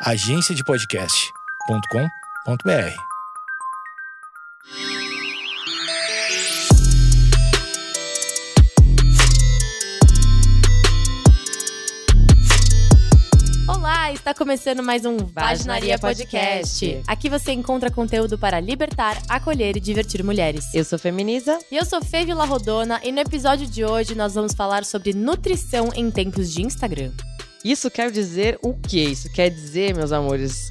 agenciadepodcast.com.br. 0.00 2.94
Olá, 13.68 14.12
está 14.12 14.32
começando 14.32 14.84
mais 14.84 15.04
um 15.04 15.16
Vaginaria 15.16 15.98
Podcast. 15.98 17.02
Aqui 17.06 17.28
você 17.28 17.50
encontra 17.50 17.90
conteúdo 17.90 18.38
para 18.38 18.60
libertar, 18.60 19.20
acolher 19.28 19.76
e 19.76 19.80
divertir 19.80 20.22
mulheres. 20.22 20.72
Eu 20.72 20.84
sou 20.84 20.96
Feminiza. 20.98 21.58
E 21.72 21.76
eu 21.76 21.84
sou 21.84 22.00
Fê 22.04 22.24
Vila 22.24 22.44
Rodona 22.44 23.00
e 23.02 23.10
no 23.10 23.18
episódio 23.18 23.66
de 23.66 23.84
hoje 23.84 24.14
nós 24.14 24.36
vamos 24.36 24.54
falar 24.54 24.84
sobre 24.84 25.12
nutrição 25.12 25.90
em 25.96 26.08
tempos 26.08 26.52
de 26.52 26.62
Instagram. 26.62 27.10
Isso 27.64 27.90
quer 27.90 28.10
dizer 28.10 28.58
o 28.62 28.74
quê? 28.74 29.04
Isso 29.04 29.30
quer 29.32 29.50
dizer, 29.50 29.94
meus 29.94 30.12
amores, 30.12 30.68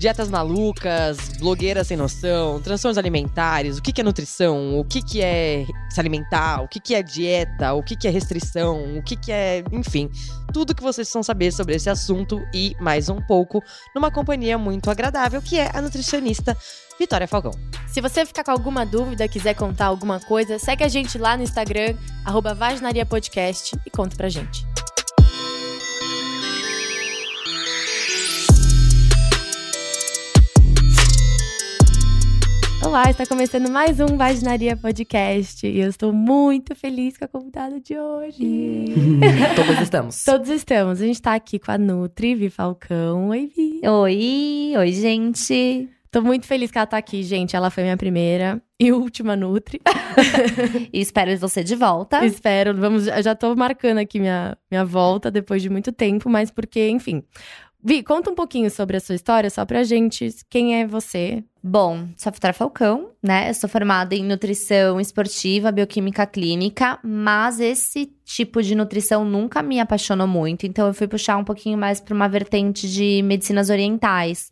dietas 0.00 0.30
malucas, 0.30 1.18
blogueiras 1.38 1.86
sem 1.86 1.96
noção, 1.96 2.58
transtornos 2.62 2.96
alimentares, 2.96 3.76
o 3.76 3.82
que, 3.82 4.00
é 4.00 4.02
nutrição, 4.02 4.80
o 4.80 4.84
que, 4.84 5.20
é 5.20 5.66
se 5.90 6.00
alimentar, 6.00 6.62
o 6.62 6.68
que, 6.68 6.94
é 6.94 7.02
dieta, 7.02 7.74
o 7.74 7.82
que, 7.82 7.94
que 7.94 8.08
é 8.08 8.10
restrição, 8.10 8.96
o 8.96 9.02
que, 9.02 9.14
que 9.14 9.30
é. 9.30 9.62
Enfim, 9.70 10.10
tudo 10.54 10.74
que 10.74 10.82
vocês 10.82 11.06
precisam 11.06 11.22
saber 11.22 11.52
sobre 11.52 11.74
esse 11.74 11.90
assunto 11.90 12.42
e 12.54 12.74
mais 12.80 13.10
um 13.10 13.20
pouco 13.20 13.62
numa 13.94 14.10
companhia 14.10 14.56
muito 14.56 14.90
agradável 14.90 15.42
que 15.42 15.58
é 15.58 15.70
a 15.74 15.82
nutricionista 15.82 16.56
Vitória 16.98 17.28
Falcão. 17.28 17.52
Se 17.86 18.00
você 18.00 18.24
ficar 18.24 18.44
com 18.44 18.52
alguma 18.52 18.86
dúvida, 18.86 19.28
quiser 19.28 19.54
contar 19.54 19.86
alguma 19.86 20.18
coisa, 20.18 20.58
segue 20.58 20.82
a 20.82 20.88
gente 20.88 21.18
lá 21.18 21.36
no 21.36 21.42
Instagram, 21.42 21.94
arroba 22.24 22.54
Vaginaria 22.54 23.04
Podcast 23.04 23.78
e 23.84 23.90
conta 23.90 24.16
pra 24.16 24.30
gente. 24.30 24.69
Olá, 32.82 33.10
está 33.10 33.26
começando 33.26 33.70
mais 33.70 34.00
um 34.00 34.16
Vaginaria 34.16 34.74
Podcast 34.76 35.66
e 35.66 35.80
eu 35.80 35.88
estou 35.88 36.12
muito 36.12 36.74
feliz 36.74 37.16
com 37.16 37.24
a 37.26 37.28
convidada 37.28 37.78
de 37.78 37.98
hoje. 37.98 38.86
Todos 39.54 39.80
estamos. 39.82 40.24
Todos 40.24 40.48
estamos. 40.48 41.00
A 41.00 41.04
gente 41.04 41.16
está 41.16 41.34
aqui 41.34 41.58
com 41.58 41.70
a 41.70 41.78
Nutri, 41.78 42.34
Vi 42.34 42.48
Falcão. 42.48 43.28
Oi, 43.28 43.52
Vi. 43.54 43.80
Oi, 43.86 44.72
oi, 44.76 44.92
gente. 44.92 45.88
Tô 46.10 46.22
muito 46.22 46.46
feliz 46.46 46.70
que 46.70 46.78
ela 46.78 46.86
tá 46.86 46.96
aqui, 46.96 47.22
gente. 47.22 47.54
Ela 47.54 47.70
foi 47.70 47.84
minha 47.84 47.96
primeira 47.96 48.60
e 48.80 48.90
última 48.90 49.36
Nutri. 49.36 49.80
e 50.92 51.00
espero 51.00 51.36
você 51.36 51.62
de 51.62 51.76
volta. 51.76 52.24
Espero. 52.24 52.74
Vamos, 52.74 53.06
eu 53.06 53.22
já 53.22 53.34
tô 53.34 53.54
marcando 53.54 53.98
aqui 53.98 54.18
minha, 54.18 54.56
minha 54.70 54.84
volta 54.84 55.30
depois 55.30 55.62
de 55.62 55.68
muito 55.68 55.92
tempo, 55.92 56.28
mas 56.28 56.50
porque, 56.50 56.88
enfim. 56.88 57.22
Vi, 57.82 58.02
conta 58.02 58.30
um 58.30 58.34
pouquinho 58.34 58.70
sobre 58.70 58.96
a 58.96 59.00
sua 59.00 59.14
história, 59.14 59.48
só 59.48 59.64
pra 59.64 59.82
gente. 59.82 60.28
Quem 60.50 60.80
é 60.80 60.86
você? 60.86 61.42
Bom, 61.62 62.08
sou 62.16 62.32
a 62.42 62.52
Falcão, 62.52 63.10
né? 63.22 63.50
Eu 63.50 63.54
sou 63.54 63.68
formada 63.68 64.14
em 64.14 64.24
nutrição 64.24 65.00
esportiva, 65.00 65.72
bioquímica 65.72 66.26
clínica, 66.26 66.98
mas 67.02 67.58
esse 67.58 68.12
tipo 68.24 68.62
de 68.62 68.74
nutrição 68.74 69.24
nunca 69.24 69.62
me 69.62 69.80
apaixonou 69.80 70.26
muito, 70.26 70.66
então 70.66 70.86
eu 70.86 70.94
fui 70.94 71.08
puxar 71.08 71.36
um 71.36 71.44
pouquinho 71.44 71.76
mais 71.76 72.00
para 72.00 72.14
uma 72.14 72.28
vertente 72.28 72.90
de 72.90 73.22
medicinas 73.22 73.70
orientais. 73.70 74.50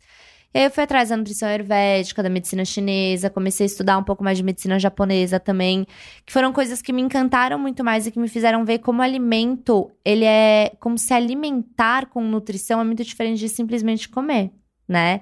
E 0.51 0.57
aí 0.57 0.65
eu 0.65 0.71
fui 0.71 0.83
atrás 0.83 1.09
da 1.09 1.17
nutrição 1.17 1.47
ayurvédica, 1.47 2.23
da 2.23 2.29
medicina 2.29 2.65
chinesa, 2.65 3.29
comecei 3.29 3.65
a 3.65 3.67
estudar 3.67 3.97
um 3.99 4.03
pouco 4.03 4.23
mais 4.23 4.35
de 4.35 4.43
medicina 4.43 4.79
japonesa 4.79 5.39
também, 5.39 5.85
que 6.25 6.33
foram 6.33 6.51
coisas 6.51 6.81
que 6.81 6.91
me 6.91 7.03
encantaram 7.03 7.59
muito 7.59 7.83
mais 7.83 8.07
e 8.07 8.11
que 8.11 8.19
me 8.19 8.27
fizeram 8.27 8.65
ver 8.65 8.79
como 8.79 9.03
alimento, 9.03 9.91
ele 10.03 10.25
é 10.25 10.71
como 10.79 10.97
se 10.97 11.13
alimentar 11.13 12.07
com 12.07 12.23
nutrição 12.23 12.81
é 12.81 12.83
muito 12.83 13.03
diferente 13.03 13.37
de 13.37 13.47
simplesmente 13.47 14.09
comer, 14.09 14.51
né? 14.87 15.21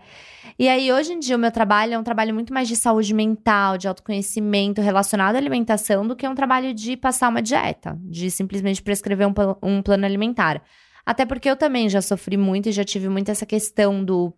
E 0.57 0.69
aí 0.69 0.93
hoje 0.93 1.11
em 1.11 1.19
dia 1.19 1.35
o 1.35 1.39
meu 1.39 1.51
trabalho 1.51 1.93
é 1.93 1.99
um 1.99 2.03
trabalho 2.03 2.33
muito 2.33 2.53
mais 2.53 2.69
de 2.69 2.77
saúde 2.77 3.13
mental, 3.13 3.77
de 3.77 3.85
autoconhecimento 3.85 4.81
relacionado 4.81 5.35
à 5.35 5.37
alimentação 5.37 6.07
do 6.07 6.15
que 6.15 6.25
um 6.25 6.35
trabalho 6.35 6.73
de 6.73 6.95
passar 6.95 7.27
uma 7.27 7.41
dieta, 7.41 7.99
de 8.01 8.31
simplesmente 8.31 8.81
prescrever 8.81 9.27
um, 9.27 9.33
um 9.61 9.81
plano 9.81 10.05
alimentar. 10.05 10.63
Até 11.05 11.25
porque 11.25 11.49
eu 11.49 11.55
também 11.57 11.89
já 11.89 12.01
sofri 12.01 12.37
muito 12.37 12.69
e 12.69 12.71
já 12.71 12.85
tive 12.85 13.09
muito 13.09 13.29
essa 13.29 13.45
questão 13.45 14.03
do 14.03 14.33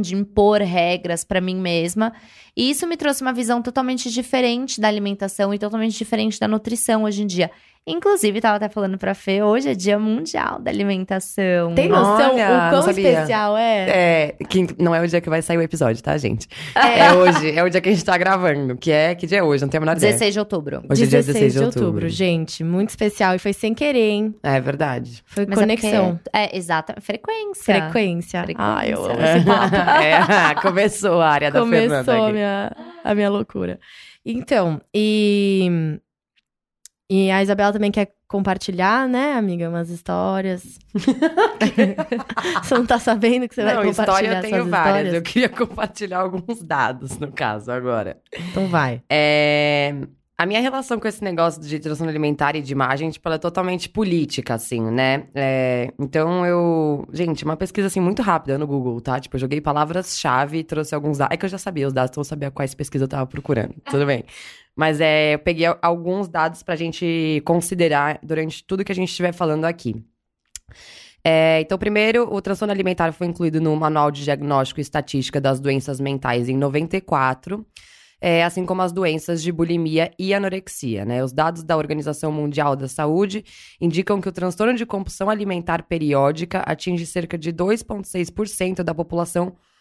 de 0.00 0.14
impor 0.14 0.60
regras 0.60 1.22
para 1.22 1.40
mim 1.40 1.56
mesma. 1.56 2.12
E 2.56 2.70
isso 2.70 2.86
me 2.86 2.96
trouxe 2.96 3.22
uma 3.22 3.32
visão 3.32 3.60
totalmente 3.60 4.10
diferente 4.10 4.80
da 4.80 4.88
alimentação 4.88 5.52
e 5.52 5.58
totalmente 5.58 5.96
diferente 5.96 6.40
da 6.40 6.48
nutrição 6.48 7.04
hoje 7.04 7.22
em 7.22 7.26
dia. 7.26 7.50
Inclusive, 7.84 8.40
tava 8.40 8.56
até 8.56 8.68
falando 8.68 8.96
pra 8.96 9.12
Fê, 9.12 9.42
hoje 9.42 9.68
é 9.68 9.74
dia 9.74 9.98
mundial 9.98 10.60
da 10.60 10.70
alimentação. 10.70 11.74
Tem 11.74 11.88
noção 11.88 12.34
Olha, 12.34 12.68
o 12.68 12.70
quão 12.70 12.90
especial 12.90 13.56
é? 13.56 13.88
É, 13.88 14.44
que 14.48 14.68
não 14.78 14.94
é 14.94 15.00
o 15.00 15.08
dia 15.08 15.20
que 15.20 15.28
vai 15.28 15.42
sair 15.42 15.56
o 15.58 15.62
episódio, 15.62 16.00
tá, 16.00 16.16
gente? 16.16 16.46
É. 16.76 17.12
hoje, 17.12 17.50
é 17.50 17.62
o 17.64 17.68
dia 17.68 17.80
que 17.80 17.88
a 17.88 17.92
gente 17.92 18.04
tá 18.04 18.16
gravando, 18.16 18.76
que 18.76 18.92
é, 18.92 19.16
que 19.16 19.26
dia 19.26 19.38
é 19.38 19.42
hoje? 19.42 19.62
Não 19.62 19.68
tenho 19.68 19.82
a 19.82 19.86
menor 19.86 19.96
ideia. 19.96 20.12
16 20.12 20.32
de 20.32 20.38
outubro. 20.38 20.82
Hoje 20.88 21.02
é 21.02 21.06
dia 21.06 21.18
16 21.22 21.52
de 21.54 21.58
outubro. 21.58 22.08
gente. 22.08 22.62
Muito 22.62 22.90
especial. 22.90 23.34
E 23.34 23.40
foi 23.40 23.52
sem 23.52 23.74
querer, 23.74 24.10
hein? 24.10 24.34
É 24.44 24.60
verdade. 24.60 25.20
Foi 25.26 25.44
Mas 25.44 25.58
conexão. 25.58 26.20
É, 26.32 26.44
é, 26.44 26.56
exata. 26.56 26.94
Frequência. 27.00 27.64
Frequência. 27.64 28.42
Frequência. 28.44 28.64
Ai, 28.64 28.92
eu 28.92 29.04
amo 29.04 29.20
É. 29.20 29.36
esse 29.38 29.44
papo. 29.46 29.72
É, 30.02 30.54
começou 30.62 31.20
a 31.20 31.28
área 31.28 31.50
da 31.50 31.66
Fernanda 31.66 32.04
Começou 32.04 32.26
a 32.26 32.32
minha, 32.32 32.72
a 33.02 33.14
minha 33.14 33.28
loucura. 33.28 33.80
Então, 34.24 34.80
e. 34.94 35.98
E 37.14 37.30
a 37.30 37.42
Isabela 37.42 37.72
também 37.74 37.90
quer 37.90 38.10
compartilhar, 38.26 39.06
né, 39.06 39.34
amiga? 39.34 39.68
Umas 39.68 39.90
histórias. 39.90 40.78
você 42.62 42.74
não 42.74 42.86
tá 42.86 42.98
sabendo 42.98 43.46
que 43.46 43.54
você 43.54 43.62
vai 43.62 43.74
Não, 43.74 43.82
compartilhar 43.84 44.14
história 44.22 44.36
eu 44.38 44.40
tenho 44.40 44.64
várias. 44.70 44.94
histórias? 44.96 45.14
Eu 45.14 45.22
queria 45.22 45.48
compartilhar 45.50 46.20
alguns 46.20 46.62
dados, 46.62 47.18
no 47.18 47.30
caso, 47.30 47.70
agora. 47.70 48.16
Então 48.50 48.66
vai. 48.66 49.02
É, 49.10 49.94
A 50.38 50.46
minha 50.46 50.60
relação 50.60 50.98
com 50.98 51.06
esse 51.06 51.22
negócio 51.22 51.60
de 51.60 51.78
transtorno 51.78 52.10
alimentar 52.10 52.56
e 52.56 52.62
de 52.62 52.72
imagem, 52.72 53.10
tipo, 53.10 53.28
ela 53.28 53.36
é 53.36 53.38
totalmente 53.38 53.88
política, 53.90 54.54
assim, 54.54 54.80
né? 54.80 55.24
É, 55.34 55.92
Então 55.98 56.46
eu. 56.46 57.06
Gente, 57.12 57.44
uma 57.44 57.56
pesquisa 57.56 57.88
assim 57.88 58.00
muito 58.00 58.22
rápida 58.22 58.56
no 58.56 58.66
Google, 58.66 59.00
tá? 59.02 59.20
Tipo, 59.20 59.36
eu 59.36 59.40
joguei 59.40 59.60
palavras-chave 59.60 60.58
e 60.58 60.64
trouxe 60.64 60.94
alguns 60.94 61.18
dados. 61.18 61.34
É 61.34 61.36
que 61.36 61.44
eu 61.44 61.50
já 61.50 61.58
sabia 61.58 61.86
os 61.86 61.92
dados, 61.92 62.10
então 62.10 62.22
eu 62.22 62.24
sabia 62.24 62.50
quais 62.50 62.74
pesquisas 62.74 63.02
eu 63.02 63.08
tava 63.08 63.26
procurando. 63.26 63.74
Tudo 63.90 64.06
bem. 64.06 64.24
Mas 64.74 65.00
é, 65.00 65.34
eu 65.34 65.38
peguei 65.38 65.66
al- 65.66 65.78
alguns 65.82 66.28
dados 66.28 66.62
pra 66.62 66.76
gente 66.76 67.42
considerar 67.44 68.18
durante 68.22 68.64
tudo 68.64 68.84
que 68.84 68.92
a 68.92 68.94
gente 68.94 69.10
estiver 69.10 69.32
falando 69.32 69.64
aqui. 69.64 70.02
É, 71.24 71.60
então, 71.60 71.78
primeiro, 71.78 72.32
o 72.32 72.40
transtorno 72.40 72.72
alimentar 72.72 73.12
foi 73.12 73.26
incluído 73.26 73.60
no 73.60 73.76
Manual 73.76 74.10
de 74.10 74.24
Diagnóstico 74.24 74.80
e 74.80 74.82
Estatística 74.82 75.40
das 75.40 75.60
Doenças 75.60 76.00
Mentais 76.00 76.48
em 76.48 76.56
94 76.56 77.64
é, 78.22 78.44
assim 78.44 78.64
como 78.64 78.80
as 78.82 78.92
doenças 78.92 79.42
de 79.42 79.50
bulimia 79.50 80.12
e 80.16 80.32
anorexia. 80.32 81.04
Né? 81.04 81.24
Os 81.24 81.32
dados 81.32 81.64
da 81.64 81.76
Organização 81.76 82.30
Mundial 82.30 82.76
da 82.76 82.86
Saúde 82.86 83.44
indicam 83.80 84.20
que 84.20 84.28
o 84.28 84.32
transtorno 84.32 84.74
de 84.74 84.86
compulsão 84.86 85.28
alimentar 85.28 85.82
periódica 85.82 86.60
atinge 86.60 87.04
cerca 87.04 87.36
de 87.36 87.52
2,6% 87.52 88.84
da 88.84 88.94
população 88.94 89.46
mundial, 89.46 89.71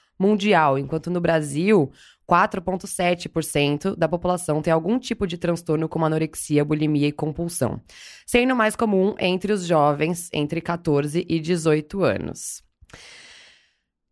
enquanto 0.78 1.09
no 1.09 1.22
Brasil, 1.22 1.92
4,7% 2.30 3.96
da 3.96 4.08
população 4.08 4.62
tem 4.62 4.72
algum 4.72 4.98
tipo 4.98 5.28
de 5.28 5.38
transtorno 5.38 5.90
como 5.90 6.06
anorexia, 6.06 6.64
bulimia 6.64 7.08
e 7.08 7.12
compulsão, 7.12 7.82
sendo 8.26 8.56
mais 8.56 8.76
comum 8.76 9.16
entre 9.20 9.52
os 9.52 9.66
jovens 9.66 10.30
entre 10.31 10.62
14 10.62 11.26
e 11.28 11.40
18 11.40 12.04
anos. 12.04 12.64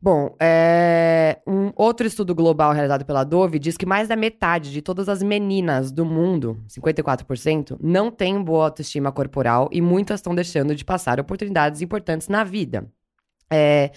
Bom, 0.02 0.34
é, 0.40 1.42
um 1.46 1.74
outro 1.76 2.08
estudo 2.08 2.34
global 2.34 2.72
realizado 2.72 3.06
pela 3.06 3.26
Dove 3.26 3.60
diz 3.60 3.76
que 3.76 3.86
mais 3.86 4.08
da 4.08 4.16
metade 4.16 4.72
de 4.72 4.82
todas 4.82 5.10
as 5.10 5.22
meninas 5.22 5.92
do 5.92 6.06
mundo, 6.06 6.64
54%, 6.70 7.78
não 7.82 8.10
tem 8.10 8.42
boa 8.42 8.66
autoestima 8.66 9.12
corporal 9.12 9.68
e 9.74 9.82
muitas 9.82 10.20
estão 10.20 10.34
deixando 10.34 10.74
de 10.74 10.86
passar 10.86 11.20
oportunidades 11.20 11.82
importantes 11.82 12.30
na 12.30 12.46
vida. 12.46 12.90
É, 13.52 13.92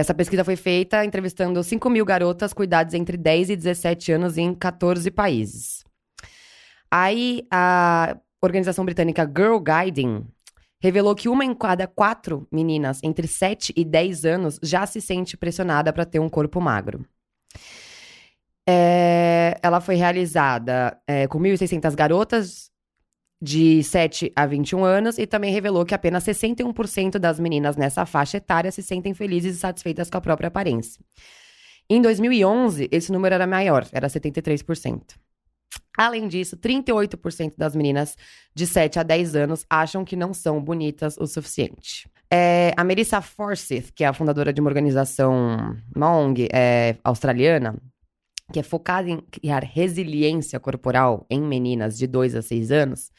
essa 0.00 0.14
pesquisa 0.14 0.42
foi 0.42 0.56
feita 0.56 1.04
entrevistando 1.04 1.62
5 1.62 1.90
mil 1.90 2.06
garotas 2.06 2.54
com 2.54 2.64
idades 2.64 2.94
entre 2.94 3.18
10 3.18 3.50
e 3.50 3.56
17 3.56 4.12
anos 4.12 4.38
em 4.38 4.54
14 4.54 5.10
países. 5.10 5.84
Aí, 6.90 7.46
a 7.52 8.16
organização 8.42 8.84
britânica 8.84 9.24
Girl 9.24 9.58
Guiding 9.58 10.26
revelou 10.82 11.14
que 11.14 11.28
uma 11.28 11.44
em 11.44 11.54
cada 11.54 11.86
quatro 11.86 12.48
meninas 12.50 13.00
entre 13.02 13.28
7 13.28 13.74
e 13.76 13.84
10 13.84 14.24
anos 14.24 14.58
já 14.62 14.86
se 14.86 15.02
sente 15.02 15.36
pressionada 15.36 15.92
para 15.92 16.06
ter 16.06 16.18
um 16.18 16.30
corpo 16.30 16.60
magro. 16.62 17.04
É, 18.66 19.58
ela 19.62 19.82
foi 19.82 19.96
realizada 19.96 20.98
é, 21.06 21.26
com 21.26 21.38
1.600 21.38 21.94
garotas 21.94 22.69
de 23.40 23.82
7 23.82 24.32
a 24.36 24.46
21 24.46 24.84
anos 24.84 25.18
e 25.18 25.26
também 25.26 25.52
revelou 25.52 25.84
que 25.84 25.94
apenas 25.94 26.24
61% 26.24 27.18
das 27.18 27.40
meninas 27.40 27.76
nessa 27.76 28.04
faixa 28.04 28.36
etária 28.36 28.70
se 28.70 28.82
sentem 28.82 29.14
felizes 29.14 29.56
e 29.56 29.58
satisfeitas 29.58 30.10
com 30.10 30.18
a 30.18 30.20
própria 30.20 30.48
aparência. 30.48 31.02
Em 31.88 32.00
2011, 32.00 32.88
esse 32.92 33.10
número 33.10 33.34
era 33.34 33.46
maior, 33.46 33.86
era 33.92 34.08
73%. 34.08 35.16
Além 35.96 36.28
disso, 36.28 36.56
38% 36.56 37.54
das 37.56 37.74
meninas 37.74 38.16
de 38.54 38.66
7 38.66 38.98
a 38.98 39.02
10 39.02 39.36
anos 39.36 39.66
acham 39.68 40.04
que 40.04 40.16
não 40.16 40.32
são 40.32 40.62
bonitas 40.62 41.16
o 41.18 41.26
suficiente. 41.26 42.08
É, 42.32 42.72
a 42.76 42.84
Melissa 42.84 43.20
Forsyth, 43.20 43.92
que 43.92 44.04
é 44.04 44.06
a 44.06 44.12
fundadora 44.12 44.52
de 44.52 44.60
uma 44.60 44.70
organização, 44.70 45.76
uma 45.94 46.34
é, 46.52 46.96
australiana, 47.02 47.76
que 48.50 48.60
é 48.60 48.62
focada 48.62 49.08
em 49.08 49.20
criar 49.30 49.62
resiliência 49.62 50.58
corporal 50.58 51.26
em 51.30 51.40
meninas 51.40 51.96
de 51.96 52.06
2 52.06 52.34
a 52.36 52.42
6 52.42 52.70
anos, 52.70 53.10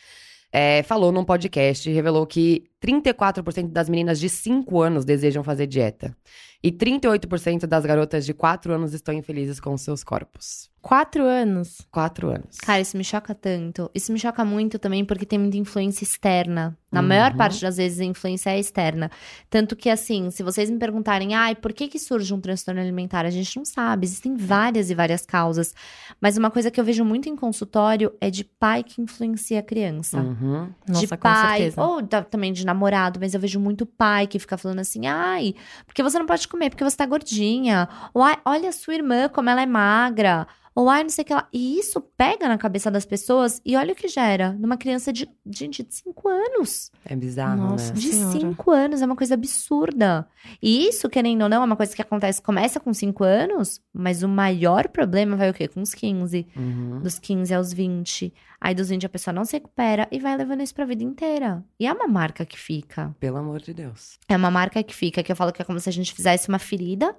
é, 0.51 0.83
falou 0.83 1.11
num 1.11 1.23
podcast 1.23 1.89
e 1.89 1.93
revelou 1.93 2.27
que 2.27 2.65
34% 2.83 3.69
das 3.69 3.87
meninas 3.87 4.19
de 4.19 4.27
5 4.27 4.81
anos 4.81 5.05
desejam 5.05 5.43
fazer 5.43 5.65
dieta. 5.65 6.15
E 6.63 6.71
38% 6.71 7.65
das 7.65 7.85
garotas 7.85 8.25
de 8.25 8.33
4 8.33 8.73
anos 8.73 8.93
estão 8.93 9.13
infelizes 9.13 9.59
com 9.59 9.75
seus 9.77 10.03
corpos. 10.03 10.69
Quatro 10.81 11.23
anos. 11.25 11.87
4 11.91 12.29
anos. 12.29 12.57
Cara, 12.57 12.81
isso 12.81 12.97
me 12.97 13.03
choca 13.03 13.35
tanto. 13.35 13.89
Isso 13.93 14.11
me 14.11 14.17
choca 14.17 14.43
muito 14.43 14.79
também 14.79 15.05
porque 15.05 15.27
tem 15.27 15.37
muita 15.37 15.55
influência 15.57 16.03
externa. 16.03 16.75
Na 16.91 17.01
Uhum. 17.01 17.07
maior 17.07 17.35
parte 17.35 17.61
das 17.61 17.77
vezes 17.77 17.99
a 17.99 18.03
influência 18.03 18.49
é 18.49 18.59
externa. 18.59 19.09
Tanto 19.49 19.75
que, 19.75 19.89
assim, 19.91 20.31
se 20.31 20.41
vocês 20.41 20.69
me 20.71 20.79
perguntarem, 20.79 21.35
ai, 21.35 21.53
por 21.55 21.71
que 21.71 21.87
que 21.87 21.99
surge 21.99 22.33
um 22.33 22.41
transtorno 22.41 22.81
alimentar? 22.81 23.25
A 23.25 23.29
gente 23.29 23.55
não 23.57 23.63
sabe. 23.63 24.05
Existem 24.07 24.35
várias 24.35 24.89
e 24.89 24.95
várias 24.95 25.23
causas. 25.23 25.73
Mas 26.19 26.35
uma 26.35 26.49
coisa 26.49 26.71
que 26.71 26.79
eu 26.79 26.83
vejo 26.83 27.05
muito 27.05 27.29
em 27.29 27.35
consultório 27.35 28.11
é 28.19 28.31
de 28.31 28.43
pai 28.43 28.83
que 28.83 28.99
influencia 29.01 29.59
a 29.59 29.63
criança. 29.63 30.17
Uhum. 30.19 30.69
Nossa, 30.87 30.99
de 31.01 31.07
com 31.07 31.17
pai, 31.17 31.57
certeza. 31.59 31.81
ou 31.81 32.01
da- 32.01 32.23
também 32.23 32.51
de 32.51 32.65
namorado, 32.65 33.19
mas 33.21 33.35
eu 33.35 33.39
vejo 33.39 33.59
muito 33.59 33.85
pai 33.85 34.25
que 34.25 34.39
fica 34.39 34.57
falando 34.57 34.79
assim, 34.79 35.05
ai, 35.05 35.53
porque 35.85 36.01
você 36.01 36.17
não 36.17 36.25
pode 36.25 36.47
comer, 36.51 36.69
porque 36.69 36.83
você 36.83 36.97
tá 36.97 37.05
gordinha. 37.05 37.87
Ou 38.13 38.23
olha 38.45 38.69
a 38.69 38.73
sua 38.73 38.93
irmã 38.95 39.29
como 39.29 39.49
ela 39.49 39.61
é 39.61 39.65
magra. 39.65 40.47
Ou 40.73 40.89
ai, 40.89 41.03
não 41.03 41.09
sei 41.09 41.23
o 41.23 41.25
que 41.25 41.33
lá. 41.33 41.47
E 41.51 41.77
isso 41.77 41.99
pega 41.99 42.47
na 42.47 42.57
cabeça 42.57 42.89
das 42.89 43.05
pessoas 43.05 43.61
e 43.65 43.75
olha 43.75 43.91
o 43.91 43.95
que 43.95 44.07
gera 44.07 44.53
numa 44.53 44.77
criança 44.77 45.11
de, 45.11 45.29
gente, 45.45 45.83
de 45.83 45.93
5 45.93 46.29
anos. 46.29 46.91
É 47.05 47.15
bizarro, 47.15 47.57
Nossa. 47.71 47.93
né? 47.93 47.99
De 47.99 48.13
Senhora. 48.13 48.39
5 48.39 48.71
anos, 48.71 49.01
é 49.01 49.05
uma 49.05 49.15
coisa 49.15 49.33
absurda. 49.33 50.25
E 50.61 50.87
isso, 50.87 51.09
querendo 51.09 51.41
ou 51.43 51.49
não, 51.49 51.61
é 51.61 51.65
uma 51.65 51.75
coisa 51.75 51.93
que 51.95 52.01
acontece, 52.01 52.41
começa 52.41 52.79
com 52.79 52.93
5 52.93 53.23
anos, 53.23 53.81
mas 53.93 54.23
o 54.23 54.29
maior 54.29 54.87
problema 54.87 55.35
vai 55.35 55.49
o 55.49 55.53
quê? 55.53 55.67
Com 55.67 55.81
os 55.81 55.93
15 55.93 56.47
Uhum. 56.55 57.01
dos 57.01 57.19
15 57.19 57.53
aos 57.53 57.73
20. 57.73 58.33
Aí 58.59 58.73
dos 58.75 58.89
20 58.89 59.05
a 59.05 59.09
pessoa 59.09 59.33
não 59.33 59.43
se 59.43 59.53
recupera 59.53 60.07
e 60.11 60.19
vai 60.19 60.37
levando 60.37 60.61
isso 60.61 60.73
pra 60.73 60.85
vida 60.85 61.03
inteira. 61.03 61.63
E 61.79 61.85
é 61.87 61.91
uma 61.91 62.07
marca 62.07 62.45
que 62.45 62.57
fica. 62.57 63.13
Pelo 63.19 63.37
amor 63.37 63.59
de 63.59 63.73
Deus. 63.73 64.17
É 64.29 64.37
uma 64.37 64.51
marca 64.51 64.81
que 64.83 64.95
fica, 64.95 65.21
que 65.23 65.31
eu 65.31 65.35
falo 65.35 65.51
que 65.51 65.61
é 65.61 65.65
como 65.65 65.79
se 65.79 65.89
a 65.89 65.91
gente 65.91 66.13
fizesse 66.13 66.47
uma 66.47 66.59
ferida 66.59 67.15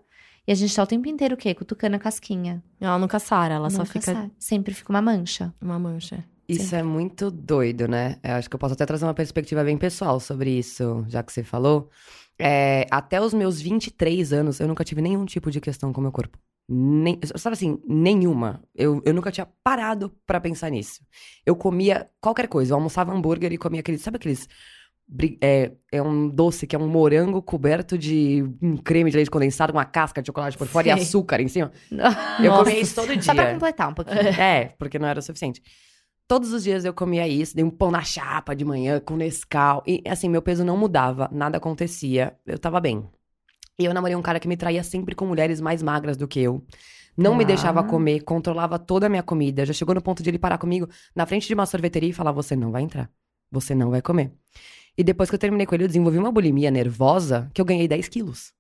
e 0.47 0.53
a 0.53 0.55
gente 0.55 0.75
tá 0.75 0.83
o 0.83 0.87
tempo 0.87 1.09
inteiro 1.09 1.35
o 1.35 1.39
quê? 1.39 1.55
Cutucando 1.55 1.97
a 1.97 1.99
casquinha. 1.99 2.63
Ela 2.81 2.99
nunca 2.99 3.19
sara, 3.19 3.55
ela 3.55 3.71
só 3.71 3.79
Nunca 3.79 3.93
fica 3.93 4.13
sai. 4.13 4.31
Sempre 4.39 4.75
fica 4.75 4.93
uma 4.93 5.03
mancha. 5.03 5.55
uma 5.61 5.79
mancha. 5.79 6.25
Isso 6.49 6.75
é 6.75 6.83
muito 6.83 7.31
doido, 7.31 7.87
né? 7.89 8.19
Eu 8.23 8.35
acho 8.35 8.51
que 8.51 8.55
eu 8.55 8.59
posso 8.59 8.75
até 8.75 8.85
trazer 8.85 9.05
uma 9.05 9.15
perspectiva 9.15 9.63
bem 9.65 9.79
pessoal 9.79 10.19
sobre 10.19 10.51
isso, 10.51 11.05
já 11.09 11.23
que 11.23 11.33
você 11.33 11.43
falou. 11.43 11.89
É, 12.39 12.87
até 12.91 13.21
os 13.21 13.33
meus 13.33 13.61
23 13.61 14.33
anos, 14.33 14.59
eu 14.59 14.67
nunca 14.67 14.85
tive 14.85 15.01
nenhum 15.01 15.25
tipo 15.25 15.51
de 15.51 15.61
questão 15.61 15.93
com 15.93 16.01
o 16.01 16.03
meu 16.03 16.13
corpo. 16.13 16.39
Nem, 16.69 17.19
sabe 17.37 17.55
assim, 17.55 17.79
nenhuma. 17.87 18.63
Eu, 18.75 19.01
eu 19.05 19.15
nunca 19.15 19.31
tinha 19.31 19.47
parado 19.63 20.13
pra 20.27 20.41
pensar 20.41 20.71
nisso. 20.71 21.01
Eu 21.47 21.55
comia 21.57 22.09
qualquer 22.21 22.49
coisa. 22.49 22.73
Eu 22.73 22.77
almoçava 22.77 23.13
hambúrguer 23.13 23.53
e 23.53 23.59
comia 23.59 23.81
aqueles. 23.81 24.03
Sabe 24.03 24.17
aqueles. 24.17 24.49
É, 25.41 25.73
é 25.93 26.03
um 26.03 26.29
doce 26.29 26.67
que 26.67 26.75
é 26.75 26.79
um 26.79 26.89
morango 26.89 27.43
coberto 27.43 27.99
de 27.99 28.45
um 28.63 28.77
creme 28.77 29.11
de 29.11 29.17
leite 29.17 29.31
condensado, 29.31 29.73
uma 29.73 29.85
casca 29.85 30.23
de 30.23 30.27
chocolate 30.27 30.57
por 30.57 30.67
fora 30.67 30.89
e 30.89 30.93
Sei. 30.95 31.03
açúcar 31.03 31.41
em 31.41 31.49
cima. 31.49 31.71
Eu 32.43 32.53
comia 32.55 32.81
isso 32.81 32.95
todo 32.95 33.09
dia. 33.13 33.23
Só 33.23 33.35
pra 33.35 33.53
completar 33.53 33.89
um 33.91 33.95
pouquinho. 33.95 34.17
É, 34.41 34.75
porque 34.79 34.99
não 34.99 35.07
era 35.09 35.19
o 35.19 35.23
suficiente. 35.23 35.63
Todos 36.27 36.53
os 36.53 36.63
dias 36.65 36.85
eu 36.85 36.95
comia 36.95 37.29
isso, 37.29 37.55
dei 37.55 37.65
um 37.65 37.69
pão 37.69 37.91
na 37.91 38.03
chapa 38.03 38.55
de 38.55 38.65
manhã 38.65 39.01
com 39.01 39.17
Nescau. 39.17 39.83
E 39.87 40.03
assim, 40.09 40.31
meu 40.31 40.41
peso 40.41 40.65
não 40.65 40.77
mudava, 40.79 41.29
nada 41.31 41.59
acontecia, 41.59 42.35
eu 42.47 42.59
tava 42.59 42.81
bem. 42.81 43.05
E 43.79 43.85
eu 43.85 43.93
namorei 43.93 44.17
um 44.17 44.23
cara 44.23 44.41
que 44.41 44.49
me 44.49 44.57
traía 44.57 44.83
sempre 44.83 45.15
com 45.15 45.27
mulheres 45.27 45.61
mais 45.61 45.83
magras 45.83 46.17
do 46.17 46.27
que 46.27 46.41
eu. 46.41 46.65
Não 47.19 47.35
me 47.35 47.45
Ah. 47.45 47.49
deixava 47.49 47.83
comer, 47.85 48.21
controlava 48.21 48.79
toda 48.79 49.07
a 49.07 49.09
minha 49.11 49.23
comida. 49.23 49.67
Já 49.67 49.75
chegou 49.75 49.95
no 49.95 50.01
ponto 50.01 50.23
de 50.23 50.31
ele 50.31 50.39
parar 50.39 50.57
comigo 50.57 50.89
na 51.15 51.27
frente 51.27 51.47
de 51.47 51.53
uma 51.53 51.67
sorveteria 51.67 52.09
e 52.09 52.13
falar: 52.15 52.33
Você 52.33 52.57
não 52.57 52.71
vai 52.71 52.81
entrar. 52.83 53.11
Você 53.51 53.75
não 53.75 53.91
vai 53.91 54.01
comer. 54.01 54.33
E 54.97 55.03
depois 55.03 55.29
que 55.29 55.35
eu 55.35 55.39
terminei 55.39 55.67
com 55.67 55.75
ele, 55.75 55.85
eu 55.85 55.89
desenvolvi 55.89 56.19
uma 56.19 56.31
bulimia 56.31 56.71
nervosa 56.71 57.51
que 57.55 57.61
eu 57.61 57.65
ganhei 57.65 57.89
10 57.89 58.09
quilos. 58.09 58.53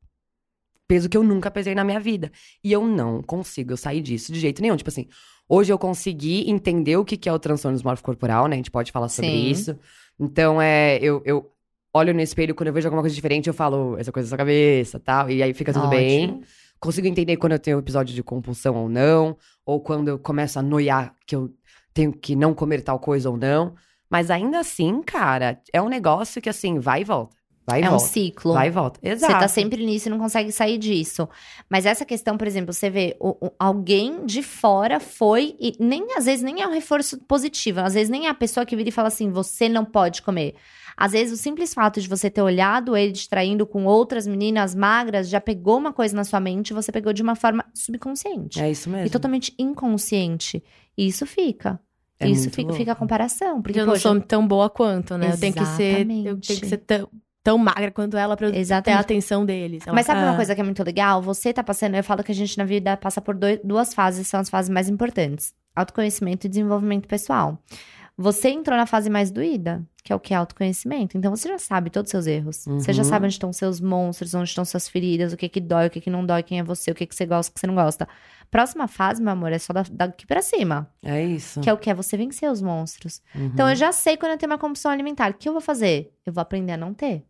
Peso 0.88 1.08
que 1.08 1.16
eu 1.16 1.22
nunca 1.22 1.50
pesei 1.50 1.74
na 1.74 1.84
minha 1.84 2.00
vida. 2.00 2.30
E 2.62 2.72
eu 2.72 2.86
não 2.86 3.22
consigo 3.22 3.76
sair 3.76 4.00
disso 4.00 4.32
de 4.32 4.40
jeito 4.40 4.60
nenhum. 4.60 4.76
Tipo 4.76 4.90
assim, 4.90 5.06
hoje 5.48 5.72
eu 5.72 5.78
consegui 5.78 6.50
entender 6.50 6.96
o 6.96 7.04
que 7.04 7.28
é 7.28 7.32
o 7.32 7.38
transtorno 7.38 7.76
dismórfico 7.76 8.06
corporal, 8.06 8.46
né? 8.46 8.54
A 8.54 8.56
gente 8.56 8.70
pode 8.70 8.90
falar 8.90 9.08
sobre 9.08 9.30
Sim. 9.30 9.50
isso. 9.50 9.78
Então, 10.18 10.60
é, 10.60 10.98
eu, 10.98 11.22
eu 11.24 11.50
olho 11.94 12.14
no 12.14 12.20
espelho, 12.20 12.54
quando 12.54 12.68
eu 12.68 12.72
vejo 12.72 12.88
alguma 12.88 13.02
coisa 13.02 13.14
diferente, 13.14 13.48
eu 13.48 13.54
falo, 13.54 13.96
essa 13.98 14.10
coisa 14.10 14.26
é 14.26 14.30
sua 14.30 14.38
cabeça, 14.38 14.98
tal. 14.98 15.30
E 15.30 15.42
aí 15.42 15.52
fica 15.52 15.72
tudo 15.72 15.88
bem. 15.88 16.24
Ótimo. 16.24 16.42
Consigo 16.80 17.06
entender 17.06 17.36
quando 17.36 17.52
eu 17.52 17.58
tenho 17.58 17.78
episódio 17.78 18.14
de 18.14 18.22
compulsão 18.22 18.74
ou 18.74 18.88
não. 18.88 19.36
Ou 19.64 19.80
quando 19.80 20.08
eu 20.08 20.18
começo 20.18 20.58
a 20.58 20.62
noiar 20.62 21.14
que 21.26 21.36
eu 21.36 21.54
tenho 21.94 22.12
que 22.12 22.34
não 22.34 22.54
comer 22.54 22.82
tal 22.82 22.98
coisa 22.98 23.30
ou 23.30 23.36
não. 23.36 23.74
Mas 24.12 24.30
ainda 24.30 24.58
assim, 24.60 25.00
cara, 25.02 25.58
é 25.72 25.80
um 25.80 25.88
negócio 25.88 26.40
que 26.42 26.48
assim, 26.50 26.78
vai 26.78 27.00
e 27.00 27.04
volta. 27.04 27.34
Vai 27.66 27.80
e 27.80 27.84
É 27.84 27.86
um 27.86 27.90
volta. 27.92 28.06
ciclo. 28.06 28.52
Vai 28.54 28.66
e 28.66 28.70
volta. 28.70 28.98
Exato. 29.02 29.32
Você 29.32 29.38
tá 29.38 29.46
sempre 29.48 29.86
nisso 29.86 30.08
e 30.08 30.10
não 30.10 30.18
consegue 30.18 30.50
sair 30.52 30.76
disso. 30.78 31.28
Mas 31.70 31.86
essa 31.86 32.04
questão, 32.04 32.36
por 32.36 32.46
exemplo, 32.46 32.72
você 32.74 32.90
vê 32.90 33.16
o- 33.20 33.46
o- 33.46 33.52
alguém 33.56 34.26
de 34.26 34.42
fora 34.42 34.98
foi 34.98 35.56
e 35.60 35.72
nem 35.78 36.08
às 36.16 36.24
vezes 36.26 36.42
nem 36.42 36.60
é 36.60 36.66
um 36.66 36.72
reforço 36.72 37.18
positivo, 37.20 37.78
às 37.80 37.94
vezes 37.94 38.10
nem 38.10 38.26
é 38.26 38.30
a 38.30 38.34
pessoa 38.34 38.66
que 38.66 38.74
vira 38.76 38.88
e 38.88 38.92
fala 38.92 39.08
assim, 39.08 39.30
você 39.30 39.68
não 39.68 39.84
pode 39.84 40.22
comer. 40.22 40.56
Às 40.96 41.12
vezes 41.12 41.32
o 41.38 41.40
simples 41.40 41.72
fato 41.72 42.00
de 42.00 42.08
você 42.08 42.28
ter 42.28 42.42
olhado 42.42 42.96
ele 42.96 43.12
distraindo 43.12 43.64
com 43.64 43.84
outras 43.86 44.26
meninas 44.26 44.74
magras 44.74 45.28
já 45.28 45.40
pegou 45.40 45.78
uma 45.78 45.92
coisa 45.92 46.14
na 46.16 46.24
sua 46.24 46.40
mente 46.40 46.70
e 46.70 46.74
você 46.74 46.90
pegou 46.92 47.12
de 47.12 47.22
uma 47.22 47.34
forma 47.36 47.64
subconsciente 47.72 48.60
É 48.60 48.70
isso 48.70 48.90
mesmo. 48.90 49.06
e 49.06 49.10
totalmente 49.10 49.54
inconsciente. 49.58 50.62
E 50.98 51.06
isso 51.06 51.24
fica. 51.26 51.80
É 52.24 52.28
isso 52.28 52.42
muito 52.42 52.54
fica, 52.54 52.62
louco. 52.68 52.78
fica 52.78 52.92
a 52.92 52.94
comparação, 52.94 53.60
porque 53.62 53.78
eu 53.80 53.86
não 53.86 53.92
poxa, 53.94 54.08
sou 54.08 54.20
tão 54.20 54.46
boa 54.46 54.68
quanto, 54.70 55.16
né? 55.16 55.32
Eu 55.32 55.38
tenho 55.38 55.52
que 55.54 55.64
ser, 55.66 55.82
eu 55.82 55.88
Exatamente. 55.98 56.46
tenho 56.48 56.60
que 56.60 56.66
ser 56.66 56.76
tão, 56.78 57.08
tão 57.42 57.58
magra 57.58 57.90
quanto 57.90 58.16
ela 58.16 58.36
pra 58.36 58.46
eu 58.46 58.50
ter 58.52 58.58
a 58.58 58.60
Exatamente. 58.60 59.00
atenção 59.00 59.44
deles. 59.44 59.86
Ela- 59.86 59.94
Mas 59.94 60.06
sabe 60.06 60.20
uma 60.20 60.32
Ah, 60.32 60.36
coisa 60.36 60.54
que 60.54 60.60
é 60.60 60.64
muito 60.64 60.82
legal? 60.84 61.20
Você 61.22 61.52
tá 61.52 61.62
passando, 61.64 61.94
eu 61.96 62.04
falo 62.04 62.22
que 62.22 62.32
a 62.32 62.34
gente 62.34 62.56
na 62.58 62.64
vida 62.64 62.96
passa 62.96 63.20
por 63.20 63.34
doi- 63.34 63.60
duas 63.64 63.92
fases, 63.94 64.26
são 64.28 64.38
as 64.40 64.48
fases 64.48 64.68
mais 64.70 64.88
importantes: 64.88 65.52
autoconhecimento 65.74 66.46
e 66.46 66.50
desenvolvimento 66.50 67.06
pessoal. 67.08 67.58
Você 68.22 68.48
entrou 68.50 68.76
na 68.76 68.86
fase 68.86 69.10
mais 69.10 69.30
doída, 69.30 69.82
que 70.04 70.12
é 70.12 70.16
o 70.16 70.20
que 70.20 70.32
é 70.32 70.36
autoconhecimento. 70.36 71.18
Então 71.18 71.34
você 71.34 71.48
já 71.48 71.58
sabe 71.58 71.90
todos 71.90 72.08
os 72.08 72.10
seus 72.12 72.26
erros. 72.26 72.64
Você 72.66 72.92
já 72.92 73.02
Uhum. 73.02 73.08
sabe 73.08 73.24
onde 73.26 73.34
estão 73.34 73.52
seus 73.52 73.80
monstros, 73.80 74.32
onde 74.34 74.48
estão 74.48 74.64
suas 74.64 74.88
feridas, 74.88 75.32
o 75.32 75.36
que 75.36 75.48
que 75.48 75.60
dói, 75.60 75.86
o 75.86 75.90
que 75.90 76.00
que 76.00 76.10
não 76.10 76.24
dói, 76.24 76.42
quem 76.42 76.58
é 76.58 76.62
você, 76.62 76.90
o 76.90 76.94
que 76.94 77.06
que 77.06 77.14
você 77.14 77.26
gosta, 77.26 77.50
o 77.50 77.54
que 77.54 77.60
você 77.60 77.66
não 77.66 77.74
gosta. 77.74 78.08
Próxima 78.50 78.86
fase, 78.86 79.22
meu 79.22 79.32
amor, 79.32 79.52
é 79.52 79.58
só 79.58 79.72
da- 79.72 79.84
daqui 79.90 80.26
pra 80.26 80.42
cima. 80.42 80.88
É 81.02 81.24
isso. 81.24 81.60
Que 81.60 81.70
é 81.70 81.72
o 81.72 81.78
que? 81.78 81.88
É 81.90 81.94
você 81.94 82.16
vencer 82.16 82.50
os 82.50 82.60
monstros. 82.62 83.22
Uhum. 83.34 83.46
Então 83.46 83.68
eu 83.68 83.74
já 83.76 83.92
sei 83.92 84.16
quando 84.16 84.32
eu 84.32 84.38
tenho 84.38 84.50
uma 84.52 84.58
compulsão 84.58 84.90
alimentar. 84.90 85.30
O 85.30 85.34
que 85.34 85.48
eu 85.48 85.52
vou 85.52 85.62
fazer? 85.62 86.12
Eu 86.24 86.32
vou 86.32 86.42
aprender 86.42 86.72
a 86.72 86.76
não 86.76 86.92
ter. 86.94 87.24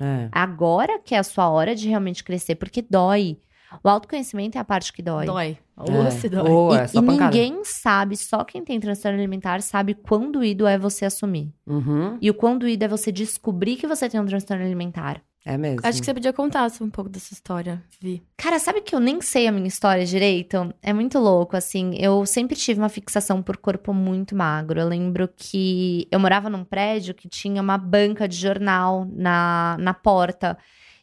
É. 0.00 0.28
Agora 0.30 0.98
que 1.00 1.14
é 1.14 1.18
a 1.18 1.24
sua 1.24 1.48
hora 1.48 1.74
de 1.74 1.88
realmente 1.88 2.22
crescer, 2.22 2.54
porque 2.54 2.80
dói. 2.80 3.38
O 3.82 3.88
autoconhecimento 3.88 4.56
é 4.56 4.60
a 4.60 4.64
parte 4.64 4.92
que 4.92 5.02
dói. 5.02 5.26
Dói. 5.26 5.58
É. 5.76 5.92
Ou 5.92 6.10
se 6.10 6.28
dói. 6.28 6.50
Ou 6.50 6.74
E, 6.74 6.78
é 6.78 6.86
só 6.86 7.00
e 7.00 7.06
pancada. 7.06 7.36
ninguém 7.36 7.64
sabe, 7.64 8.16
só 8.16 8.44
quem 8.44 8.64
tem 8.64 8.80
transtorno 8.80 9.18
alimentar 9.18 9.62
sabe 9.62 9.94
quão 9.94 10.30
doído 10.32 10.66
é 10.66 10.76
você 10.76 11.04
assumir. 11.04 11.52
Uhum. 11.66 12.18
E 12.20 12.30
o 12.30 12.34
quão 12.34 12.58
doído 12.58 12.84
é 12.84 12.88
você 12.88 13.12
descobrir 13.12 13.76
que 13.76 13.86
você 13.86 14.08
tem 14.08 14.20
um 14.20 14.26
transtorno 14.26 14.64
alimentar. 14.64 15.22
É 15.44 15.56
mesmo. 15.56 15.80
Acho 15.82 16.00
que 16.00 16.04
você 16.04 16.12
podia 16.12 16.32
contar 16.32 16.70
um 16.80 16.90
pouco 16.90 17.08
dessa 17.08 17.32
história, 17.32 17.82
Vi. 18.00 18.22
Cara, 18.36 18.58
sabe 18.58 18.82
que 18.82 18.94
eu 18.94 19.00
nem 19.00 19.20
sei 19.22 19.46
a 19.46 19.52
minha 19.52 19.68
história 19.68 20.04
direito? 20.04 20.74
É 20.82 20.92
muito 20.92 21.18
louco, 21.18 21.56
assim. 21.56 21.94
Eu 21.96 22.26
sempre 22.26 22.54
tive 22.54 22.80
uma 22.80 22.88
fixação 22.90 23.40
por 23.42 23.56
corpo 23.56 23.94
muito 23.94 24.36
magro. 24.36 24.78
Eu 24.78 24.86
lembro 24.86 25.26
que 25.34 26.06
eu 26.10 26.20
morava 26.20 26.50
num 26.50 26.64
prédio 26.64 27.14
que 27.14 27.28
tinha 27.28 27.62
uma 27.62 27.78
banca 27.78 28.28
de 28.28 28.36
jornal 28.36 29.06
na, 29.10 29.76
na 29.78 29.94
porta. 29.94 30.58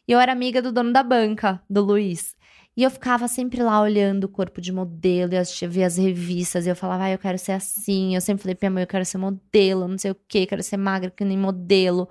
E 0.06 0.12
eu 0.12 0.20
era 0.20 0.30
amiga 0.30 0.62
do 0.62 0.70
dono 0.70 0.92
da 0.92 1.02
banca, 1.02 1.60
do 1.68 1.82
Luiz. 1.82 2.35
E 2.76 2.82
eu 2.82 2.90
ficava 2.90 3.26
sempre 3.26 3.62
lá 3.62 3.80
olhando 3.80 4.24
o 4.24 4.28
corpo 4.28 4.60
de 4.60 4.70
modelo 4.70 5.32
e 5.32 5.36
assistia, 5.38 5.68
via 5.68 5.86
as 5.86 5.96
revistas. 5.96 6.66
E 6.66 6.68
eu 6.68 6.76
falava, 6.76 7.04
ah, 7.04 7.10
eu 7.10 7.18
quero 7.18 7.38
ser 7.38 7.52
assim. 7.52 8.14
Eu 8.14 8.20
sempre 8.20 8.42
falei 8.42 8.54
pra 8.54 8.68
minha 8.68 8.74
mãe, 8.74 8.82
eu 8.82 8.86
quero 8.86 9.04
ser 9.04 9.16
modelo, 9.16 9.88
não 9.88 9.96
sei 9.96 10.10
o 10.10 10.16
quê, 10.28 10.44
quero 10.44 10.62
ser 10.62 10.76
magra 10.76 11.10
que 11.10 11.24
nem 11.24 11.38
modelo. 11.38 12.08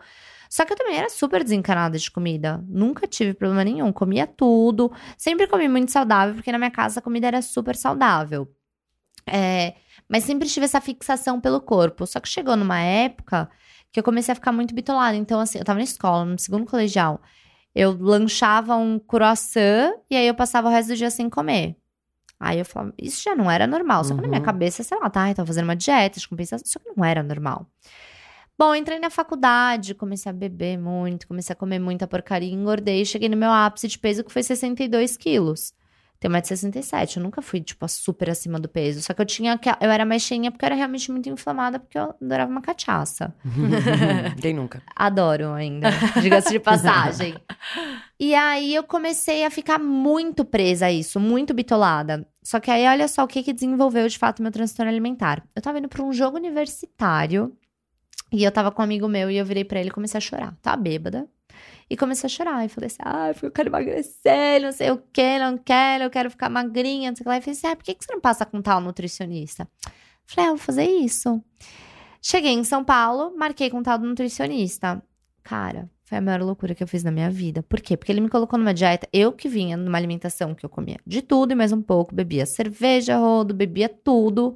Só 0.49 0.65
que 0.65 0.73
eu 0.73 0.77
também 0.77 0.97
era 0.97 1.09
super 1.09 1.43
desencanada 1.43 1.97
de 1.99 2.09
comida. 2.09 2.63
Nunca 2.67 3.07
tive 3.07 3.33
problema 3.33 3.63
nenhum. 3.63 3.91
Comia 3.91 4.25
tudo. 4.25 4.91
Sempre 5.17 5.47
comi 5.47 5.67
muito 5.67 5.91
saudável, 5.91 6.35
porque 6.35 6.51
na 6.51 6.57
minha 6.57 6.71
casa 6.71 6.99
a 6.99 7.03
comida 7.03 7.27
era 7.27 7.41
super 7.41 7.75
saudável. 7.75 8.47
É, 9.27 9.75
mas 10.07 10.23
sempre 10.23 10.47
tive 10.47 10.65
essa 10.65 10.81
fixação 10.81 11.39
pelo 11.39 11.61
corpo. 11.61 12.07
Só 12.07 12.19
que 12.19 12.29
chegou 12.29 12.55
numa 12.55 12.79
época 12.79 13.49
que 13.91 13.99
eu 13.99 14.03
comecei 14.03 14.31
a 14.31 14.35
ficar 14.35 14.51
muito 14.51 14.73
bitolada. 14.73 15.15
Então, 15.15 15.39
assim, 15.39 15.59
eu 15.59 15.65
tava 15.65 15.77
na 15.77 15.83
escola, 15.83 16.25
no 16.25 16.39
segundo 16.39 16.65
colegial. 16.65 17.21
Eu 17.75 17.91
lanchava 17.99 18.75
um 18.77 18.97
croissant 18.97 19.93
e 20.09 20.15
aí 20.15 20.25
eu 20.27 20.33
passava 20.33 20.67
o 20.69 20.71
resto 20.71 20.89
do 20.89 20.95
dia 20.95 21.11
sem 21.11 21.29
comer. 21.29 21.75
Aí 22.39 22.59
eu 22.59 22.65
falava, 22.65 22.93
isso 22.97 23.21
já 23.23 23.35
não 23.35 23.49
era 23.51 23.67
normal. 23.67 24.03
Só 24.03 24.15
que 24.15 24.21
na 24.21 24.27
minha 24.27 24.39
Uhum. 24.39 24.45
cabeça, 24.45 24.81
sei 24.83 24.97
lá, 24.99 25.09
tá, 25.09 25.29
eu 25.29 25.35
tava 25.35 25.47
fazendo 25.47 25.65
uma 25.65 25.75
dieta 25.75 26.19
de 26.19 26.27
compensação. 26.27 26.65
Só 26.65 26.79
que 26.79 26.89
não 26.95 27.03
era 27.03 27.21
normal. 27.21 27.65
Bom, 28.57 28.73
entrei 28.73 28.99
na 28.99 29.09
faculdade, 29.09 29.93
comecei 29.93 30.29
a 30.29 30.33
beber 30.33 30.77
muito, 30.77 31.27
comecei 31.27 31.51
a 31.51 31.55
comer 31.57 31.77
muita 31.79 32.07
porcaria, 32.07 32.53
engordei, 32.53 33.03
cheguei 33.03 33.27
no 33.27 33.35
meu 33.35 33.51
ápice 33.51 33.87
de 33.89 33.99
peso 33.99 34.23
que 34.23 34.31
foi 34.31 34.43
62 34.43 35.17
quilos. 35.17 35.73
Tenho 36.25 36.33
1,67m, 36.33 37.17
eu 37.17 37.23
nunca 37.23 37.41
fui, 37.41 37.61
tipo, 37.61 37.87
super 37.87 38.31
acima 38.31 38.59
do 38.59 38.67
peso. 38.67 39.01
Só 39.01 39.13
que 39.13 39.21
eu 39.21 39.25
tinha, 39.25 39.59
eu 39.79 39.91
era 39.91 40.05
mais 40.05 40.23
cheinha 40.23 40.51
porque 40.51 40.65
eu 40.65 40.67
era 40.67 40.75
realmente 40.75 41.11
muito 41.11 41.29
inflamada, 41.29 41.79
porque 41.79 41.97
eu 41.97 42.15
adorava 42.19 42.49
uma 42.49 42.61
cachaça. 42.61 43.33
Quem 44.41 44.53
nunca? 44.53 44.81
Adoro 44.95 45.53
ainda, 45.53 45.89
diga-se 46.21 46.49
de 46.49 46.59
passagem. 46.59 47.35
E 48.17 48.33
aí 48.33 48.73
eu 48.73 48.81
comecei 48.81 49.43
a 49.43 49.49
ficar 49.49 49.77
muito 49.77 50.45
presa 50.45 50.85
a 50.85 50.91
isso, 50.91 51.19
muito 51.19 51.53
bitolada. 51.53 52.25
Só 52.41 52.61
que 52.61 52.71
aí 52.71 52.87
olha 52.87 53.09
só 53.09 53.25
o 53.25 53.27
que, 53.27 53.43
que 53.43 53.51
desenvolveu 53.51 54.07
de 54.07 54.17
fato 54.17 54.41
meu 54.41 54.53
transtorno 54.53 54.89
alimentar. 54.89 55.43
Eu 55.53 55.61
tava 55.61 55.79
indo 55.79 55.89
pra 55.89 56.01
um 56.01 56.13
jogo 56.13 56.37
universitário 56.37 57.53
e 58.31 58.41
eu 58.41 58.51
tava 58.53 58.71
com 58.71 58.81
um 58.81 58.85
amigo 58.85 59.05
meu 59.09 59.29
e 59.29 59.35
eu 59.35 59.45
virei 59.45 59.65
pra 59.65 59.81
ele 59.81 59.89
e 59.89 59.91
comecei 59.91 60.17
a 60.17 60.21
chorar. 60.21 60.55
Tava 60.61 60.77
bêbada. 60.77 61.27
E 61.89 61.95
comecei 61.95 62.27
a 62.27 62.29
chorar. 62.29 62.65
E 62.65 62.69
falei 62.69 62.87
assim: 62.87 62.97
ah, 63.03 63.31
eu 63.41 63.51
quero 63.51 63.69
emagrecer, 63.69 64.61
não 64.61 64.71
sei 64.71 64.91
o 64.91 64.97
que, 64.97 65.39
não 65.39 65.57
quero, 65.57 66.03
eu 66.05 66.09
quero 66.09 66.29
ficar 66.31 66.49
magrinha, 66.49 67.11
não 67.11 67.15
sei 67.15 67.21
o 67.21 67.25
que 67.25 67.29
lá. 67.29 67.37
E 67.37 67.41
falei 67.41 67.57
assim: 67.57 67.67
ah, 67.67 67.75
por 67.75 67.83
que 67.83 67.95
você 67.99 68.11
não 68.13 68.21
passa 68.21 68.45
com 68.45 68.61
tal 68.61 68.81
nutricionista? 68.81 69.67
Falei, 70.25 70.47
ah, 70.49 70.53
vou 70.53 70.57
fazer 70.57 70.85
isso. 70.85 71.41
Cheguei 72.21 72.51
em 72.53 72.63
São 72.63 72.83
Paulo, 72.83 73.35
marquei 73.37 73.69
com 73.69 73.83
tal 73.83 73.99
nutricionista. 73.99 75.01
Cara, 75.43 75.87
foi 76.03 76.17
a 76.17 76.21
maior 76.21 76.41
loucura 76.41 76.73
que 76.73 76.81
eu 76.81 76.87
fiz 76.87 77.03
na 77.03 77.11
minha 77.11 77.29
vida. 77.29 77.61
Por 77.61 77.79
quê? 77.79 77.95
Porque 77.95 78.11
ele 78.11 78.21
me 78.21 78.29
colocou 78.29 78.57
numa 78.57 78.73
dieta, 78.73 79.07
eu 79.13 79.31
que 79.31 79.47
vinha 79.47 79.77
numa 79.77 79.95
alimentação 79.97 80.55
que 80.55 80.65
eu 80.65 80.69
comia 80.69 80.97
de 81.05 81.21
tudo 81.21 81.51
e 81.51 81.55
mais 81.55 81.71
um 81.71 81.81
pouco, 81.83 82.15
bebia 82.15 82.47
cerveja, 82.47 83.17
rodo, 83.17 83.53
bebia 83.53 83.87
tudo. 83.87 84.55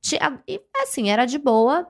Tinha- 0.00 0.40
E 0.48 0.60
assim, 0.82 1.08
era 1.10 1.24
de 1.24 1.38
boa. 1.38 1.86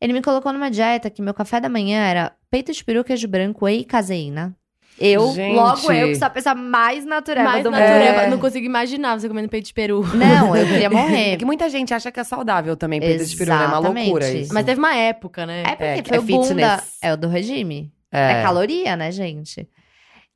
Ele 0.00 0.12
me 0.12 0.22
colocou 0.22 0.52
numa 0.52 0.70
dieta 0.70 1.08
que 1.10 1.22
meu 1.22 1.32
café 1.34 1.60
da 1.60 1.68
manhã 1.68 2.00
era 2.04 2.32
peito 2.50 2.72
de 2.72 2.84
peru, 2.84 3.02
queijo 3.04 3.26
branco 3.28 3.68
e 3.68 3.84
caseína. 3.84 4.54
Eu, 4.96 5.32
Gente. 5.32 5.56
logo 5.56 5.90
eu, 5.92 6.08
que 6.08 6.14
sou 6.14 6.26
a 6.26 6.30
pessoa 6.30 6.54
mais 6.54 7.04
natureba 7.04 7.50
Mais 7.50 7.64
do 7.64 7.70
natureba. 7.70 8.22
É. 8.22 8.30
Não 8.30 8.38
consigo 8.38 8.64
imaginar 8.64 9.18
você 9.18 9.26
comendo 9.26 9.48
peito 9.48 9.66
de 9.66 9.74
peru. 9.74 10.04
mundo. 10.04 10.14
Não, 10.16 10.54
eu 10.56 10.64
queria 10.66 10.86
É 10.86 10.88
morrer. 10.88 11.36
que 11.36 11.44
muita 11.44 11.68
gente 11.68 11.92
acha 11.92 12.12
que 12.12 12.20
é 12.20 12.24
saudável 12.24 12.76
também, 12.76 13.00
peito 13.00 13.24
de 13.24 13.36
peru, 13.36 13.50
né? 13.50 13.56
É 13.56 13.58
uma 13.66 13.78
Exatamente. 13.78 14.04
loucura 14.04 14.30
isso. 14.30 14.54
Mas 14.54 14.64
teve 14.64 14.78
uma 14.78 14.94
época, 14.94 15.46
né? 15.46 15.62
É 15.62 15.74
porque 15.74 15.84
É, 15.84 16.02
foi 16.04 16.16
é 16.16 16.20
o 16.20 16.22
fitness. 16.22 16.98
É 17.02 17.12
o 17.12 17.16
do 17.16 17.26
regime. 17.28 17.92
É. 18.12 18.40
caloria, 18.42 18.94
né, 18.96 19.10
gente? 19.10 19.68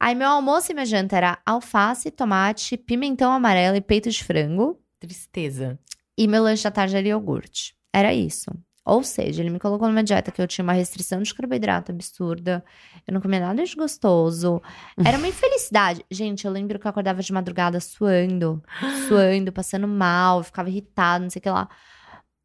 Aí 0.00 0.14
meu 0.16 0.28
almoço 0.28 0.72
e 0.72 0.74
minha 0.74 0.86
janta 0.86 1.16
era 1.16 1.38
alface, 1.46 2.10
tomate, 2.10 2.76
pimentão 2.76 3.32
amarelo 3.32 3.76
e 3.76 3.80
peito 3.80 4.10
de 4.10 4.24
frango. 4.24 4.76
Tristeza. 4.98 5.78
E 6.16 6.26
meu 6.26 6.42
lanche 6.42 6.64
da 6.64 6.70
tarde 6.72 6.96
era 6.96 7.06
iogurte. 7.06 7.74
Era 7.92 8.12
isso. 8.12 8.50
Ou 8.88 9.02
seja, 9.02 9.42
ele 9.42 9.50
me 9.50 9.58
colocou 9.58 9.86
numa 9.86 10.02
dieta 10.02 10.32
que 10.32 10.40
eu 10.40 10.46
tinha 10.46 10.62
uma 10.62 10.72
restrição 10.72 11.20
de 11.20 11.34
carboidrato 11.34 11.92
absurda. 11.92 12.64
Eu 13.06 13.12
não 13.12 13.20
comia 13.20 13.38
nada 13.38 13.62
de 13.62 13.76
gostoso. 13.76 14.62
Era 15.04 15.18
uma 15.18 15.28
infelicidade. 15.28 16.02
Gente, 16.10 16.46
eu 16.46 16.50
lembro 16.50 16.78
que 16.78 16.86
eu 16.86 16.90
acordava 16.90 17.20
de 17.20 17.30
madrugada 17.30 17.78
suando. 17.80 18.62
Suando, 19.06 19.52
passando 19.52 19.86
mal. 19.86 20.42
Ficava 20.42 20.70
irritada, 20.70 21.22
não 21.22 21.28
sei 21.28 21.40
o 21.40 21.42
que 21.42 21.50
lá. 21.50 21.68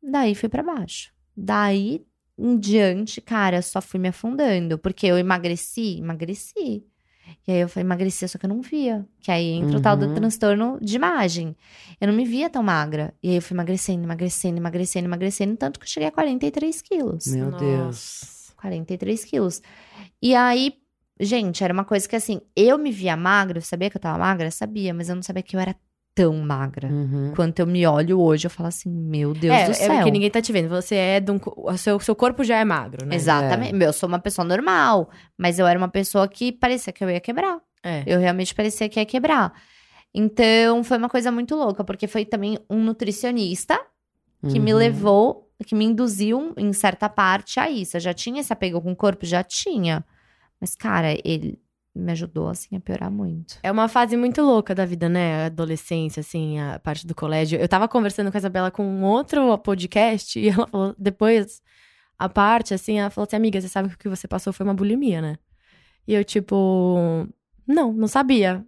Daí 0.03 0.35
fui 0.35 0.49
pra 0.49 0.61
baixo. 0.61 1.13
Daí 1.35 2.05
em 2.37 2.57
diante, 2.57 3.21
cara, 3.21 3.61
só 3.61 3.81
fui 3.81 3.99
me 3.99 4.09
afundando. 4.09 4.77
Porque 4.77 5.07
eu 5.07 5.17
emagreci, 5.17 5.99
emagreci. 5.99 6.85
E 7.47 7.51
aí 7.51 7.59
eu 7.59 7.69
falei, 7.69 7.85
emagreci, 7.85 8.27
só 8.27 8.37
que 8.37 8.45
eu 8.45 8.49
não 8.49 8.61
via. 8.61 9.05
Que 9.19 9.31
aí 9.31 9.51
entra 9.51 9.77
o 9.77 9.81
tal 9.81 9.95
do 9.97 10.05
Uhum. 10.05 10.13
transtorno 10.13 10.77
de 10.81 10.95
imagem. 10.95 11.55
Eu 11.99 12.07
não 12.07 12.15
me 12.15 12.25
via 12.25 12.49
tão 12.49 12.63
magra. 12.63 13.13
E 13.21 13.29
aí 13.29 13.35
eu 13.35 13.41
fui 13.41 13.55
emagrecendo, 13.55 14.03
emagrecendo, 14.03 14.57
emagrecendo, 14.57 15.07
emagrecendo. 15.07 15.57
Tanto 15.57 15.79
que 15.79 15.85
eu 15.85 15.89
cheguei 15.89 16.09
a 16.09 16.11
43 16.11 16.81
quilos. 16.81 17.27
Meu 17.27 17.51
Deus. 17.51 17.85
Nossa. 17.85 18.53
43 18.61 19.25
quilos. 19.25 19.61
E 20.21 20.33
aí, 20.35 20.73
gente, 21.19 21.63
era 21.63 21.73
uma 21.73 21.83
coisa 21.83 22.07
que 22.07 22.15
assim, 22.15 22.39
eu 22.55 22.77
me 22.77 22.91
via 22.91 23.15
magra, 23.17 23.57
eu 23.57 23.61
sabia 23.61 23.89
que 23.89 23.97
eu 23.97 24.01
tava 24.01 24.17
magra? 24.17 24.49
Sabia, 24.51 24.93
mas 24.93 25.09
eu 25.09 25.15
não 25.15 25.23
sabia 25.23 25.43
que 25.43 25.55
eu 25.55 25.59
era 25.59 25.75
tão 26.15 26.37
magra. 26.37 26.87
Uhum. 26.89 27.33
Quando 27.35 27.59
eu 27.59 27.65
me 27.67 27.85
olho 27.87 28.19
hoje, 28.19 28.45
eu 28.45 28.51
falo 28.51 28.67
assim, 28.69 28.89
meu 28.89 29.33
Deus 29.33 29.53
é, 29.55 29.65
do 29.65 29.71
é 29.71 29.73
céu. 29.73 29.95
porque 29.95 30.11
ninguém 30.11 30.29
tá 30.29 30.41
te 30.41 30.51
vendo. 30.51 30.69
Você 30.69 30.95
é 30.95 31.19
de 31.19 31.31
um. 31.31 31.39
O 31.57 31.77
seu, 31.77 31.99
seu 31.99 32.15
corpo 32.15 32.43
já 32.43 32.57
é 32.57 32.63
magro, 32.65 33.05
né? 33.05 33.15
Exatamente. 33.15 33.83
Eu 33.83 33.93
sou 33.93 34.07
uma 34.07 34.19
pessoa 34.19 34.45
normal, 34.45 35.09
mas 35.37 35.59
eu 35.59 35.65
era 35.67 35.77
uma 35.77 35.87
pessoa 35.89 36.27
que 36.27 36.51
parecia 36.51 36.93
que 36.93 37.03
eu 37.03 37.09
ia 37.09 37.19
quebrar. 37.19 37.59
É. 37.83 38.03
Eu 38.05 38.19
realmente 38.19 38.53
parecia 38.55 38.87
que 38.87 38.99
ia 38.99 39.05
quebrar. 39.05 39.53
Então, 40.13 40.83
foi 40.83 40.97
uma 40.97 41.09
coisa 41.09 41.31
muito 41.31 41.55
louca, 41.55 41.83
porque 41.83 42.07
foi 42.07 42.23
também 42.23 42.59
um 42.69 42.83
nutricionista 42.83 43.79
que 44.49 44.59
me 44.59 44.73
Uhum. 44.73 44.79
levou, 44.79 45.49
que 45.65 45.73
me 45.73 45.85
induziu 45.85 46.53
em 46.57 46.71
certa 46.73 47.07
parte 47.09 47.59
a 47.59 47.69
isso. 47.69 47.97
Eu 47.97 48.01
já 48.01 48.13
tinha 48.13 48.41
esse 48.41 48.51
apego 48.53 48.81
com 48.81 48.91
o 48.91 48.95
corpo? 48.95 49.25
Já 49.25 49.41
tinha. 49.43 50.03
Mas, 50.61 50.75
cara, 50.75 51.17
ele 51.23 51.57
me 51.95 52.11
ajudou, 52.11 52.49
assim, 52.49 52.75
a 52.75 52.79
piorar 52.79 53.11
muito. 53.11 53.59
É 53.61 53.71
uma 53.71 53.87
fase 53.87 54.17
muito 54.17 54.41
louca 54.41 54.73
da 54.73 54.85
vida, 54.85 55.07
né? 55.07 55.43
A 55.43 55.45
adolescência, 55.45 56.21
assim, 56.21 56.59
a 56.59 56.79
parte 56.79 57.05
do 57.05 57.13
colégio. 57.13 57.59
Eu 57.59 57.67
tava 57.67 57.87
conversando 57.87 58.31
com 58.31 58.37
a 58.37 58.39
Isabela 58.39 58.71
com 58.71 58.83
um 58.83 59.03
outro 59.03 59.57
podcast 59.59 60.37
e 60.39 60.49
ela 60.49 60.67
falou, 60.67 60.95
depois, 60.97 61.61
a 62.17 62.27
parte, 62.27 62.73
assim, 62.73 62.99
ela 62.99 63.09
falou 63.09 63.27
assim, 63.27 63.35
amiga, 63.35 63.61
você 63.61 63.69
sabe 63.69 63.89
que 63.89 63.95
o 63.95 63.97
que 63.97 64.09
você 64.09 64.27
passou 64.27 64.51
foi 64.51 64.65
uma 64.65 64.73
bulimia, 64.73 65.21
né? 65.21 65.37
E 66.07 66.13
eu, 66.13 66.23
tipo, 66.23 67.27
não, 67.67 67.93
não 67.93 68.07
sabia. 68.07 68.65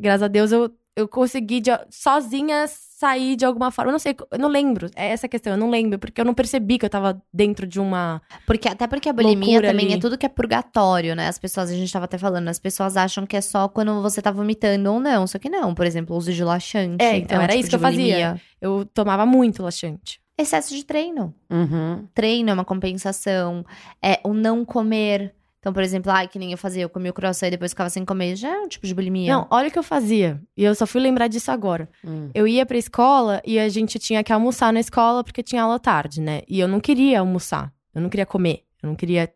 Graças 0.00 0.22
a 0.22 0.28
Deus 0.28 0.52
eu, 0.52 0.70
eu 0.96 1.06
consegui 1.06 1.60
de- 1.60 1.70
sozinha 1.90 2.64
sair 2.66 3.36
de 3.36 3.44
alguma 3.44 3.70
forma. 3.70 3.90
Eu 3.90 3.92
não 3.92 3.98
sei, 3.98 4.16
eu 4.30 4.38
não 4.38 4.48
lembro. 4.48 4.88
É 4.96 5.08
essa 5.08 5.26
a 5.26 5.28
questão, 5.28 5.52
eu 5.52 5.56
não 5.58 5.68
lembro, 5.68 5.98
porque 5.98 6.18
eu 6.18 6.24
não 6.24 6.32
percebi 6.32 6.78
que 6.78 6.86
eu 6.86 6.90
tava 6.90 7.20
dentro 7.32 7.66
de 7.66 7.78
uma. 7.78 8.22
Porque, 8.46 8.66
até 8.66 8.86
porque 8.86 9.08
a 9.10 9.12
bulimia 9.12 9.60
também 9.60 9.86
ali. 9.88 9.94
é 9.96 9.98
tudo 9.98 10.16
que 10.16 10.24
é 10.24 10.28
purgatório, 10.30 11.14
né? 11.14 11.28
As 11.28 11.38
pessoas, 11.38 11.70
a 11.70 11.74
gente 11.74 11.92
tava 11.92 12.06
até 12.06 12.16
falando, 12.16 12.48
as 12.48 12.58
pessoas 12.58 12.96
acham 12.96 13.26
que 13.26 13.36
é 13.36 13.40
só 13.42 13.68
quando 13.68 14.00
você 14.00 14.22
tá 14.22 14.30
vomitando 14.30 14.90
ou 14.90 14.98
não. 14.98 15.26
Só 15.26 15.38
que 15.38 15.50
não. 15.50 15.74
Por 15.74 15.84
exemplo, 15.84 16.14
o 16.14 16.18
uso 16.18 16.32
de 16.32 16.42
laxante. 16.42 17.04
É, 17.04 17.18
então, 17.18 17.38
um 17.38 17.42
era 17.42 17.52
tipo 17.52 17.60
isso 17.60 17.68
que 17.68 17.76
eu 17.76 17.80
fazia. 17.80 18.04
bulimia. 18.16 18.40
Eu 18.62 18.86
tomava 18.94 19.26
muito 19.26 19.62
laxante. 19.62 20.18
Excesso 20.38 20.74
de 20.74 20.84
treino. 20.84 21.34
Uhum. 21.50 22.06
treino 22.14 22.50
é 22.50 22.52
uma 22.54 22.64
compensação, 22.64 23.64
é 24.02 24.20
o 24.24 24.32
não 24.32 24.64
comer. 24.64 25.34
Então, 25.58 25.72
por 25.72 25.82
exemplo, 25.82 26.12
ai, 26.12 26.28
que 26.28 26.38
nem 26.38 26.52
eu 26.52 26.58
fazia, 26.58 26.82
eu 26.82 26.88
comia 26.88 27.10
o 27.10 27.14
croissant 27.14 27.48
e 27.48 27.50
depois 27.50 27.72
ficava 27.72 27.90
sem 27.90 28.04
comer, 28.04 28.36
já 28.36 28.48
é 28.48 28.58
um 28.60 28.68
tipo 28.68 28.86
de 28.86 28.94
bulimia. 28.94 29.32
Não, 29.32 29.46
olha 29.50 29.68
o 29.68 29.70
que 29.70 29.78
eu 29.78 29.82
fazia. 29.82 30.40
E 30.56 30.62
eu 30.62 30.74
só 30.74 30.86
fui 30.86 31.00
lembrar 31.00 31.26
disso 31.26 31.50
agora. 31.50 31.88
Hum. 32.04 32.30
Eu 32.34 32.46
ia 32.46 32.64
pra 32.64 32.76
escola 32.78 33.42
e 33.44 33.58
a 33.58 33.68
gente 33.68 33.98
tinha 33.98 34.22
que 34.22 34.32
almoçar 34.32 34.72
na 34.72 34.80
escola 34.80 35.24
porque 35.24 35.42
tinha 35.42 35.62
aula 35.62 35.78
tarde, 35.78 36.20
né? 36.20 36.42
E 36.46 36.60
eu 36.60 36.68
não 36.68 36.78
queria 36.78 37.20
almoçar. 37.20 37.72
Eu 37.94 38.00
não 38.00 38.08
queria 38.08 38.26
comer. 38.26 38.64
Eu 38.82 38.88
não 38.88 38.94
queria. 38.94 39.32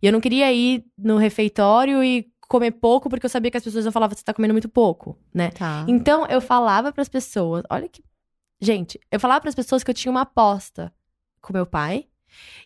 E 0.00 0.06
eu 0.06 0.12
não 0.12 0.20
queria 0.20 0.52
ir 0.52 0.84
no 0.96 1.16
refeitório 1.16 2.04
e 2.04 2.30
comer 2.48 2.70
pouco 2.72 3.10
porque 3.10 3.26
eu 3.26 3.30
sabia 3.30 3.50
que 3.50 3.56
as 3.56 3.64
pessoas 3.64 3.86
falar, 3.92 4.08
você 4.08 4.24
tá 4.24 4.32
comendo 4.32 4.54
muito 4.54 4.68
pouco, 4.68 5.18
né? 5.32 5.50
Tá. 5.50 5.84
Então 5.86 6.26
eu 6.26 6.40
falava 6.40 6.92
pras 6.92 7.08
pessoas, 7.08 7.62
olha 7.70 7.88
que. 7.88 8.02
Gente, 8.60 8.98
eu 9.10 9.20
falava 9.20 9.40
pras 9.40 9.54
pessoas 9.54 9.84
que 9.84 9.90
eu 9.90 9.94
tinha 9.94 10.10
uma 10.10 10.22
aposta 10.22 10.92
com 11.40 11.52
meu 11.52 11.66
pai. 11.66 12.06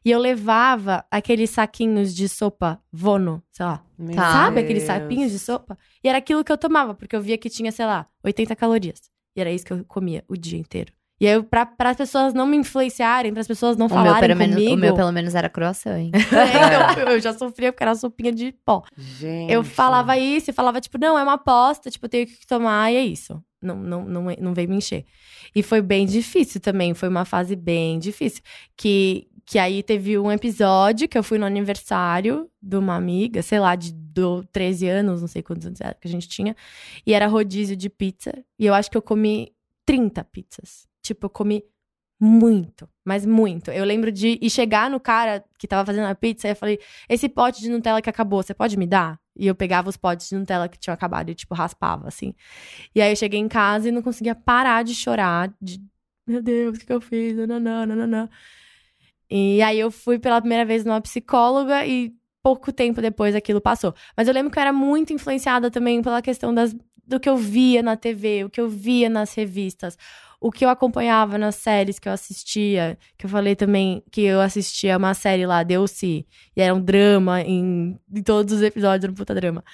E 0.05 0.11
eu 0.11 0.19
levava 0.19 1.05
aqueles 1.11 1.51
saquinhos 1.51 2.15
de 2.15 2.29
sopa 2.29 2.81
Vono, 2.93 3.43
sei 3.51 3.67
lá. 3.67 3.85
Meu. 3.99 4.15
Sabe 4.15 4.61
aqueles 4.61 4.85
Deus. 4.85 4.99
sapinhos 4.99 5.33
de 5.33 5.39
sopa? 5.39 5.79
E 6.03 6.09
era 6.09 6.19
aquilo 6.19 6.45
que 6.45 6.53
eu 6.53 6.59
tomava, 6.59 6.95
porque 6.95 7.15
eu 7.15 7.21
via 7.21 7.39
que 7.39 7.49
tinha, 7.49 7.71
sei 7.71 7.87
lá, 7.87 8.07
80 8.25 8.55
calorias. 8.57 9.11
E 9.37 9.41
era 9.41 9.51
isso 9.51 9.65
que 9.65 9.73
eu 9.73 9.85
comia 9.85 10.25
o 10.29 10.37
dia 10.37 10.59
inteiro. 10.59 10.93
E 11.23 11.29
aí, 11.29 11.41
pra, 11.41 11.65
pra 11.65 11.91
as 11.91 11.97
pessoas 11.97 12.35
não 12.35 12.45
me 12.45 12.57
influenciarem, 12.57 13.31
para 13.31 13.41
as 13.41 13.47
pessoas 13.47 13.77
não 13.77 13.87
o 13.87 13.89
meu, 13.89 13.97
falarem 13.97 14.35
menos, 14.35 14.57
comigo... 14.57 14.75
o 14.75 14.77
meu, 14.77 14.93
pelo 14.93 15.13
menos, 15.13 15.37
era 15.37 15.49
croissant, 15.49 15.97
hein? 15.97 16.11
É, 16.33 16.93
então, 16.97 17.13
eu 17.15 17.21
já 17.21 17.33
sofria 17.33 17.73
porque 17.73 17.85
era 17.85 17.95
sopinha 17.95 18.33
de 18.33 18.51
pó. 18.65 18.83
Gente. 18.97 19.53
Eu 19.53 19.63
falava 19.63 20.19
isso 20.19 20.51
e 20.51 20.53
falava, 20.53 20.81
tipo, 20.81 20.99
não, 20.99 21.17
é 21.17 21.23
uma 21.23 21.35
aposta, 21.35 21.91
tipo, 21.93 22.07
eu 22.07 22.11
tenho 22.11 22.27
que 22.27 22.45
tomar 22.45 22.91
e 22.93 22.97
é 22.97 23.05
isso. 23.05 23.41
Não, 23.63 23.77
não, 23.77 24.05
não, 24.05 24.25
não 24.41 24.53
veio 24.53 24.69
me 24.69 24.75
encher. 24.75 25.05
E 25.55 25.63
foi 25.63 25.81
bem 25.81 26.07
difícil 26.07 26.61
também, 26.61 26.93
foi 26.93 27.09
uma 27.09 27.25
fase 27.25 27.55
bem 27.55 28.01
difícil. 28.01 28.43
Que, 28.77 29.29
que 29.53 29.59
aí 29.59 29.83
teve 29.83 30.19
um 30.19 30.33
episódio 30.33 31.07
que 31.07 31.19
eu 31.19 31.23
fui 31.23 31.37
no 31.37 31.45
aniversário 31.45 32.51
de 32.59 32.75
uma 32.75 32.97
amiga, 32.97 33.43
sei 33.43 33.61
lá, 33.61 33.77
de 33.77 33.93
do 33.93 34.43
13 34.45 34.89
anos, 34.89 35.21
não 35.21 35.29
sei 35.29 35.43
quantos 35.43 35.67
anos 35.67 35.79
era 35.79 35.93
que 35.93 36.09
a 36.09 36.11
gente 36.11 36.27
tinha. 36.27 36.57
E 37.07 37.13
era 37.13 37.27
rodízio 37.27 37.77
de 37.77 37.91
pizza. 37.91 38.33
E 38.59 38.65
eu 38.65 38.73
acho 38.73 38.91
que 38.91 38.97
eu 38.97 39.03
comi 39.03 39.53
30 39.85 40.25
pizzas. 40.25 40.89
Tipo, 41.03 41.27
eu 41.27 41.31
comi 41.31 41.63
muito, 42.19 42.89
mas 43.05 43.27
muito. 43.27 43.71
Eu 43.71 43.85
lembro 43.85 44.11
de 44.11 44.39
ir 44.41 44.49
chegar 44.49 44.89
no 44.89 44.99
cara 44.99 45.45
que 45.59 45.69
tava 45.69 45.85
fazendo 45.85 46.07
a 46.07 46.15
pizza 46.15 46.49
e 46.49 46.53
eu 46.53 46.57
falei: 46.57 46.79
esse 47.07 47.29
pote 47.29 47.61
de 47.61 47.69
Nutella 47.69 48.01
que 48.01 48.09
acabou, 48.09 48.43
você 48.43 48.55
pode 48.55 48.79
me 48.79 48.87
dar? 48.87 49.21
E 49.37 49.47
eu 49.47 49.55
pegava 49.55 49.91
os 49.91 49.99
potes 49.99 50.31
de 50.31 50.35
Nutella 50.35 50.67
que 50.67 50.79
tinham 50.79 50.95
acabado 50.95 51.29
e, 51.29 51.35
tipo, 51.35 51.55
raspava, 51.55 52.09
assim. 52.09 52.35
E 52.95 53.03
aí 53.03 53.13
eu 53.13 53.17
cheguei 53.17 53.39
em 53.39 53.49
casa 53.49 53.91
e 53.91 53.93
não 53.93 54.01
conseguia 54.01 54.35
parar 54.35 54.83
de 54.83 54.95
chorar, 54.95 55.53
de 55.61 55.79
meu 56.27 56.41
Deus, 56.41 56.79
o 56.79 56.81
que, 56.81 56.93
eu 56.93 57.01
fiz? 57.01 57.37
Nananã, 57.37 57.85
nananã. 57.85 58.29
E 59.35 59.63
aí 59.63 59.81
eu 59.81 59.91
fui 59.91 60.19
pela 60.19 60.39
primeira 60.43 60.63
vez 60.63 60.85
numa 60.85 61.01
psicóloga 61.01 61.87
e 61.87 62.13
pouco 62.43 62.71
tempo 62.71 63.01
depois 63.01 63.35
aquilo 63.35 63.63
passou. 63.63 63.95
Mas 64.15 64.29
eu 64.29 64.35
lembro 64.35 64.53
que 64.53 64.59
eu 64.59 64.61
era 64.61 64.75
muito 64.75 65.11
influenciada 65.15 65.71
também 65.71 66.03
pela 66.03 66.21
questão 66.21 66.53
das, 66.53 66.77
do 67.07 67.19
que 67.19 67.31
eu 67.31 67.37
via 67.39 67.83
na 67.83 67.97
TV, 67.97 68.45
o 68.45 68.51
que 68.51 68.61
eu 68.61 68.69
via 68.69 69.09
nas 69.09 69.33
revistas. 69.33 69.97
o 70.39 70.51
que 70.51 70.65
eu 70.65 70.69
acompanhava 70.69 71.39
nas 71.39 71.55
séries 71.55 71.99
que 71.99 72.09
eu 72.09 72.13
assistia, 72.13 72.99
que 73.17 73.25
eu 73.27 73.31
falei 73.31 73.57
também 73.57 74.03
que 74.11 74.23
eu 74.23 74.41
assistia 74.41 74.99
uma 74.99 75.15
série 75.15 75.47
lá, 75.47 75.63
Deu-se, 75.63 76.27
e 76.57 76.61
era 76.61 76.75
um 76.75 76.81
drama 76.83 77.41
em, 77.41 77.99
em 78.15 78.23
todos 78.23 78.53
os 78.55 78.63
episódios, 78.63 79.05
era 79.05 79.13
um 79.13 79.15
puta 79.15 79.35
drama. 79.35 79.65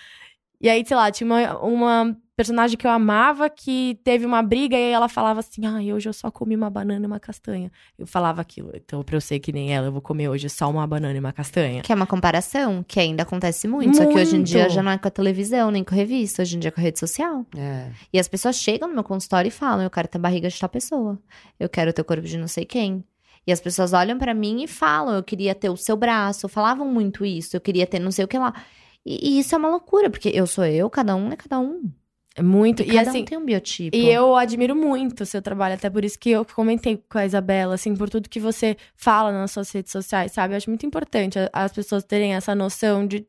E 0.60 0.68
aí, 0.68 0.84
sei 0.86 0.96
lá, 0.96 1.10
tinha 1.10 1.26
uma, 1.26 1.58
uma 1.60 2.16
personagem 2.38 2.78
que 2.78 2.86
eu 2.86 2.90
amava 2.92 3.50
que 3.50 3.98
teve 4.04 4.24
uma 4.24 4.40
briga 4.44 4.76
e 4.76 4.78
aí 4.78 4.92
ela 4.92 5.08
falava 5.08 5.40
assim: 5.40 5.66
ah, 5.66 5.80
hoje 5.92 6.08
eu 6.08 6.12
só 6.12 6.30
comi 6.30 6.54
uma 6.54 6.70
banana 6.70 7.04
e 7.04 7.08
uma 7.08 7.18
castanha. 7.18 7.68
Eu 7.98 8.06
falava 8.06 8.40
aquilo. 8.40 8.70
Então, 8.74 9.02
pra 9.02 9.16
eu 9.16 9.20
ser 9.20 9.40
que 9.40 9.50
nem 9.50 9.74
ela, 9.74 9.88
eu 9.88 9.92
vou 9.92 10.00
comer 10.00 10.28
hoje 10.28 10.48
só 10.48 10.70
uma 10.70 10.86
banana 10.86 11.16
e 11.16 11.18
uma 11.18 11.32
castanha. 11.32 11.82
Que 11.82 11.90
é 11.90 11.96
uma 11.96 12.06
comparação 12.06 12.84
que 12.86 13.00
ainda 13.00 13.24
acontece 13.24 13.66
muito, 13.66 13.96
Só 13.96 14.06
que 14.06 14.14
hoje 14.14 14.36
em 14.36 14.42
dia 14.44 14.60
Muito. 14.60 14.72
já 14.72 14.82
não 14.84 14.92
é 14.92 14.98
com 14.98 15.08
a 15.08 15.10
televisão, 15.10 15.72
nem 15.72 15.82
com 15.82 15.92
a 15.92 15.96
revista. 15.96 16.42
Hoje 16.42 16.56
em 16.56 16.60
dia 16.60 16.68
é 16.68 16.70
com 16.70 16.80
a 16.80 16.84
rede 16.84 17.00
social. 17.00 17.44
É. 17.56 17.90
E 18.12 18.20
as 18.20 18.28
pessoas 18.28 18.54
chegam 18.54 18.86
no 18.86 18.94
meu 18.94 19.02
consultório 19.02 19.48
e 19.48 19.50
falam: 19.50 19.82
eu 19.82 19.90
quero 19.90 20.06
ter 20.06 20.20
barriga 20.20 20.48
de 20.48 20.60
tal 20.60 20.68
pessoa. 20.68 21.18
Eu 21.58 21.68
quero 21.68 21.92
ter 21.92 22.02
o 22.02 22.04
corpo 22.04 22.22
de 22.22 22.38
não 22.38 22.46
sei 22.46 22.64
quem. 22.64 23.04
E 23.44 23.50
as 23.50 23.60
pessoas 23.60 23.92
olham 23.92 24.16
pra 24.16 24.32
mim 24.32 24.62
e 24.62 24.68
falam: 24.68 25.16
eu 25.16 25.24
queria 25.24 25.56
ter 25.56 25.70
o 25.70 25.76
seu 25.76 25.96
braço. 25.96 26.48
Falavam 26.48 26.86
muito 26.86 27.24
isso, 27.24 27.56
eu 27.56 27.60
queria 27.60 27.84
ter 27.84 27.98
não 27.98 28.12
sei 28.12 28.24
o 28.24 28.28
que 28.28 28.38
lá. 28.38 28.54
E, 29.04 29.30
e 29.30 29.38
isso 29.40 29.56
é 29.56 29.58
uma 29.58 29.68
loucura, 29.68 30.08
porque 30.08 30.28
eu 30.32 30.46
sou 30.46 30.64
eu, 30.64 30.88
cada 30.88 31.16
um 31.16 31.32
é 31.32 31.36
cada 31.36 31.58
um. 31.58 31.90
É 32.38 32.42
muito. 32.42 32.82
E, 32.82 32.92
E, 32.92 32.98
assim, 32.98 33.22
um 33.22 33.24
tem 33.24 33.36
um 33.38 33.44
biotipo. 33.44 33.96
E 33.96 34.08
eu 34.08 34.36
admiro 34.36 34.76
muito 34.76 35.22
o 35.22 35.26
seu 35.26 35.42
trabalho, 35.42 35.74
até 35.74 35.90
por 35.90 36.04
isso 36.04 36.16
que 36.16 36.30
eu 36.30 36.44
comentei 36.44 37.02
com 37.08 37.18
a 37.18 37.26
Isabela, 37.26 37.74
assim, 37.74 37.96
por 37.96 38.08
tudo 38.08 38.28
que 38.28 38.38
você 38.38 38.76
fala 38.94 39.32
nas 39.32 39.50
suas 39.50 39.70
redes 39.72 39.90
sociais, 39.90 40.30
sabe? 40.32 40.54
Eu 40.54 40.56
acho 40.56 40.70
muito 40.70 40.86
importante 40.86 41.36
as 41.52 41.72
pessoas 41.72 42.04
terem 42.04 42.34
essa 42.34 42.54
noção 42.54 43.06
de. 43.06 43.26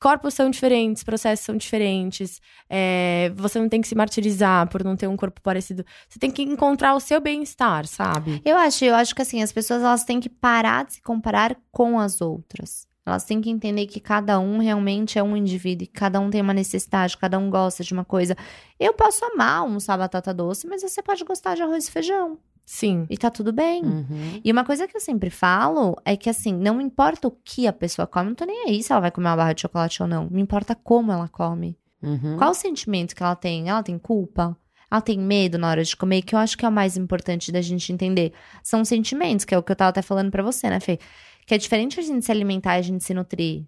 Corpos 0.00 0.32
são 0.32 0.48
diferentes, 0.48 1.02
processos 1.02 1.44
são 1.44 1.56
diferentes. 1.56 2.40
é, 2.70 3.32
você 3.34 3.58
não 3.58 3.68
tem 3.68 3.80
que 3.80 3.88
se 3.88 3.96
martirizar 3.96 4.68
por 4.68 4.84
não 4.84 4.96
ter 4.96 5.08
um 5.08 5.16
corpo 5.16 5.40
parecido. 5.42 5.84
Você 6.08 6.20
tem 6.20 6.30
que 6.30 6.40
encontrar 6.42 6.94
o 6.94 7.00
seu 7.00 7.20
bem-estar, 7.20 7.84
sabe? 7.84 8.40
Eu 8.44 8.56
acho, 8.56 8.84
eu 8.84 8.94
acho 8.94 9.12
que 9.12 9.22
assim, 9.22 9.42
as 9.42 9.50
pessoas 9.52 9.82
elas 9.82 10.04
têm 10.04 10.20
que 10.20 10.28
parar 10.28 10.84
de 10.84 10.94
se 10.94 11.02
comparar 11.02 11.56
com 11.72 11.98
as 11.98 12.20
outras. 12.20 12.86
Elas 13.08 13.24
têm 13.24 13.40
que 13.40 13.50
entender 13.50 13.86
que 13.86 14.00
cada 14.00 14.38
um 14.38 14.58
realmente 14.58 15.18
é 15.18 15.22
um 15.22 15.36
indivíduo, 15.36 15.84
e 15.84 15.86
que 15.86 15.92
cada 15.92 16.20
um 16.20 16.30
tem 16.30 16.40
uma 16.40 16.54
necessidade, 16.54 17.16
cada 17.16 17.38
um 17.38 17.50
gosta 17.50 17.82
de 17.82 17.92
uma 17.92 18.04
coisa. 18.04 18.36
Eu 18.78 18.94
posso 18.94 19.24
amar 19.24 19.64
um 19.64 19.78
batata 19.86 20.32
doce, 20.32 20.66
mas 20.66 20.82
você 20.82 21.02
pode 21.02 21.24
gostar 21.24 21.54
de 21.54 21.62
arroz 21.62 21.88
e 21.88 21.90
feijão. 21.90 22.38
Sim. 22.64 23.06
E 23.08 23.16
tá 23.16 23.30
tudo 23.30 23.50
bem. 23.50 23.82
Uhum. 23.82 24.40
E 24.44 24.52
uma 24.52 24.62
coisa 24.62 24.86
que 24.86 24.94
eu 24.94 25.00
sempre 25.00 25.30
falo 25.30 25.96
é 26.04 26.14
que, 26.14 26.28
assim, 26.28 26.52
não 26.52 26.82
importa 26.82 27.26
o 27.26 27.30
que 27.30 27.66
a 27.66 27.72
pessoa 27.72 28.06
come, 28.06 28.26
eu 28.26 28.28
não 28.28 28.34
tô 28.34 28.44
nem 28.44 28.66
aí 28.66 28.82
se 28.82 28.92
ela 28.92 29.00
vai 29.00 29.10
comer 29.10 29.28
uma 29.28 29.36
barra 29.36 29.54
de 29.54 29.62
chocolate 29.62 30.02
ou 30.02 30.08
não. 30.08 30.28
Me 30.30 30.42
importa 30.42 30.74
como 30.74 31.10
ela 31.10 31.28
come. 31.28 31.78
Uhum. 32.02 32.36
Qual 32.36 32.50
o 32.50 32.54
sentimento 32.54 33.16
que 33.16 33.22
ela 33.22 33.34
tem? 33.34 33.70
Ela 33.70 33.82
tem 33.82 33.98
culpa? 33.98 34.54
Ela 34.90 35.00
tem 35.00 35.18
medo 35.18 35.56
na 35.56 35.70
hora 35.70 35.82
de 35.82 35.96
comer? 35.96 36.20
Que 36.20 36.34
eu 36.34 36.38
acho 36.38 36.58
que 36.58 36.64
é 36.64 36.68
o 36.68 36.72
mais 36.72 36.96
importante 36.96 37.50
da 37.50 37.62
gente 37.62 37.90
entender. 37.90 38.32
São 38.62 38.84
sentimentos, 38.84 39.46
que 39.46 39.54
é 39.54 39.58
o 39.58 39.62
que 39.62 39.72
eu 39.72 39.76
tava 39.76 39.88
até 39.88 40.02
falando 40.02 40.30
pra 40.30 40.42
você, 40.42 40.68
né, 40.68 40.78
Fê? 40.78 40.98
Que 41.48 41.54
é 41.54 41.58
diferente 41.58 41.98
a 41.98 42.02
gente 42.02 42.26
se 42.26 42.30
alimentar 42.30 42.76
e 42.76 42.80
a 42.80 42.82
gente 42.82 43.02
se 43.02 43.14
nutrir. 43.14 43.64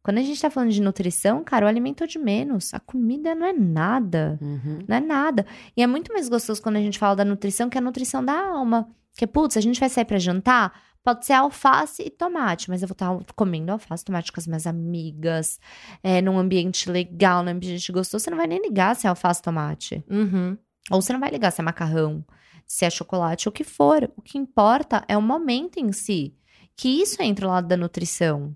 Quando 0.00 0.18
a 0.18 0.22
gente 0.22 0.40
tá 0.40 0.48
falando 0.48 0.70
de 0.70 0.80
nutrição, 0.80 1.42
cara, 1.42 1.66
o 1.66 1.68
alimento 1.68 2.04
é 2.04 2.06
de 2.06 2.20
menos. 2.20 2.72
A 2.72 2.78
comida 2.78 3.34
não 3.34 3.44
é 3.44 3.52
nada. 3.52 4.38
Uhum. 4.40 4.78
Não 4.86 4.96
é 4.96 5.00
nada. 5.00 5.44
E 5.76 5.82
é 5.82 5.88
muito 5.88 6.12
mais 6.12 6.28
gostoso 6.28 6.62
quando 6.62 6.76
a 6.76 6.80
gente 6.80 7.00
fala 7.00 7.16
da 7.16 7.24
nutrição, 7.24 7.68
que 7.68 7.76
é 7.76 7.80
a 7.80 7.84
nutrição 7.84 8.24
da 8.24 8.32
alma. 8.32 8.88
Que, 9.16 9.26
putz, 9.26 9.56
a 9.56 9.60
gente 9.60 9.80
vai 9.80 9.88
sair 9.88 10.04
pra 10.04 10.20
jantar, 10.20 10.80
pode 11.02 11.26
ser 11.26 11.32
alface 11.32 12.00
e 12.00 12.10
tomate, 12.10 12.70
mas 12.70 12.82
eu 12.82 12.86
vou 12.86 12.92
estar 12.92 13.18
comendo 13.34 13.72
alface 13.72 14.04
e 14.04 14.06
tomate 14.06 14.30
com 14.30 14.38
as 14.38 14.46
minhas 14.46 14.64
amigas, 14.64 15.58
é, 16.04 16.22
num 16.22 16.38
ambiente 16.38 16.88
legal, 16.88 17.42
num 17.42 17.50
ambiente 17.50 17.90
gostoso. 17.90 18.22
Você 18.22 18.30
não 18.30 18.38
vai 18.38 18.46
nem 18.46 18.62
ligar 18.62 18.94
se 18.94 19.08
é 19.08 19.10
alface 19.10 19.40
e 19.40 19.42
tomate. 19.42 20.04
Uhum. 20.08 20.56
Ou 20.92 21.02
você 21.02 21.12
não 21.12 21.18
vai 21.18 21.30
ligar 21.30 21.50
se 21.50 21.60
é 21.60 21.64
macarrão, 21.64 22.24
se 22.64 22.84
é 22.84 22.90
chocolate, 22.90 23.48
o 23.48 23.52
que 23.52 23.64
for. 23.64 24.08
O 24.16 24.22
que 24.22 24.38
importa 24.38 25.04
é 25.08 25.18
o 25.18 25.22
momento 25.22 25.78
em 25.78 25.90
si. 25.90 26.32
Que 26.76 27.02
isso 27.02 27.20
entra 27.22 27.46
lá 27.46 27.60
da 27.60 27.76
nutrição. 27.76 28.54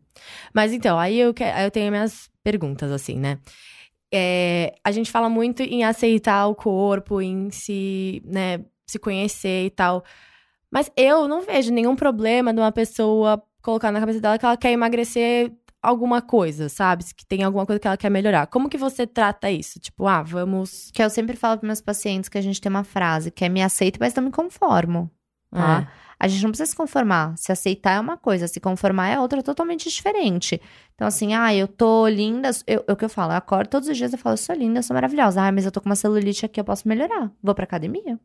Mas 0.54 0.72
então, 0.72 0.98
aí 0.98 1.18
eu, 1.18 1.32
que- 1.32 1.42
aí 1.44 1.64
eu 1.64 1.70
tenho 1.70 1.90
minhas 1.90 2.28
perguntas, 2.42 2.90
assim, 2.92 3.18
né? 3.18 3.38
É, 4.12 4.74
a 4.82 4.90
gente 4.90 5.10
fala 5.10 5.28
muito 5.28 5.62
em 5.62 5.84
aceitar 5.84 6.46
o 6.48 6.54
corpo, 6.54 7.20
em 7.22 7.50
se, 7.50 8.22
né, 8.24 8.64
se 8.86 8.98
conhecer 8.98 9.66
e 9.66 9.70
tal. 9.70 10.04
Mas 10.71 10.90
eu 10.97 11.28
não 11.28 11.42
vejo 11.42 11.73
nenhum 11.73 11.95
problema 11.97 12.52
de 12.52 12.60
uma 12.60 12.73
pessoa 12.73 13.42
colocar 13.62 13.92
na 13.92 14.00
cabeça 14.00 14.21
dela 14.21 14.38
que 14.38 14.45
ela 14.45 14.56
quer 14.56 14.73
emagrecer 14.73 15.52
alguma 15.82 16.21
coisa, 16.21 16.68
sabe? 16.68 17.04
Que 17.16 17.25
tem 17.25 17.42
alguma 17.42 17.64
coisa 17.64 17.78
que 17.80 17.86
ela 17.86 17.97
quer 17.97 18.10
melhorar. 18.10 18.47
Como 18.49 18.68
que 18.68 18.76
você 18.76 19.06
trata 19.06 19.50
isso? 19.50 19.78
Tipo, 19.80 20.06
ah, 20.06 20.23
vamos. 20.23 20.90
Que 20.92 21.02
eu 21.02 21.08
sempre 21.10 21.36
falo 21.36 21.58
para 21.58 21.66
meus 21.66 21.80
pacientes 21.80 22.28
que 22.28 22.36
a 22.38 22.42
gente 22.42 22.60
tem 22.60 22.68
uma 22.71 22.84
frase 22.84 23.30
que 23.30 23.45
é 23.45 23.49
me 23.49 23.62
aceito, 23.62 23.99
mas 24.00 24.14
não 24.14 24.25
me 24.25 24.30
conformo. 24.30 25.10
Tá? 25.52 25.88
Ah, 25.88 25.92
A 26.21 26.28
gente 26.28 26.43
não 26.43 26.50
precisa 26.50 26.69
se 26.71 26.76
conformar. 26.76 27.35
Se 27.39 27.50
aceitar 27.50 27.93
é 27.93 28.00
uma 28.00 28.19
coisa, 28.19 28.47
se 28.47 28.61
conformar 28.61 29.09
é 29.09 29.19
outra 29.19 29.43
totalmente 29.43 29.89
diferente. 29.89 30.61
Então, 30.95 31.09
assim, 31.09 31.33
ah, 31.35 31.54
eu 31.54 31.67
tô 31.67 32.06
linda. 32.06 32.50
Eu, 32.67 32.85
é 32.87 32.93
o 32.93 32.97
que 32.97 33.04
eu 33.06 33.09
falo, 33.09 33.33
eu 33.33 33.37
acordo 33.39 33.71
todos 33.71 33.89
os 33.89 33.97
dias 33.97 34.13
eu 34.13 34.19
falo, 34.19 34.35
eu 34.35 34.37
sou 34.37 34.54
linda, 34.54 34.80
eu 34.80 34.83
sou 34.83 34.93
maravilhosa. 34.93 35.41
Ah, 35.43 35.50
mas 35.50 35.65
eu 35.65 35.73
tô 35.73 35.80
com 35.80 35.89
uma 35.89 35.97
celulite 35.97 36.45
aqui, 36.45 36.61
eu 36.61 36.65
posso 36.65 36.87
melhorar. 36.87 37.33
Vou 37.43 37.54
pra 37.54 37.65
academia. 37.65 38.21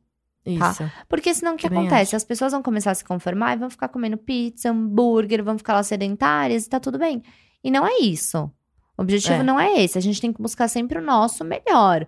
isso. 0.45 0.91
Porque 1.07 1.33
senão 1.33 1.53
o 1.53 1.57
que 1.57 1.69
Também 1.69 1.87
acontece? 1.87 2.17
As 2.17 2.23
pessoas 2.25 2.51
vão 2.51 2.61
começar 2.61 2.91
a 2.91 2.95
se 2.95 3.05
conformar 3.05 3.53
e 3.53 3.59
vão 3.59 3.69
ficar 3.69 3.87
comendo 3.87 4.17
pizza, 4.17 4.69
hambúrguer, 4.69 5.41
vão 5.41 5.57
ficar 5.57 5.73
lá 5.73 5.81
sedentárias 5.81 6.65
e 6.65 6.69
tá 6.69 6.79
tudo 6.81 6.99
bem. 6.99 7.23
E 7.63 7.71
não 7.71 7.87
é 7.87 7.97
isso. 7.99 8.51
O 8.97 9.01
objetivo 9.01 9.35
É. 9.35 9.43
não 9.43 9.57
é 9.59 9.81
esse. 9.81 9.97
A 9.97 10.01
gente 10.01 10.19
tem 10.19 10.33
que 10.33 10.41
buscar 10.41 10.67
sempre 10.67 10.99
o 10.99 11.01
nosso 11.01 11.43
melhor. 11.45 12.05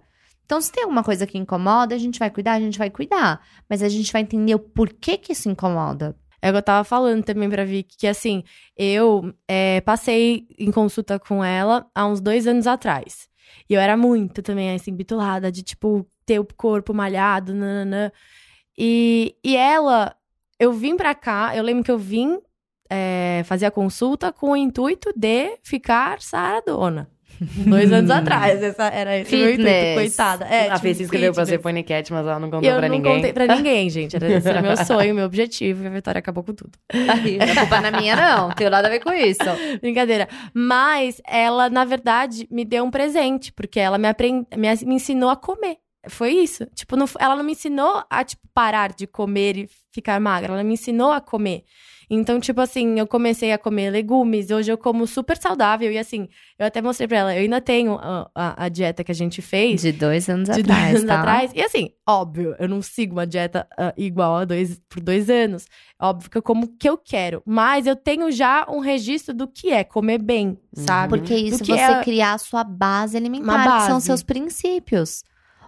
Então, 0.47 0.61
se 0.61 0.71
tem 0.71 0.83
alguma 0.83 1.03
coisa 1.03 1.27
que 1.27 1.37
incomoda, 1.37 1.93
a 1.93 1.97
gente 1.97 2.17
vai 2.17 2.31
cuidar, 2.31 2.53
a 2.53 2.59
gente 2.61 2.77
vai 2.79 2.89
cuidar. 2.89 3.45
Mas 3.69 3.83
a 3.83 3.89
gente 3.89 4.13
vai 4.13 4.21
entender 4.21 4.55
o 4.55 4.59
porquê 4.59 5.17
que 5.17 5.33
isso 5.33 5.49
incomoda. 5.49 6.15
É 6.41 6.47
o 6.49 6.53
que 6.53 6.57
eu 6.57 6.63
tava 6.63 6.85
falando 6.85 7.21
também 7.21 7.49
pra 7.49 7.65
Vicky, 7.65 7.97
que 7.97 8.07
assim, 8.07 8.45
eu 8.77 9.33
é, 9.45 9.81
passei 9.81 10.47
em 10.57 10.71
consulta 10.71 11.19
com 11.19 11.43
ela 11.43 11.85
há 11.93 12.07
uns 12.07 12.21
dois 12.21 12.47
anos 12.47 12.65
atrás. 12.65 13.27
E 13.69 13.73
eu 13.73 13.81
era 13.81 13.97
muito 13.97 14.41
também, 14.41 14.73
assim, 14.73 14.95
bitulada 14.95 15.51
de, 15.51 15.63
tipo, 15.63 16.07
ter 16.25 16.39
o 16.39 16.47
corpo 16.55 16.93
malhado, 16.93 17.53
nananã. 17.53 18.09
E, 18.77 19.35
e 19.43 19.57
ela, 19.57 20.15
eu 20.57 20.71
vim 20.71 20.95
pra 20.95 21.13
cá, 21.13 21.57
eu 21.57 21.63
lembro 21.63 21.83
que 21.83 21.91
eu 21.91 21.97
vim 21.97 22.39
é, 22.89 23.41
fazer 23.45 23.65
a 23.65 23.71
consulta 23.71 24.31
com 24.31 24.51
o 24.51 24.55
intuito 24.55 25.11
de 25.13 25.57
ficar 25.61 26.21
saradona. 26.21 27.09
Dois 27.67 27.91
anos 27.91 28.09
atrás, 28.11 28.61
essa 28.63 28.87
era 28.87 29.17
esse 29.17 29.35
o 29.35 29.37
meu 29.37 29.53
intuito, 29.53 29.69
Fitness. 29.69 29.95
coitada. 29.95 30.45
É, 30.45 30.69
a 30.69 30.77
Fê 30.79 30.87
tipo, 30.89 30.97
se 30.97 31.03
inscreveu 31.03 31.33
pra 31.33 31.43
fitness. 31.43 31.49
ser 31.49 31.63
paniquete, 31.63 32.11
mas 32.13 32.25
ela 32.25 32.39
não 32.39 32.49
contou 32.49 32.69
eu 32.69 32.77
pra 32.77 32.87
não 32.89 32.95
ninguém. 32.95 33.15
contei 33.15 33.33
pra 33.33 33.47
ninguém, 33.55 33.89
gente. 33.89 34.15
Era, 34.15 34.31
esse 34.31 34.49
era 34.49 34.61
meu 34.61 34.75
sonho, 34.85 35.13
meu 35.13 35.25
objetivo, 35.25 35.83
e 35.83 35.87
a 35.87 35.89
Vitória 35.89 36.19
acabou 36.19 36.43
com 36.43 36.53
tudo. 36.53 36.71
a 36.89 37.59
culpa 37.59 37.81
não 37.81 37.87
é 37.89 37.91
minha, 38.01 38.15
não. 38.15 38.49
Tem 38.51 38.69
nada 38.69 38.87
a 38.87 38.91
ver 38.91 38.99
com 38.99 39.11
isso. 39.13 39.39
Brincadeira. 39.81 40.27
Mas 40.53 41.21
ela, 41.27 41.69
na 41.69 41.85
verdade, 41.85 42.47
me 42.51 42.65
deu 42.65 42.83
um 42.83 42.91
presente, 42.91 43.51
porque 43.53 43.79
ela 43.79 43.97
me, 43.97 44.07
aprend... 44.07 44.45
me, 44.55 44.67
me 44.85 44.95
ensinou 44.95 45.29
a 45.29 45.35
comer. 45.35 45.77
Foi 46.09 46.31
isso. 46.31 46.65
Tipo, 46.73 46.95
não 46.95 47.05
ela 47.19 47.35
não 47.35 47.43
me 47.43 47.51
ensinou 47.51 48.01
a, 48.09 48.23
tipo, 48.23 48.41
parar 48.53 48.93
de 48.93 49.05
comer 49.05 49.57
e 49.57 49.69
ficar 49.91 50.19
magra. 50.21 50.53
Ela 50.53 50.63
me 50.63 50.73
ensinou 50.73 51.11
a 51.11 51.19
comer. 51.19 51.63
Então, 52.09 52.39
tipo 52.39 52.61
assim, 52.61 52.97
eu 52.97 53.05
comecei 53.05 53.51
a 53.51 53.57
comer 53.57 53.89
legumes. 53.91 54.49
Hoje 54.49 54.71
eu 54.71 54.77
como 54.77 55.05
super 55.05 55.35
saudável. 55.35 55.91
E 55.91 55.97
assim, 55.97 56.29
eu 56.57 56.65
até 56.65 56.81
mostrei 56.81 57.07
pra 57.07 57.17
ela. 57.17 57.35
Eu 57.35 57.41
ainda 57.41 57.59
tenho 57.59 57.95
a, 57.95 58.29
a- 58.33 58.65
a 58.65 58.69
dieta 58.69 59.03
que 59.03 59.11
a 59.11 59.15
gente 59.15 59.41
fez. 59.41 59.81
De 59.81 59.91
dois 59.91 60.29
anos 60.29 60.45
de 60.49 60.61
atrás, 60.61 60.81
dois 60.83 60.95
anos 60.95 61.05
tá? 61.07 61.19
atrás. 61.19 61.51
E 61.53 61.61
assim, 61.61 61.89
óbvio, 62.07 62.55
eu 62.59 62.69
não 62.69 62.81
sigo 62.81 63.13
uma 63.15 63.27
dieta 63.27 63.67
ah, 63.77 63.93
igual 63.97 64.37
a 64.37 64.45
dois, 64.45 64.79
por 64.89 65.01
dois 65.01 65.29
anos. 65.29 65.65
Óbvio 65.99 66.29
que 66.31 66.37
eu 66.37 66.41
como 66.41 66.65
o 66.65 66.77
que 66.77 66.87
eu 66.87 66.97
quero. 66.97 67.43
Mas 67.45 67.85
eu 67.85 67.95
tenho 67.95 68.31
já 68.31 68.65
um 68.69 68.79
registro 68.79 69.33
do 69.33 69.47
que 69.47 69.69
é 69.71 69.83
comer 69.83 70.19
bem, 70.21 70.57
sabe? 70.73 71.17
Porque 71.17 71.35
isso 71.35 71.59
que 71.63 71.71
você 71.73 71.79
é- 71.81 72.03
criar 72.03 72.33
a 72.35 72.37
sua 72.37 72.63
base 72.63 73.17
alimentar, 73.17 73.43
Uma 73.45 73.63
que 73.79 73.81
são 73.85 73.93
base. 73.95 74.05
seus 74.05 74.23
princípios. 74.23 75.23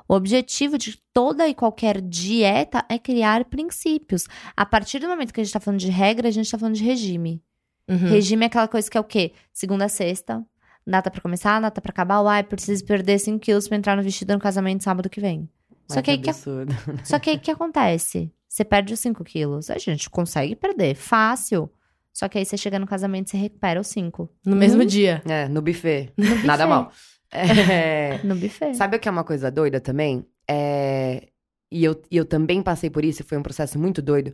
O 0.10 0.16
objetivo 0.16 0.76
de 0.76 0.98
toda 1.14 1.48
e 1.48 1.54
qualquer 1.54 2.02
dieta 2.02 2.84
é 2.90 2.98
criar 2.98 3.46
princípios. 3.46 4.26
A 4.58 4.66
partir 4.66 4.98
do 4.98 5.08
momento 5.08 5.32
que 5.32 5.40
a 5.40 5.44
gente 5.44 5.54
tá 5.54 5.60
falando 5.60 5.80
de 5.80 5.92
regra, 5.92 6.28
a 6.28 6.32
gente 6.32 6.50
tá 6.50 6.58
falando 6.58 6.74
de 6.74 6.84
regime. 6.84 7.44
Uhum. 7.88 7.96
Regime 7.96 8.44
é 8.44 8.48
aquela 8.48 8.68
coisa 8.68 8.90
que 8.90 8.98
é 8.98 9.00
o 9.00 9.04
quê? 9.04 9.34
Segunda 9.54 9.86
a 9.86 9.90
sexta, 9.90 10.44
data 10.86 11.12
pra 11.12 11.22
começar, 11.22 11.60
data 11.60 11.80
pra 11.80 11.92
acabar. 11.92 12.22
Uai, 12.22 12.42
preciso 12.42 12.84
perder 12.86 13.20
5 13.20 13.38
quilos 13.38 13.68
pra 13.68 13.78
entrar 13.78 13.96
no 13.96 14.02
vestido 14.02 14.34
no 14.34 14.40
casamento 14.40 14.84
sábado 14.84 15.12
que 15.12 15.22
vem. 15.22 15.48
Só 15.88 16.00
Ai, 16.00 16.04
que 16.04 16.12
aí 16.12 16.18
que 16.18 16.30
absurdo. 16.32 16.74
só 17.06 17.20
que 17.20 17.30
aí 17.30 17.36
o 17.36 17.40
que 17.40 17.52
acontece? 17.52 18.34
Você 18.48 18.66
perde 18.66 18.92
os 18.96 19.00
5 19.00 19.24
quilos. 19.24 19.70
A 19.70 19.78
gente 19.78 20.10
consegue 20.10 20.56
perder, 20.56 20.96
fácil. 20.96 21.72
Só 22.12 22.28
que 22.28 22.40
aí 22.40 22.46
você 22.46 22.58
chega 22.58 22.80
no 22.80 22.88
casamento 22.88 23.28
e 23.28 23.32
você 23.32 23.38
recupera 23.38 23.80
os 23.80 23.88
5. 23.88 24.28
No 24.44 24.56
mesmo 24.56 24.84
dia. 24.84 25.22
É, 25.28 25.48
no 25.48 25.62
buffet. 25.62 26.12
No 26.18 26.26
buffet. 26.26 26.48
Nada 26.48 26.66
mal. 26.66 26.92
É, 27.32 28.20
No 28.24 28.36
buffet. 28.36 28.74
Sabe 28.74 28.98
o 28.98 29.00
que 29.00 29.08
é 29.08 29.12
uma 29.12 29.24
coisa 29.24 29.52
doida 29.52 29.80
também? 29.80 30.26
É, 30.50 31.28
E 31.72 31.84
eu, 31.84 32.02
e 32.10 32.18
eu 32.18 32.26
também 32.26 32.62
passei 32.64 32.90
por 32.90 33.06
isso, 33.06 33.24
foi 33.24 33.38
um 33.38 33.44
processo 33.44 33.78
muito 33.80 34.02
doido. 34.02 34.34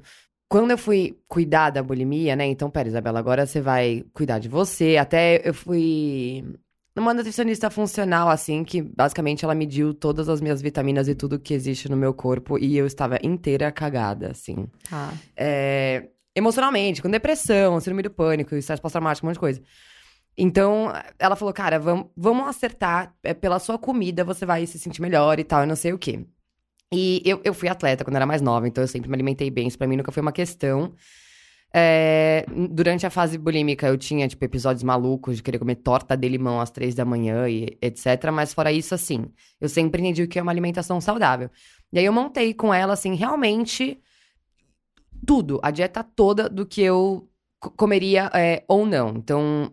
Quando 0.49 0.71
eu 0.71 0.77
fui 0.77 1.17
cuidar 1.27 1.71
da 1.71 1.83
bulimia, 1.83 2.35
né? 2.35 2.45
Então, 2.45 2.69
pera, 2.69 2.87
Isabela, 2.87 3.19
agora 3.19 3.45
você 3.45 3.59
vai 3.59 4.05
cuidar 4.13 4.39
de 4.39 4.47
você. 4.47 4.95
Até 4.97 5.41
eu 5.47 5.53
fui 5.53 6.45
Uma 6.97 7.13
nutricionista 7.13 7.69
funcional, 7.69 8.29
assim, 8.29 8.63
que 8.63 8.81
basicamente 8.81 9.43
ela 9.43 9.53
mediu 9.55 9.93
todas 9.93 10.29
as 10.29 10.39
minhas 10.39 10.61
vitaminas 10.61 11.07
e 11.09 11.15
tudo 11.15 11.39
que 11.39 11.53
existe 11.53 11.89
no 11.89 11.97
meu 11.97 12.13
corpo 12.13 12.57
e 12.57 12.77
eu 12.77 12.85
estava 12.87 13.17
inteira 13.23 13.69
cagada, 13.71 14.31
assim. 14.31 14.67
Tá. 14.89 15.13
É, 15.35 16.07
emocionalmente, 16.35 17.01
com 17.01 17.09
depressão, 17.09 17.77
síndrome 17.81 18.03
do 18.03 18.11
pânico, 18.11 18.55
estresse 18.55 18.81
pós-traumático, 18.81 19.25
um 19.25 19.29
monte 19.29 19.35
de 19.35 19.39
coisa. 19.41 19.61
Então, 20.37 20.91
ela 21.17 21.35
falou, 21.35 21.53
cara, 21.53 21.79
vamos, 21.79 22.47
acertar, 22.47 23.15
é, 23.23 23.33
pela 23.33 23.59
sua 23.59 23.77
comida 23.77 24.23
você 24.23 24.45
vai 24.45 24.65
se 24.65 24.77
sentir 24.77 25.01
melhor 25.01 25.39
e 25.39 25.43
tal, 25.43 25.61
eu 25.61 25.67
não 25.67 25.75
sei 25.75 25.93
o 25.93 25.97
quê. 25.97 26.25
E 26.93 27.21
eu, 27.25 27.41
eu 27.43 27.53
fui 27.53 27.69
atleta 27.69 28.03
quando 28.03 28.17
era 28.17 28.25
mais 28.25 28.41
nova, 28.41 28.67
então 28.67 28.83
eu 28.83 28.87
sempre 28.87 29.09
me 29.09 29.15
alimentei 29.15 29.49
bem, 29.49 29.67
isso 29.67 29.77
pra 29.77 29.87
mim 29.87 29.97
nunca 29.97 30.11
foi 30.11 30.21
uma 30.21 30.31
questão. 30.31 30.93
É, 31.73 32.45
durante 32.71 33.05
a 33.05 33.09
fase 33.09 33.37
bulímica, 33.37 33.87
eu 33.87 33.97
tinha, 33.97 34.27
tipo, 34.27 34.45
episódios 34.45 34.83
malucos 34.83 35.37
de 35.37 35.43
querer 35.43 35.59
comer 35.59 35.75
torta 35.75 36.15
de 36.15 36.29
limão 36.29 36.61
às 36.61 36.71
três 36.71 36.95
da 36.95 37.03
manhã 37.03 37.49
e 37.49 37.77
etc. 37.81 38.31
Mas 38.31 38.53
fora 38.53 38.71
isso, 38.71 38.95
assim, 38.95 39.25
eu 39.59 39.67
sempre 39.67 40.01
entendi 40.01 40.23
o 40.23 40.27
que 40.27 40.39
é 40.39 40.41
uma 40.41 40.51
alimentação 40.51 41.01
saudável. 41.01 41.49
E 41.91 41.99
aí 41.99 42.05
eu 42.05 42.13
montei 42.13 42.53
com 42.53 42.73
ela, 42.73 42.93
assim, 42.93 43.13
realmente 43.15 43.99
tudo, 45.25 45.59
a 45.63 45.71
dieta 45.71 46.03
toda 46.03 46.47
do 46.49 46.65
que 46.65 46.81
eu 46.81 47.29
co- 47.59 47.71
comeria 47.71 48.29
é, 48.33 48.63
ou 48.67 48.85
não. 48.85 49.09
Então, 49.17 49.71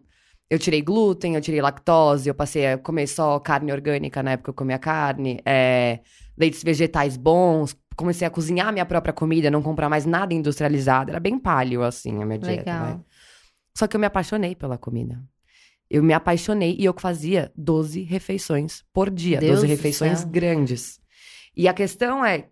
eu 0.52 0.58
tirei 0.58 0.82
glúten, 0.82 1.34
eu 1.34 1.40
tirei 1.40 1.62
lactose, 1.62 2.28
eu 2.28 2.34
passei 2.34 2.74
a 2.74 2.76
comer 2.76 3.06
só 3.06 3.40
carne 3.40 3.72
orgânica 3.72 4.22
na 4.22 4.32
época 4.32 4.44
que 4.44 4.50
eu 4.50 4.54
comia 4.54 4.78
carne, 4.78 5.40
é, 5.46 6.00
leites 6.36 6.62
vegetais 6.62 7.16
bons, 7.16 7.74
comecei 7.96 8.26
a 8.26 8.30
cozinhar 8.30 8.70
minha 8.70 8.84
própria 8.84 9.14
comida, 9.14 9.50
não 9.50 9.62
comprar 9.62 9.88
mais 9.88 10.04
nada 10.04 10.34
industrializado. 10.34 11.10
Era 11.10 11.18
bem 11.18 11.38
paleo, 11.38 11.82
assim, 11.82 12.22
a 12.22 12.26
minha 12.26 12.38
dieta. 12.38 12.70
Legal. 12.70 12.84
vai. 12.84 13.00
Só 13.74 13.86
que 13.86 13.96
eu 13.96 14.00
me 14.00 14.04
apaixonei 14.04 14.54
pela 14.54 14.76
comida. 14.76 15.24
Eu 15.88 16.02
me 16.02 16.12
apaixonei 16.12 16.76
e 16.78 16.84
eu 16.84 16.94
fazia 16.98 17.50
12 17.56 18.02
refeições 18.02 18.84
por 18.92 19.08
dia. 19.08 19.38
Deus 19.38 19.60
12 19.60 19.66
do 19.66 19.70
refeições 19.70 20.18
céu. 20.18 20.28
grandes. 20.28 21.00
E 21.56 21.66
a 21.66 21.72
questão 21.72 22.22
é, 22.22 22.48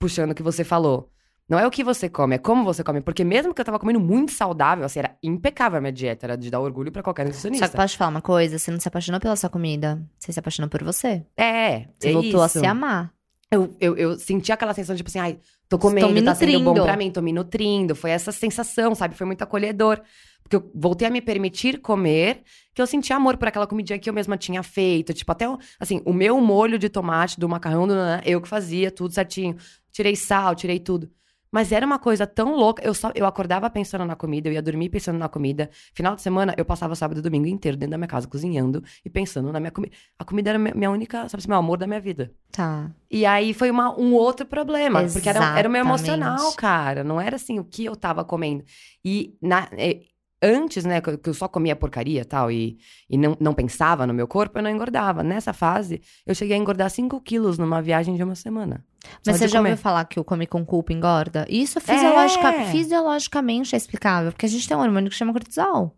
puxando 0.00 0.32
o 0.32 0.34
que 0.34 0.42
você 0.42 0.64
falou, 0.64 1.12
não 1.48 1.58
é 1.58 1.66
o 1.66 1.70
que 1.70 1.84
você 1.84 2.08
come, 2.08 2.34
é 2.34 2.38
como 2.38 2.64
você 2.64 2.82
come. 2.82 3.00
Porque 3.00 3.22
mesmo 3.22 3.54
que 3.54 3.60
eu 3.60 3.64
tava 3.64 3.78
comendo 3.78 4.00
muito 4.00 4.32
saudável, 4.32 4.84
assim, 4.84 4.98
era 4.98 5.16
impecável 5.22 5.78
a 5.78 5.80
minha 5.80 5.92
dieta, 5.92 6.26
era 6.26 6.36
de 6.36 6.50
dar 6.50 6.60
orgulho 6.60 6.90
pra 6.90 7.02
qualquer 7.02 7.22
Só 7.22 7.28
nutricionista. 7.28 7.68
que 7.68 7.76
posso 7.76 7.94
te 7.94 7.98
falar 7.98 8.10
uma 8.10 8.20
coisa? 8.22 8.58
Você 8.58 8.70
não 8.70 8.80
se 8.80 8.88
apaixonou 8.88 9.20
pela 9.20 9.36
sua 9.36 9.48
comida. 9.48 10.02
Você 10.18 10.32
se 10.32 10.38
apaixonou 10.40 10.68
por 10.68 10.82
você. 10.82 11.24
É, 11.36 11.86
Você 11.98 12.08
é 12.08 12.12
voltou 12.12 12.42
a 12.42 12.46
isso. 12.46 12.58
se 12.58 12.66
amar. 12.66 13.12
Eu, 13.48 13.76
eu, 13.80 13.96
eu 13.96 14.18
senti 14.18 14.50
aquela 14.50 14.74
sensação 14.74 14.96
de, 14.96 14.98
tipo 15.04 15.08
assim, 15.08 15.20
ai, 15.20 15.38
tô 15.68 15.78
comendo, 15.78 16.08
me 16.10 16.20
tá 16.20 16.34
sendo 16.34 16.52
bom 16.58 16.64
nutrindo. 16.64 16.82
pra 16.84 16.96
mim, 16.96 17.10
tô 17.12 17.22
me 17.22 17.32
nutrindo. 17.32 17.94
Foi 17.94 18.10
essa 18.10 18.32
sensação, 18.32 18.92
sabe? 18.92 19.14
Foi 19.14 19.24
muito 19.24 19.42
acolhedor. 19.42 20.02
Porque 20.42 20.56
eu 20.56 20.70
voltei 20.74 21.06
a 21.06 21.10
me 21.10 21.20
permitir 21.20 21.80
comer, 21.80 22.42
que 22.74 22.82
eu 22.82 22.86
senti 22.88 23.12
amor 23.12 23.36
por 23.36 23.46
aquela 23.48 23.66
comidinha 23.66 23.98
que 24.00 24.10
eu 24.10 24.14
mesma 24.14 24.36
tinha 24.36 24.62
feito. 24.64 25.14
Tipo, 25.14 25.30
até, 25.30 25.44
assim, 25.78 26.02
o 26.04 26.12
meu 26.12 26.40
molho 26.40 26.76
de 26.78 26.88
tomate, 26.88 27.38
do 27.38 27.48
macarrão, 27.48 27.86
do 27.86 27.94
nanã, 27.94 28.20
eu 28.24 28.40
que 28.40 28.48
fazia, 28.48 28.90
tudo 28.90 29.14
certinho. 29.14 29.56
Tirei 29.92 30.16
sal, 30.16 30.54
tirei 30.56 30.80
tudo. 30.80 31.08
Mas 31.50 31.72
era 31.72 31.86
uma 31.86 31.98
coisa 31.98 32.26
tão 32.26 32.54
louca. 32.56 32.82
Eu 32.84 32.92
só 32.94 33.10
eu 33.14 33.24
acordava 33.26 33.68
pensando 33.70 34.04
na 34.04 34.16
comida, 34.16 34.48
eu 34.48 34.52
ia 34.52 34.62
dormir 34.62 34.88
pensando 34.88 35.18
na 35.18 35.28
comida. 35.28 35.70
Final 35.94 36.14
de 36.14 36.22
semana, 36.22 36.54
eu 36.56 36.64
passava 36.64 36.94
sábado 36.94 37.18
e 37.18 37.22
domingo 37.22 37.46
inteiro 37.46 37.76
dentro 37.76 37.92
da 37.92 37.98
minha 37.98 38.08
casa, 38.08 38.26
cozinhando 38.26 38.82
e 39.04 39.08
pensando 39.10 39.52
na 39.52 39.60
minha 39.60 39.70
comida. 39.70 39.94
A 40.18 40.24
comida 40.24 40.50
era 40.50 40.58
minha 40.58 40.90
única, 40.90 41.28
sabe, 41.28 41.40
assim, 41.40 41.48
meu 41.48 41.58
amor 41.58 41.78
da 41.78 41.86
minha 41.86 42.00
vida. 42.00 42.32
Tá. 42.52 42.90
E 43.10 43.24
aí 43.24 43.54
foi 43.54 43.70
uma- 43.70 43.98
um 43.98 44.12
outro 44.14 44.44
problema. 44.46 45.02
Porque 45.12 45.28
era, 45.28 45.58
era 45.58 45.68
o 45.68 45.72
meu 45.72 45.82
Exatamente. 45.82 46.08
emocional, 46.10 46.52
cara. 46.54 47.04
Não 47.04 47.20
era 47.20 47.36
assim 47.36 47.58
o 47.58 47.64
que 47.64 47.84
eu 47.84 47.94
tava 47.96 48.24
comendo. 48.24 48.64
E 49.04 49.36
na- 49.40 49.68
é, 49.72 50.00
antes, 50.42 50.84
né, 50.84 51.00
que 51.00 51.28
eu, 51.28 51.34
só 51.34 51.48
comia 51.48 51.74
porcaria 51.74 52.20
e 52.20 52.24
tal, 52.24 52.50
e, 52.50 52.78
e 53.08 53.16
não, 53.16 53.36
não 53.40 53.54
pensava 53.54 54.06
no 54.06 54.12
meu 54.14 54.28
corpo, 54.28 54.58
eu 54.58 54.62
não 54.62 54.70
engordava. 54.70 55.22
Nessa 55.22 55.52
fase, 55.52 56.00
eu 56.26 56.34
cheguei 56.34 56.56
a 56.56 56.58
engordar 56.58 56.90
5 56.90 57.20
quilos 57.22 57.58
numa 57.58 57.80
viagem 57.82 58.14
de 58.16 58.22
uma 58.22 58.34
semana. 58.34 58.84
Mas 59.24 59.36
você 59.38 59.48
já 59.48 59.58
comer. 59.58 59.70
ouviu 59.70 59.82
falar 59.82 60.04
que 60.04 60.18
o 60.20 60.24
come 60.24 60.46
com 60.46 60.64
culpa 60.64 60.92
engorda? 60.92 61.46
Isso 61.48 61.80
fisiologica- 61.80 62.52
É. 62.52 62.64
fisiologicamente 62.70 63.74
é 63.74 63.78
explicável, 63.78 64.32
porque 64.32 64.46
a 64.46 64.48
gente 64.48 64.66
tem 64.68 64.76
um 64.76 64.80
hormônio 64.80 65.10
que 65.10 65.16
chama 65.16 65.32
cortisol. 65.32 65.96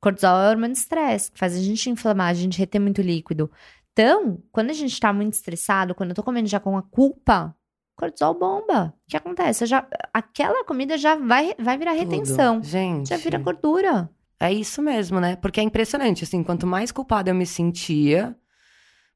Cortisol 0.00 0.38
é 0.40 0.46
o 0.46 0.50
hormônio 0.50 0.72
de 0.74 0.78
estresse, 0.78 1.30
que 1.32 1.38
faz 1.38 1.54
a 1.56 1.60
gente 1.60 1.90
inflamar, 1.90 2.28
a 2.28 2.34
gente 2.34 2.58
reter 2.58 2.80
muito 2.80 3.02
líquido. 3.02 3.50
Então, 3.92 4.40
quando 4.52 4.70
a 4.70 4.74
gente 4.74 4.98
tá 4.98 5.12
muito 5.12 5.34
estressado, 5.34 5.94
quando 5.94 6.10
eu 6.10 6.14
tô 6.14 6.22
comendo 6.22 6.48
já 6.48 6.60
com 6.60 6.76
a 6.76 6.82
culpa, 6.82 7.54
cortisol 7.98 8.32
bomba. 8.32 8.94
O 9.06 9.10
que 9.10 9.16
acontece? 9.16 9.66
Já, 9.66 9.84
aquela 10.14 10.64
comida 10.64 10.96
já 10.96 11.16
vai, 11.16 11.52
vai 11.58 11.76
virar 11.76 11.96
Tudo. 11.96 12.00
retenção. 12.00 12.62
Gente. 12.62 13.08
Já 13.08 13.16
vira 13.16 13.38
gordura. 13.38 14.08
É 14.40 14.52
isso 14.52 14.80
mesmo, 14.80 15.18
né? 15.18 15.34
Porque 15.34 15.58
é 15.58 15.64
impressionante, 15.64 16.22
assim, 16.22 16.44
quanto 16.44 16.64
mais 16.64 16.92
culpada 16.92 17.28
eu 17.28 17.34
me 17.34 17.44
sentia, 17.44 18.36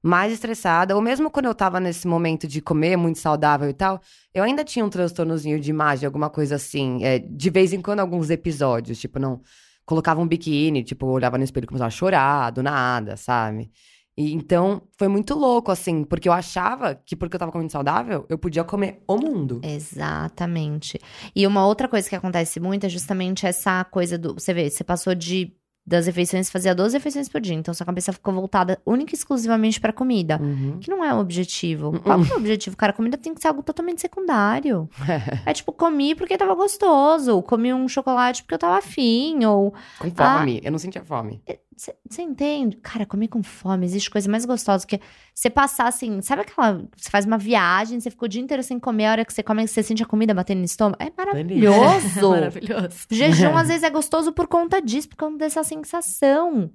mais 0.03 0.33
estressada, 0.33 0.97
ou 0.97 1.01
mesmo 1.01 1.31
quando 1.31 1.47
eu 1.47 1.55
tava 1.55 1.79
nesse 1.79 2.09
momento 2.09 2.49
de 2.49 2.61
comer 2.61 2.97
muito 2.97 3.21
saudável 3.21 3.71
e 3.71 3.73
tal, 3.73 4.01
eu 4.35 4.43
ainda 4.43 4.65
tinha 4.65 4.85
um 4.85 4.91
transtornozinho 4.91 5.61
de 5.61 5.71
imagem, 5.71 6.07
alguma 6.07 6.29
coisa 6.29 6.57
assim, 6.57 7.05
é, 7.05 7.21
de 7.21 7.51
vez 7.51 7.73
em 7.73 7.81
quando 7.81 8.01
alguns 8.01 8.31
episódios, 8.31 8.99
tipo, 8.99 9.21
não 9.21 9.41
colocava 9.87 10.21
um 10.21 10.27
biquíni, 10.27 10.83
tipo, 10.83 11.07
olhava 11.07 11.39
no 11.39 11.45
espelho 11.45 11.65
e 11.65 11.69
começava 11.69 11.87
a 11.87 11.91
chorar, 11.91 12.51
do 12.51 12.65
nada, 12.65 13.17
sabe? 13.17 13.71
E 14.17 14.33
então 14.33 14.83
foi 14.99 15.09
muito 15.09 15.35
louco, 15.35 15.71
assim, 15.71 16.05
porque 16.05 16.29
eu 16.29 16.33
achava 16.33 16.95
que 16.95 17.17
porque 17.17 17.37
eu 17.37 17.41
tava 17.41 17.53
comendo 17.53 17.73
saudável, 17.73 18.27
eu 18.29 18.37
podia 18.37 18.63
comer 18.63 19.03
o 19.09 19.17
mundo. 19.17 19.61
Exatamente. 19.63 21.01
E 21.35 21.47
uma 21.47 21.67
outra 21.67 21.89
coisa 21.89 22.09
que 22.09 22.17
acontece 22.17 22.61
muito 22.61 22.85
é 22.85 22.89
justamente 22.89 23.47
essa 23.47 23.85
coisa 23.85 24.19
do. 24.19 24.35
Você 24.35 24.53
vê, 24.53 24.69
você 24.69 24.85
passou 24.85 25.15
de. 25.15 25.55
Das 25.85 26.07
refeições, 26.07 26.49
fazia 26.49 26.77
12 26.77 26.97
refeições 26.97 27.29
por 27.29 27.41
dia. 27.41 27.57
Então, 27.57 27.75
sua 27.75 27.85
cabeça 27.85 28.13
ficou 28.13 28.33
voltada 28.33 28.81
única 28.87 29.13
e 29.13 29.19
exclusivamente 29.19 29.81
pra 29.81 29.93
comida. 29.93 30.39
Uhum. 30.41 30.79
Que 30.79 30.89
não 30.89 31.05
é 31.05 31.13
o 31.13 31.19
objetivo. 31.19 31.89
Uh-uh. 31.89 32.01
Qual 32.01 32.23
que 32.23 32.31
é 32.31 32.35
o 32.37 32.39
objetivo? 32.39 32.77
Cara, 32.77 32.93
comida 32.93 33.19
tem 33.19 33.35
que 33.35 33.41
ser 33.41 33.49
algo 33.49 33.65
totalmente 33.65 34.01
secundário. 34.01 34.89
é 35.45 35.53
tipo, 35.53 35.73
comi 35.73 36.15
porque 36.15 36.39
tava 36.39 36.55
gostoso. 36.55 37.43
Comi 37.43 37.75
um 37.75 37.89
chocolate 37.89 38.45
porque 38.45 38.55
eu 38.55 38.61
tava 38.61 38.79
afim. 38.79 39.45
Ou. 39.45 39.75
Com 39.99 40.09
fome, 40.13 40.61
eu 40.63 40.71
não 40.71 40.79
sentia 40.79 41.03
fome. 41.03 41.43
Você 41.77 42.23
entende? 42.23 42.77
Cara, 42.77 43.07
comer 43.07 43.29
com 43.29 43.43
fome, 43.43 43.85
existe 43.85 44.11
coisa 44.11 44.31
mais 44.31 44.45
gostosa 44.45 44.87
que 44.87 45.01
você 45.35 45.49
passar 45.49 45.89
assim. 45.89 46.21
Sabe 46.21 46.43
aquela. 46.43 46.85
Você 46.97 47.11
faz 47.11 47.25
uma 47.25 47.39
viagem, 47.39 48.01
você 48.01 48.11
ficou 48.11 48.27
o 48.27 48.29
dia 48.29 48.43
inteiro 48.43 48.63
sem 48.63 48.79
comer, 48.79 49.07
a 49.07 49.11
hora 49.13 49.25
que 49.25 49.33
você 49.33 49.43
come, 49.43 49.67
você 49.67 49.83
sente 49.83 50.03
a 50.03 50.07
comida 50.07 50.35
batendo 50.35 50.59
no 50.59 50.65
estômago. 50.65 51.03
É 51.03 51.11
maravilhoso. 51.17 52.31
Maravilhoso. 52.31 53.07
Jejum 53.11 53.57
às 53.57 53.69
vezes 53.69 53.83
é 53.83 53.91
gostoso 53.91 54.33
por 54.33 54.47
conta 54.47 54.81
disso, 54.81 55.09
por 55.09 55.17
conta 55.17 55.39
dessa 55.39 55.65
sensação. 55.65 56.71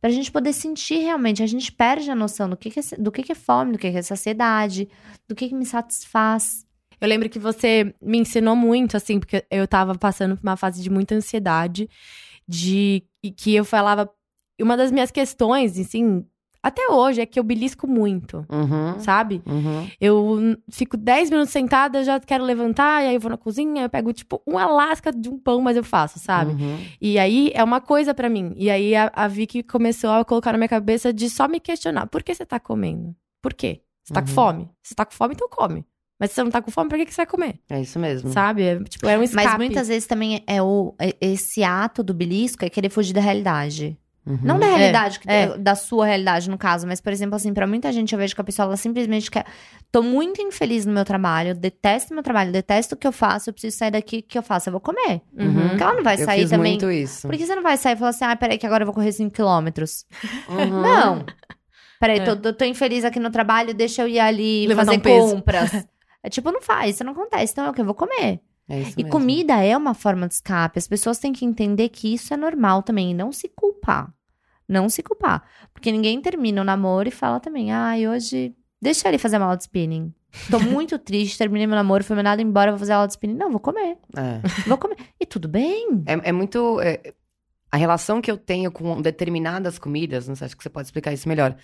Pra 0.00 0.10
gente 0.10 0.32
poder 0.32 0.52
sentir 0.52 0.98
realmente. 0.98 1.42
A 1.42 1.46
gente 1.46 1.70
perde 1.70 2.10
a 2.10 2.14
noção 2.14 2.48
do 2.50 2.56
que, 2.56 2.70
que, 2.70 2.80
é, 2.80 2.82
do 2.98 3.12
que, 3.12 3.22
que 3.22 3.32
é 3.32 3.36
fome, 3.36 3.72
do 3.72 3.78
que, 3.78 3.90
que 3.90 3.98
é 3.98 4.02
saciedade, 4.02 4.88
do 5.28 5.34
que, 5.34 5.48
que 5.48 5.54
me 5.54 5.64
satisfaz. 5.64 6.66
Eu 7.00 7.08
lembro 7.08 7.28
que 7.28 7.38
você 7.38 7.92
me 8.00 8.18
ensinou 8.18 8.54
muito, 8.54 8.96
assim, 8.96 9.18
porque 9.18 9.44
eu 9.50 9.66
tava 9.66 9.94
passando 9.96 10.36
por 10.36 10.42
uma 10.42 10.56
fase 10.56 10.82
de 10.82 10.90
muita 10.90 11.14
ansiedade, 11.14 11.88
de 12.46 13.04
e 13.22 13.30
que 13.30 13.54
eu 13.54 13.64
falava. 13.64 14.08
Uma 14.62 14.76
das 14.76 14.90
minhas 14.90 15.10
questões, 15.10 15.78
assim, 15.78 16.24
até 16.62 16.88
hoje, 16.88 17.20
é 17.20 17.26
que 17.26 17.40
eu 17.40 17.42
belisco 17.42 17.88
muito, 17.88 18.46
Uhum. 18.48 18.98
sabe? 19.00 19.42
Uhum. 19.44 19.88
Eu 20.00 20.56
fico 20.70 20.96
10 20.96 21.28
minutos 21.28 21.50
sentada, 21.52 22.04
já 22.04 22.20
quero 22.20 22.44
levantar, 22.44 23.02
e 23.02 23.08
aí 23.08 23.14
eu 23.14 23.20
vou 23.20 23.30
na 23.30 23.36
cozinha, 23.36 23.82
eu 23.82 23.90
pego, 23.90 24.12
tipo, 24.12 24.40
uma 24.46 24.64
lasca 24.66 25.10
de 25.12 25.28
um 25.28 25.36
pão, 25.38 25.60
mas 25.60 25.76
eu 25.76 25.82
faço, 25.82 26.20
sabe? 26.20 26.52
Uhum. 26.52 26.78
E 27.00 27.18
aí 27.18 27.50
é 27.54 27.64
uma 27.64 27.80
coisa 27.80 28.14
pra 28.14 28.28
mim. 28.28 28.52
E 28.56 28.70
aí 28.70 28.94
a, 28.94 29.10
a 29.12 29.26
Vicky 29.26 29.62
começou 29.64 30.10
a 30.10 30.24
colocar 30.24 30.52
na 30.52 30.58
minha 30.58 30.68
cabeça 30.68 31.12
de 31.12 31.28
só 31.28 31.48
me 31.48 31.58
questionar: 31.58 32.06
por 32.06 32.22
que 32.22 32.32
você 32.34 32.46
tá 32.46 32.60
comendo? 32.60 33.14
Por 33.42 33.52
quê? 33.54 33.80
Você 34.04 34.14
tá 34.14 34.22
com 34.22 34.28
Uhum. 34.28 34.34
fome? 34.34 34.70
Se 34.82 34.94
tá 34.94 35.04
com 35.04 35.12
fome, 35.12 35.34
então 35.34 35.48
come. 35.48 35.84
Mas 36.20 36.30
se 36.30 36.36
você 36.36 36.44
não 36.44 36.50
tá 36.52 36.62
com 36.62 36.70
fome, 36.70 36.88
pra 36.88 36.98
que, 36.98 37.06
que 37.06 37.10
você 37.12 37.16
vai 37.22 37.26
comer? 37.26 37.58
É 37.68 37.80
isso 37.80 37.98
mesmo. 37.98 38.30
Sabe? 38.30 38.62
É, 38.62 38.78
tipo, 38.84 39.08
é 39.08 39.18
um 39.18 39.24
escape. 39.24 39.44
Mas 39.44 39.56
muitas 39.56 39.88
vezes 39.88 40.06
também 40.06 40.44
é 40.46 40.62
o, 40.62 40.94
é- 41.00 41.16
esse 41.20 41.64
ato 41.64 42.04
do 42.04 42.14
belisco 42.14 42.64
é 42.64 42.70
querer 42.70 42.88
fugir 42.90 43.12
da 43.12 43.20
realidade. 43.20 43.98
Uhum. 44.24 44.38
Não 44.40 44.58
da 44.58 44.66
realidade, 44.66 45.18
que- 45.18 45.28
é. 45.28 45.58
da 45.58 45.74
sua 45.74 46.06
realidade, 46.06 46.48
no 46.48 46.56
caso, 46.56 46.86
mas, 46.86 47.00
por 47.00 47.12
exemplo, 47.12 47.34
assim, 47.34 47.52
pra 47.52 47.66
muita 47.66 47.90
gente 47.92 48.12
eu 48.12 48.18
vejo 48.18 48.34
que 48.34 48.40
a 48.40 48.44
pessoa 48.44 48.66
ela 48.66 48.76
simplesmente 48.76 49.28
quer. 49.28 49.44
Tô 49.90 50.00
muito 50.00 50.40
infeliz 50.40 50.86
no 50.86 50.92
meu 50.92 51.04
trabalho, 51.04 51.54
detesto 51.56 52.14
meu 52.14 52.22
trabalho, 52.22 52.52
detesto 52.52 52.94
o 52.94 52.98
que 52.98 53.06
eu 53.06 53.10
faço, 53.10 53.50
eu 53.50 53.52
preciso 53.52 53.76
sair 53.76 53.90
daqui, 53.90 54.18
o 54.18 54.22
que 54.22 54.38
eu 54.38 54.42
faço? 54.42 54.68
Eu 54.68 54.72
vou 54.72 54.80
comer. 54.80 55.22
Uhum. 55.36 55.70
Porque 55.70 55.82
ela 55.82 55.94
não 55.94 56.02
vai 56.04 56.14
Eu 56.20 56.24
sair 56.24 56.48
também. 56.48 56.72
muito 56.74 56.90
isso. 56.90 57.26
Por 57.26 57.36
que 57.36 57.44
você 57.44 57.54
não 57.56 57.62
vai 57.64 57.76
sair 57.76 57.94
e 57.94 57.96
falar 57.96 58.10
assim, 58.10 58.24
ah, 58.24 58.36
peraí, 58.36 58.58
que 58.58 58.66
agora 58.66 58.82
eu 58.82 58.86
vou 58.86 58.94
correr 58.94 59.10
5 59.10 59.34
quilômetros? 59.34 60.06
Uhum. 60.48 60.82
Não. 60.82 61.26
Peraí, 61.98 62.18
É. 62.20 62.34
tô, 62.36 62.52
tô 62.52 62.64
infeliz 62.64 63.04
aqui 63.04 63.18
no 63.20 63.30
trabalho, 63.30 63.74
deixa 63.74 64.02
eu 64.02 64.08
ir 64.08 64.18
ali 64.20 64.66
Levantar 64.68 64.92
fazer 64.92 64.98
um 65.20 65.30
compras. 65.30 65.70
É 66.24 66.30
tipo, 66.30 66.52
não 66.52 66.62
faz, 66.62 66.94
isso 66.94 67.02
não 67.02 67.10
acontece. 67.14 67.52
Então 67.52 67.64
é 67.66 67.70
o 67.70 67.72
que? 67.72 67.80
Eu 67.80 67.84
vou 67.84 67.94
comer. 67.96 68.38
É 68.68 68.80
E 68.80 68.84
mesmo. 68.84 69.08
comida 69.10 69.54
é 69.62 69.76
uma 69.76 69.94
forma 69.94 70.26
de 70.28 70.34
escape. 70.34 70.78
As 70.78 70.88
pessoas 70.88 71.18
têm 71.18 71.32
que 71.32 71.44
entender 71.44 71.88
que 71.88 72.14
isso 72.14 72.32
é 72.32 72.36
normal 72.36 72.82
também 72.82 73.10
e 73.10 73.14
não 73.14 73.32
se 73.32 73.48
culpar. 73.48 74.12
Não 74.68 74.88
se 74.88 75.02
culpar. 75.02 75.42
Porque 75.74 75.90
ninguém 75.92 76.20
termina 76.20 76.60
o 76.62 76.64
namoro 76.64 77.08
e 77.08 77.12
fala 77.12 77.40
também, 77.40 77.72
ai, 77.72 78.08
hoje 78.08 78.54
deixa 78.80 79.08
ele 79.08 79.18
fazer 79.18 79.36
uma 79.36 79.46
aula 79.46 79.56
de 79.56 79.64
spinning. 79.64 80.14
Tô 80.50 80.58
muito 80.58 80.98
triste, 80.98 81.36
terminei 81.36 81.66
meu 81.66 81.76
namoro, 81.76 82.02
fui 82.04 82.16
mandado 82.16 82.40
embora, 82.40 82.70
vou 82.70 82.78
fazer 82.78 82.92
aula 82.92 83.06
de 83.06 83.12
spinning. 83.14 83.34
Não, 83.34 83.50
vou 83.50 83.60
comer. 83.60 83.98
É. 84.16 84.40
Vou 84.66 84.78
comer. 84.78 84.96
E 85.20 85.26
tudo 85.26 85.46
bem. 85.48 86.02
É, 86.06 86.30
é 86.30 86.32
muito. 86.32 86.80
é, 86.80 87.12
a 87.70 87.76
relação 87.76 88.20
que 88.20 88.30
eu 88.30 88.36
tenho 88.36 88.70
com 88.70 89.00
determinadas 89.02 89.78
comidas, 89.78 90.28
não 90.28 90.34
sei, 90.36 90.44
acho 90.46 90.56
que 90.56 90.62
você 90.62 90.68
pode 90.70 90.86
explicar 90.86 91.12
isso 91.12 91.26
melhor, 91.28 91.56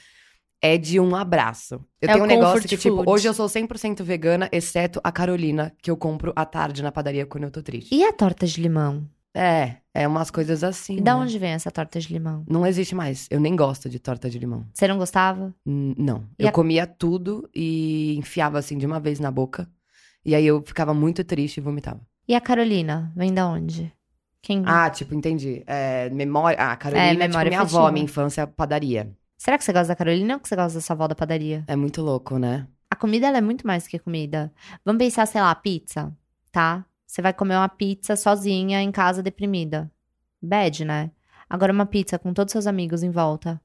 é 0.61 0.77
de 0.79 0.99
um 1.01 1.15
abraço. 1.15 1.75
Eu 2.01 2.09
É 2.09 2.13
tenho 2.13 2.25
um 2.25 2.27
negócio 2.27 2.61
que, 2.63 2.69
tipo, 2.69 2.97
food. 2.97 3.11
hoje 3.11 3.29
eu 3.29 3.35
sou 3.35 3.49
100% 3.49 4.03
vegana, 4.05 4.49
exceto 4.53 5.01
a 5.05 5.13
Carolina, 5.13 5.73
que 5.83 5.91
eu 5.91 5.97
compro 5.97 6.33
à 6.37 6.45
tarde 6.45 6.83
na 6.83 6.91
padaria 6.93 7.27
quando 7.27 7.45
eu 7.45 7.51
tô 7.51 7.63
triste. 7.63 7.95
E 7.95 8.05
a 8.05 8.13
torta 8.13 8.47
de 8.47 8.61
limão? 8.61 9.09
É, 9.35 9.77
é 9.95 10.09
umas 10.09 10.31
coisas 10.31 10.65
assim. 10.65 10.97
E 10.97 11.01
da 11.01 11.15
né? 11.15 11.21
onde 11.23 11.39
vem 11.39 11.51
essa 11.53 11.71
torta 11.71 12.01
de 12.01 12.13
limão? 12.13 12.45
Não 12.49 12.67
existe 12.67 12.95
mais. 12.95 13.29
Eu 13.31 13.39
nem 13.39 13.55
gosto 13.55 13.89
de 13.89 13.99
torta 13.99 14.29
de 14.29 14.39
limão. 14.39 14.67
Você 14.73 14.89
não 14.89 14.99
gostava? 14.99 15.55
N- 15.67 15.95
Não. 15.97 16.25
E 16.39 16.43
eu 16.43 16.49
a- 16.49 16.53
comia 16.53 16.87
tudo 16.87 17.49
e 17.55 18.17
enfiava 18.17 18.59
assim 18.59 18.77
de 18.79 18.87
uma 18.87 18.99
vez 18.99 19.21
na 19.21 19.31
boca. 19.31 19.69
E 20.25 20.35
aí 20.35 20.45
eu 20.47 20.61
ficava 20.63 20.93
muito 20.93 21.23
triste 21.23 21.59
e 21.59 21.61
vomitava. 21.61 22.01
E 22.27 22.35
a 22.35 22.41
Carolina? 22.41 23.13
Vem 23.15 23.33
da 23.33 23.47
onde? 23.47 23.93
Quem? 24.43 24.63
Ah, 24.67 24.91
tipo, 24.91 25.15
entendi. 25.15 25.63
É, 25.67 26.11
memória. 26.11 26.59
Ah, 26.61 26.77
Carolina, 26.77 27.07
É, 27.07 27.15
tipo, 27.15 27.29
memória 27.29 27.51
minha 27.51 27.61
avó, 27.61 27.91
minha 27.93 28.05
infância, 28.05 28.47
padaria. 28.47 29.13
Será 29.39 29.57
que 29.57 29.63
você 29.65 29.73
gosta 29.73 29.89
da 29.89 29.97
Carolina 29.97 30.35
ou 30.35 30.41
que 30.41 30.49
você 30.49 30.57
gosta 30.57 30.79
da 30.79 30.83
sua 30.83 30.95
avó 30.95 31.07
da 31.07 31.15
padaria? 31.15 31.65
É 31.69 31.77
muito 31.77 32.03
louco, 32.03 32.39
né? 32.39 32.67
A 32.91 32.97
comida 32.97 33.29
ela 33.29 33.39
é 33.39 33.41
muito 33.41 33.65
mais 33.67 33.87
que 33.87 33.99
comida. 33.99 34.53
Vamos 34.85 34.99
pensar, 34.99 35.27
sei 35.27 35.41
lá, 35.41 35.55
pizza, 35.55 36.13
tá? 36.51 36.85
Você 37.07 37.23
vai 37.23 37.33
comer 37.33 37.55
uma 37.55 37.69
pizza 37.69 38.17
sozinha 38.17 38.83
em 38.83 38.91
casa 38.91 39.23
deprimida. 39.23 39.91
Bad, 40.43 40.85
né? 40.85 41.11
Agora 41.49 41.73
uma 41.73 41.87
pizza 41.87 42.19
com 42.19 42.35
todos 42.35 42.51
seus 42.53 42.67
amigos 42.67 43.03
em 43.05 43.11
volta. 43.11 43.61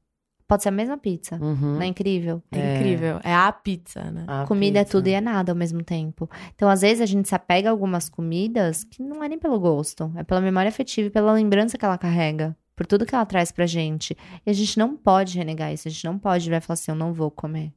Pode 0.48 0.62
ser 0.62 0.70
a 0.70 0.74
mesma 0.74 0.98
pizza. 0.98 1.38
Uhum. 1.42 1.76
Não 1.76 1.82
é 1.82 1.88
incrível? 1.88 2.44
É, 2.52 2.60
É. 2.60 2.76
incrível. 2.76 3.20
É 3.24 3.34
a 3.34 3.52
pizza, 3.52 4.04
né? 4.12 4.26
A 4.28 4.46
Comida 4.46 4.80
é 4.80 4.84
pizza. 4.84 4.98
tudo 4.98 5.08
e 5.08 5.14
é 5.14 5.22
nada 5.22 5.52
ao 5.52 5.56
mesmo 5.56 5.82
tempo. 5.84 6.30
Então, 6.54 6.70
às 6.70 6.82
vezes, 6.82 7.02
a 7.02 7.06
gente 7.06 7.28
se 7.28 7.34
apega 7.34 7.70
a 7.70 7.72
algumas 7.72 8.10
comidas 8.10 8.84
que 8.84 9.02
não 9.02 9.24
é 9.24 9.28
nem 9.30 9.40
pelo 9.40 9.60
gosto, 9.60 10.12
é 10.16 10.24
pela 10.24 10.40
memória 10.42 10.70
afetiva 10.70 11.08
e 11.08 11.12
pela 11.12 11.34
lembrança 11.34 11.78
que 11.78 11.86
ela 11.86 11.98
carrega, 11.98 12.56
por 12.76 12.86
tudo 12.86 13.06
que 13.06 13.14
ela 13.14 13.26
traz 13.26 13.52
pra 13.52 13.66
gente. 13.66 14.18
E 14.46 14.50
a 14.50 14.54
gente 14.54 14.78
não 14.78 14.96
pode 14.96 15.38
renegar 15.38 15.74
isso, 15.74 15.88
a 15.88 15.92
gente 15.92 16.06
não 16.06 16.18
pode 16.18 16.52
e 16.52 16.62
falar 16.62 16.74
assim, 16.74 16.92
eu 16.92 16.96
não 16.96 17.14
vou 17.14 17.30
comer. 17.30 17.74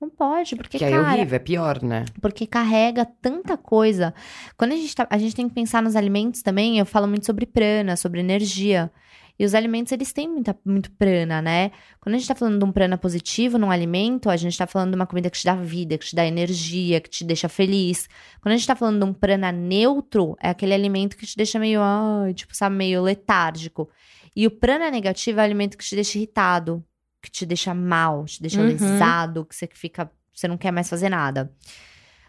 Não 0.00 0.10
pode, 0.10 0.54
porque, 0.56 0.78
Que 0.78 0.84
é 0.84 0.90
cara, 0.90 1.02
horrível, 1.02 1.36
é 1.36 1.38
pior, 1.38 1.82
né? 1.82 2.04
porque 2.20 2.46
carrega 2.46 3.06
tanta 3.06 3.56
coisa. 3.56 4.12
Quando 4.56 4.72
a 4.72 4.76
gente 4.76 4.94
tá, 4.94 5.06
a 5.08 5.16
gente 5.16 5.34
tem 5.34 5.48
que 5.48 5.54
pensar 5.54 5.82
nos 5.82 5.96
alimentos 5.96 6.42
também, 6.42 6.78
eu 6.78 6.84
falo 6.84 7.06
muito 7.06 7.24
sobre 7.24 7.46
prana, 7.46 7.96
sobre 7.96 8.20
energia. 8.20 8.90
E 9.36 9.44
os 9.44 9.54
alimentos, 9.54 9.90
eles 9.92 10.12
têm 10.12 10.28
muita, 10.28 10.56
muito 10.64 10.92
prana, 10.92 11.42
né? 11.42 11.72
Quando 12.00 12.14
a 12.14 12.18
gente 12.18 12.28
tá 12.28 12.36
falando 12.36 12.58
de 12.58 12.64
um 12.64 12.70
prana 12.70 12.96
positivo 12.96 13.58
num 13.58 13.70
alimento, 13.70 14.30
a 14.30 14.36
gente 14.36 14.56
tá 14.56 14.66
falando 14.66 14.90
de 14.90 14.96
uma 14.96 15.06
comida 15.06 15.28
que 15.28 15.38
te 15.38 15.44
dá 15.44 15.56
vida, 15.56 15.98
que 15.98 16.06
te 16.06 16.14
dá 16.14 16.24
energia, 16.24 17.00
que 17.00 17.10
te 17.10 17.24
deixa 17.24 17.48
feliz. 17.48 18.08
Quando 18.40 18.52
a 18.52 18.56
gente 18.56 18.66
tá 18.66 18.76
falando 18.76 18.98
de 18.98 19.10
um 19.10 19.12
prana 19.12 19.50
neutro, 19.50 20.36
é 20.40 20.50
aquele 20.50 20.72
alimento 20.72 21.16
que 21.16 21.26
te 21.26 21.36
deixa 21.36 21.58
meio, 21.58 21.80
ai, 21.82 22.32
tipo, 22.32 22.54
sabe, 22.54 22.76
meio 22.76 23.02
letárgico. 23.02 23.90
E 24.36 24.46
o 24.46 24.50
prana 24.50 24.90
negativo 24.90 25.38
é 25.38 25.42
o 25.42 25.44
alimento 25.44 25.76
que 25.78 25.84
te 25.84 25.94
deixa 25.94 26.18
irritado, 26.18 26.84
que 27.22 27.30
te 27.30 27.46
deixa 27.46 27.72
mal, 27.74 28.24
te 28.24 28.40
deixa 28.40 28.60
Uhum. 28.60 28.66
lesado, 28.66 29.44
que 29.44 29.54
você 29.54 29.68
fica, 29.72 30.10
você 30.32 30.48
não 30.48 30.56
quer 30.58 30.72
mais 30.72 30.88
fazer 30.88 31.08
nada. 31.08 31.52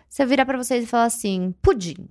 Se 0.08 0.24
eu 0.24 0.28
virar 0.28 0.46
pra 0.46 0.58
vocês 0.58 0.84
e 0.84 0.88
falar 0.88 1.06
assim, 1.06 1.54
pudim. 1.62 2.08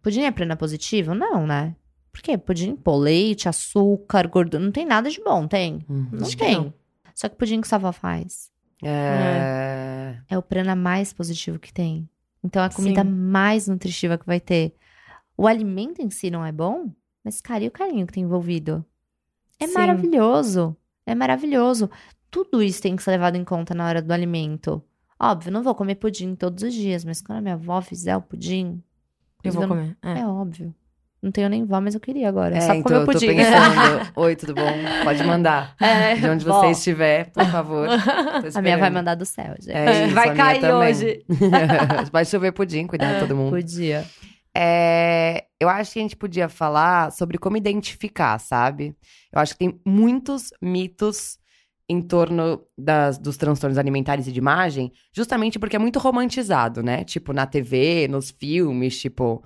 Pudim 0.00 0.22
é 0.22 0.30
prana 0.30 0.56
positivo? 0.56 1.14
Não, 1.14 1.46
né? 1.46 1.74
Por 2.12 2.22
quê? 2.22 2.38
Pudim, 2.38 2.76
pô, 2.76 2.96
leite, 2.96 3.48
açúcar, 3.48 4.26
gordura, 4.28 4.62
não 4.62 4.72
tem 4.72 4.86
nada 4.86 5.10
de 5.10 5.20
bom, 5.22 5.46
tem? 5.46 5.84
Uhum. 5.88 6.08
Não 6.12 6.26
Acho 6.26 6.36
que 6.36 6.44
tem. 6.44 6.54
não. 6.56 6.72
Só 7.14 7.28
que 7.28 7.36
pudim 7.36 7.60
que 7.60 7.68
sua 7.68 7.76
avó 7.76 7.92
faz 7.92 8.50
É... 8.82 10.16
é 10.28 10.38
o 10.38 10.42
prana 10.42 10.74
mais 10.76 11.12
positivo 11.12 11.58
que 11.58 11.72
tem. 11.72 12.08
Então 12.42 12.62
é 12.62 12.66
a 12.66 12.70
comida 12.70 13.02
Sim. 13.02 13.10
mais 13.10 13.66
nutritiva 13.68 14.16
que 14.16 14.26
vai 14.26 14.38
ter. 14.40 14.74
O 15.36 15.46
alimento 15.46 16.00
em 16.00 16.08
si 16.10 16.30
não 16.30 16.44
é 16.44 16.52
bom, 16.52 16.90
mas 17.24 17.40
cara, 17.40 17.64
e 17.64 17.68
o 17.68 17.70
carinho 17.72 18.06
que 18.06 18.12
tem 18.12 18.22
envolvido? 18.22 18.84
É 19.60 19.66
Sim. 19.66 19.74
maravilhoso. 19.74 20.76
É 21.06 21.14
maravilhoso. 21.14 21.90
Tudo 22.30 22.62
isso 22.62 22.82
tem 22.82 22.96
que 22.96 23.02
ser 23.02 23.12
levado 23.12 23.36
em 23.36 23.44
conta 23.44 23.74
na 23.74 23.86
hora 23.86 24.02
do 24.02 24.12
alimento. 24.12 24.82
Óbvio, 25.18 25.50
não 25.52 25.62
vou 25.62 25.74
comer 25.74 25.94
pudim 25.94 26.34
todos 26.34 26.62
os 26.62 26.74
dias, 26.74 27.04
mas 27.04 27.22
quando 27.22 27.38
a 27.38 27.40
minha 27.40 27.54
avó 27.54 27.80
fizer 27.80 28.16
o 28.16 28.20
pudim, 28.20 28.82
Eu 29.42 29.52
vou 29.52 29.64
inclusive, 29.64 29.94
comer. 30.02 30.16
É. 30.18 30.20
É 30.20 30.26
óbvio. 30.26 30.74
Não 31.22 31.32
tenho 31.32 31.48
nem 31.48 31.64
vó, 31.64 31.80
mas 31.80 31.94
eu 31.94 32.00
queria 32.00 32.28
agora. 32.28 32.56
É, 32.56 32.60
Só 32.60 32.74
então 32.74 32.82
comer 32.82 32.96
eu 32.98 33.02
o 33.02 33.06
tô 33.06 33.12
pudim. 33.12 33.26
pensando. 33.28 34.12
Oi, 34.14 34.36
tudo 34.36 34.54
bom? 34.54 34.68
Pode 35.02 35.24
mandar. 35.24 35.74
É, 35.80 36.14
De 36.14 36.28
onde 36.28 36.44
vó. 36.44 36.60
você 36.60 36.72
estiver, 36.72 37.30
por 37.30 37.46
favor. 37.46 37.88
A 38.54 38.62
minha 38.62 38.76
vai 38.76 38.90
mandar 38.90 39.14
do 39.14 39.24
céu, 39.24 39.54
gente. 39.58 39.72
É 39.72 40.04
isso, 40.06 40.14
vai 40.14 40.34
cair 40.36 40.64
hoje. 40.72 41.24
Vai 42.12 42.24
chover 42.24 42.52
pudim, 42.52 42.86
cuidado 42.86 43.20
todo 43.20 43.34
mundo. 43.34 43.50
Podia. 43.50 44.04
É, 44.58 45.44
eu 45.60 45.68
acho 45.68 45.92
que 45.92 45.98
a 45.98 46.02
gente 46.02 46.16
podia 46.16 46.48
falar 46.48 47.12
sobre 47.12 47.36
como 47.36 47.58
identificar, 47.58 48.38
sabe? 48.38 48.96
Eu 49.30 49.38
acho 49.38 49.52
que 49.52 49.58
tem 49.58 49.78
muitos 49.84 50.50
mitos 50.62 51.38
em 51.86 52.00
torno 52.00 52.66
das, 52.76 53.18
dos 53.18 53.36
transtornos 53.36 53.76
alimentares 53.76 54.26
e 54.26 54.32
de 54.32 54.38
imagem, 54.38 54.90
justamente 55.14 55.58
porque 55.58 55.76
é 55.76 55.78
muito 55.78 55.98
romantizado, 55.98 56.82
né? 56.82 57.04
Tipo, 57.04 57.34
na 57.34 57.46
TV, 57.46 58.08
nos 58.08 58.30
filmes, 58.30 58.98
tipo, 58.98 59.44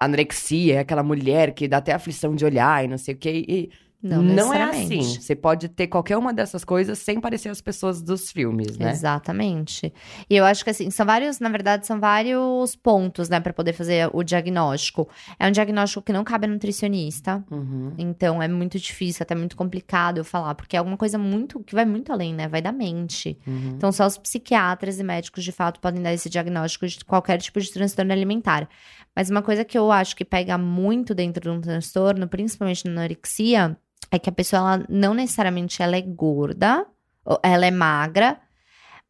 anorexia, 0.00 0.76
é 0.76 0.78
aquela 0.78 1.02
mulher 1.02 1.52
que 1.52 1.68
dá 1.68 1.76
até 1.76 1.92
aflição 1.92 2.34
de 2.34 2.46
olhar 2.46 2.82
e 2.82 2.88
não 2.88 2.96
sei 2.96 3.14
o 3.14 3.18
quê. 3.18 3.44
E 3.46 3.70
Não, 4.06 4.22
não 4.22 4.54
é 4.54 4.62
assim. 4.62 5.02
Você 5.02 5.34
pode 5.34 5.68
ter 5.68 5.86
qualquer 5.86 6.16
uma 6.16 6.32
dessas 6.32 6.64
coisas 6.64 6.98
sem 6.98 7.20
parecer 7.20 7.48
as 7.48 7.60
pessoas 7.60 8.00
dos 8.00 8.30
filmes, 8.30 8.78
né? 8.78 8.90
Exatamente. 8.90 9.92
E 10.28 10.36
eu 10.36 10.44
acho 10.44 10.62
que 10.62 10.70
assim, 10.70 10.90
são 10.90 11.04
vários, 11.04 11.40
na 11.40 11.48
verdade, 11.48 11.86
são 11.86 11.98
vários 11.98 12.76
pontos, 12.76 13.28
né, 13.28 13.40
para 13.40 13.52
poder 13.52 13.72
fazer 13.72 14.08
o 14.12 14.22
diagnóstico. 14.22 15.08
É 15.38 15.48
um 15.48 15.50
diagnóstico 15.50 16.02
que 16.02 16.12
não 16.12 16.24
cabe 16.24 16.46
a 16.46 16.48
nutricionista. 16.48 17.44
Uhum. 17.50 17.92
Então 17.98 18.42
é 18.42 18.48
muito 18.48 18.78
difícil, 18.78 19.22
até 19.22 19.34
muito 19.34 19.56
complicado 19.56 20.18
eu 20.18 20.24
falar, 20.24 20.54
porque 20.54 20.76
é 20.76 20.78
alguma 20.78 20.96
coisa 20.96 21.18
muito 21.18 21.60
que 21.60 21.74
vai 21.74 21.84
muito 21.84 22.12
além, 22.12 22.34
né? 22.34 22.48
Vai 22.48 22.62
da 22.62 22.72
mente. 22.72 23.38
Uhum. 23.46 23.72
Então 23.76 23.90
só 23.90 24.06
os 24.06 24.16
psiquiatras 24.16 24.98
e 24.98 25.02
médicos 25.02 25.42
de 25.42 25.52
fato 25.52 25.80
podem 25.80 26.02
dar 26.02 26.12
esse 26.12 26.28
diagnóstico 26.28 26.86
de 26.86 27.04
qualquer 27.04 27.38
tipo 27.38 27.60
de 27.60 27.72
transtorno 27.72 28.12
alimentar. 28.12 28.68
Mas 29.14 29.30
uma 29.30 29.40
coisa 29.40 29.64
que 29.64 29.78
eu 29.78 29.90
acho 29.90 30.14
que 30.14 30.24
pega 30.24 30.58
muito 30.58 31.14
dentro 31.14 31.40
de 31.40 31.48
um 31.48 31.60
transtorno, 31.60 32.28
principalmente 32.28 32.84
na 32.84 32.92
anorexia, 32.92 33.76
é 34.10 34.18
que 34.18 34.28
a 34.28 34.32
pessoa 34.32 34.60
ela 34.60 34.86
não 34.88 35.14
necessariamente 35.14 35.82
ela 35.82 35.96
é 35.96 36.02
gorda, 36.02 36.86
ela 37.42 37.66
é 37.66 37.70
magra, 37.70 38.40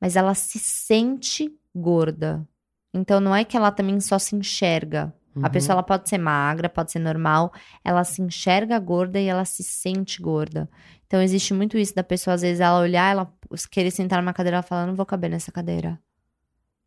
mas 0.01 0.17
ela 0.17 0.35
se 0.35 0.59
sente 0.59 1.51
gorda. 1.75 2.47
Então 2.95 3.21
não 3.21 3.35
é 3.35 3.45
que 3.45 3.57
ela 3.57 3.71
também 3.71 4.01
só 4.01 4.19
se 4.19 4.35
enxerga. 4.37 5.13
A 5.37 5.39
Uhum. 5.47 5.51
pessoa 5.51 5.75
ela 5.75 5.83
pode 5.83 6.09
ser 6.09 6.17
magra, 6.17 6.67
pode 6.67 6.91
ser 6.93 6.99
normal, 6.99 7.53
ela 7.85 8.05
se 8.05 8.23
enxerga 8.23 8.79
gorda 8.79 9.21
e 9.21 9.27
ela 9.27 9.45
se 9.45 9.63
sente 9.63 10.21
gorda. 10.23 10.67
Então 11.07 11.21
existe 11.21 11.53
muito 11.53 11.77
isso 11.77 11.95
da 11.95 12.03
pessoa, 12.03 12.33
às 12.35 12.41
vezes, 12.41 12.59
ela 12.59 12.81
olhar, 12.81 13.13
ela 13.13 13.31
querer 13.71 13.91
sentar 13.91 14.23
numa 14.23 14.33
cadeira, 14.33 14.57
ela 14.57 14.63
fala, 14.63 14.87
não 14.87 14.95
vou 14.95 15.05
caber 15.05 15.29
nessa 15.29 15.53
cadeira. 15.53 16.01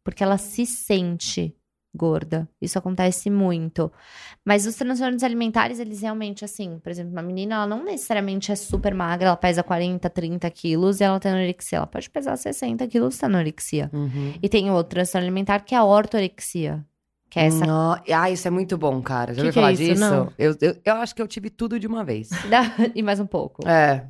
Porque 0.03 0.23
ela 0.23 0.37
se 0.39 0.65
sente 0.65 1.55
gorda. 1.95 2.47
Isso 2.61 2.77
acontece 2.77 3.29
muito. 3.29 3.91
Mas 4.45 4.65
os 4.65 4.75
transtornos 4.75 5.23
alimentares, 5.23 5.79
eles 5.79 6.01
realmente, 6.01 6.45
assim, 6.45 6.79
por 6.79 6.89
exemplo, 6.89 7.11
uma 7.11 7.21
menina, 7.21 7.55
ela 7.55 7.67
não 7.67 7.83
necessariamente 7.83 8.51
é 8.51 8.55
super 8.55 8.93
magra, 8.93 9.27
ela 9.27 9.37
pesa 9.37 9.63
40, 9.63 10.09
30 10.09 10.49
quilos 10.51 10.99
e 10.99 11.03
ela 11.03 11.19
tem 11.19 11.31
anorexia. 11.31 11.77
Ela 11.77 11.87
pode 11.87 12.09
pesar 12.09 12.35
60 12.35 12.87
quilos 12.87 13.15
e 13.15 13.19
ter 13.19 13.25
anorexia. 13.25 13.89
Uhum. 13.93 14.33
E 14.41 14.49
tem 14.49 14.69
outro 14.71 14.91
transtorno 14.91 15.25
alimentar 15.25 15.59
que 15.61 15.73
é 15.73 15.77
a 15.77 15.83
ortorexia. 15.83 16.85
Que 17.29 17.39
é 17.39 17.45
essa 17.45 17.63
Nó- 17.65 17.97
Ah, 18.11 18.29
isso 18.31 18.47
é 18.47 18.51
muito 18.51 18.75
bom, 18.77 19.01
cara. 19.01 19.33
Já 19.33 19.41
ouviu 19.41 19.49
é 19.49 19.53
falar 19.53 19.71
isso? 19.73 19.83
disso? 19.83 19.99
Não. 20.01 20.33
Eu, 20.37 20.55
eu, 20.61 20.75
eu 20.83 20.95
acho 20.95 21.13
que 21.13 21.21
eu 21.21 21.27
tive 21.27 21.49
tudo 21.51 21.79
de 21.79 21.85
uma 21.85 22.03
vez. 22.03 22.29
e 22.95 23.03
mais 23.03 23.19
um 23.19 23.27
pouco. 23.27 23.67
É. 23.67 24.07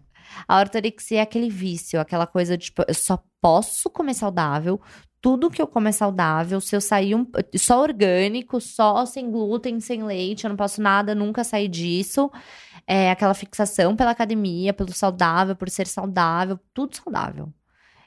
A 0.47 0.59
ortorexia 0.59 1.19
é 1.19 1.21
aquele 1.21 1.49
vício, 1.49 1.99
aquela 1.99 2.25
coisa 2.25 2.57
de, 2.57 2.65
tipo, 2.65 2.83
eu 2.87 2.93
só 2.93 3.21
posso 3.41 3.89
comer 3.89 4.13
saudável, 4.13 4.79
tudo 5.21 5.49
que 5.49 5.61
eu 5.61 5.67
como 5.67 5.87
é 5.87 5.91
saudável, 5.91 6.61
se 6.61 6.75
eu 6.75 6.81
sair 6.81 7.13
um, 7.15 7.25
só 7.55 7.81
orgânico, 7.81 8.59
só 8.61 9.05
sem 9.05 9.29
glúten, 9.29 9.79
sem 9.79 10.03
leite, 10.03 10.45
eu 10.45 10.49
não 10.49 10.55
posso 10.55 10.81
nada, 10.81 11.13
nunca 11.13 11.43
sair 11.43 11.67
disso. 11.67 12.31
É 12.87 13.11
aquela 13.11 13.33
fixação 13.33 13.95
pela 13.95 14.11
academia, 14.11 14.73
pelo 14.73 14.93
saudável, 14.93 15.55
por 15.55 15.69
ser 15.69 15.87
saudável, 15.87 16.59
tudo 16.73 16.95
saudável. 16.95 17.53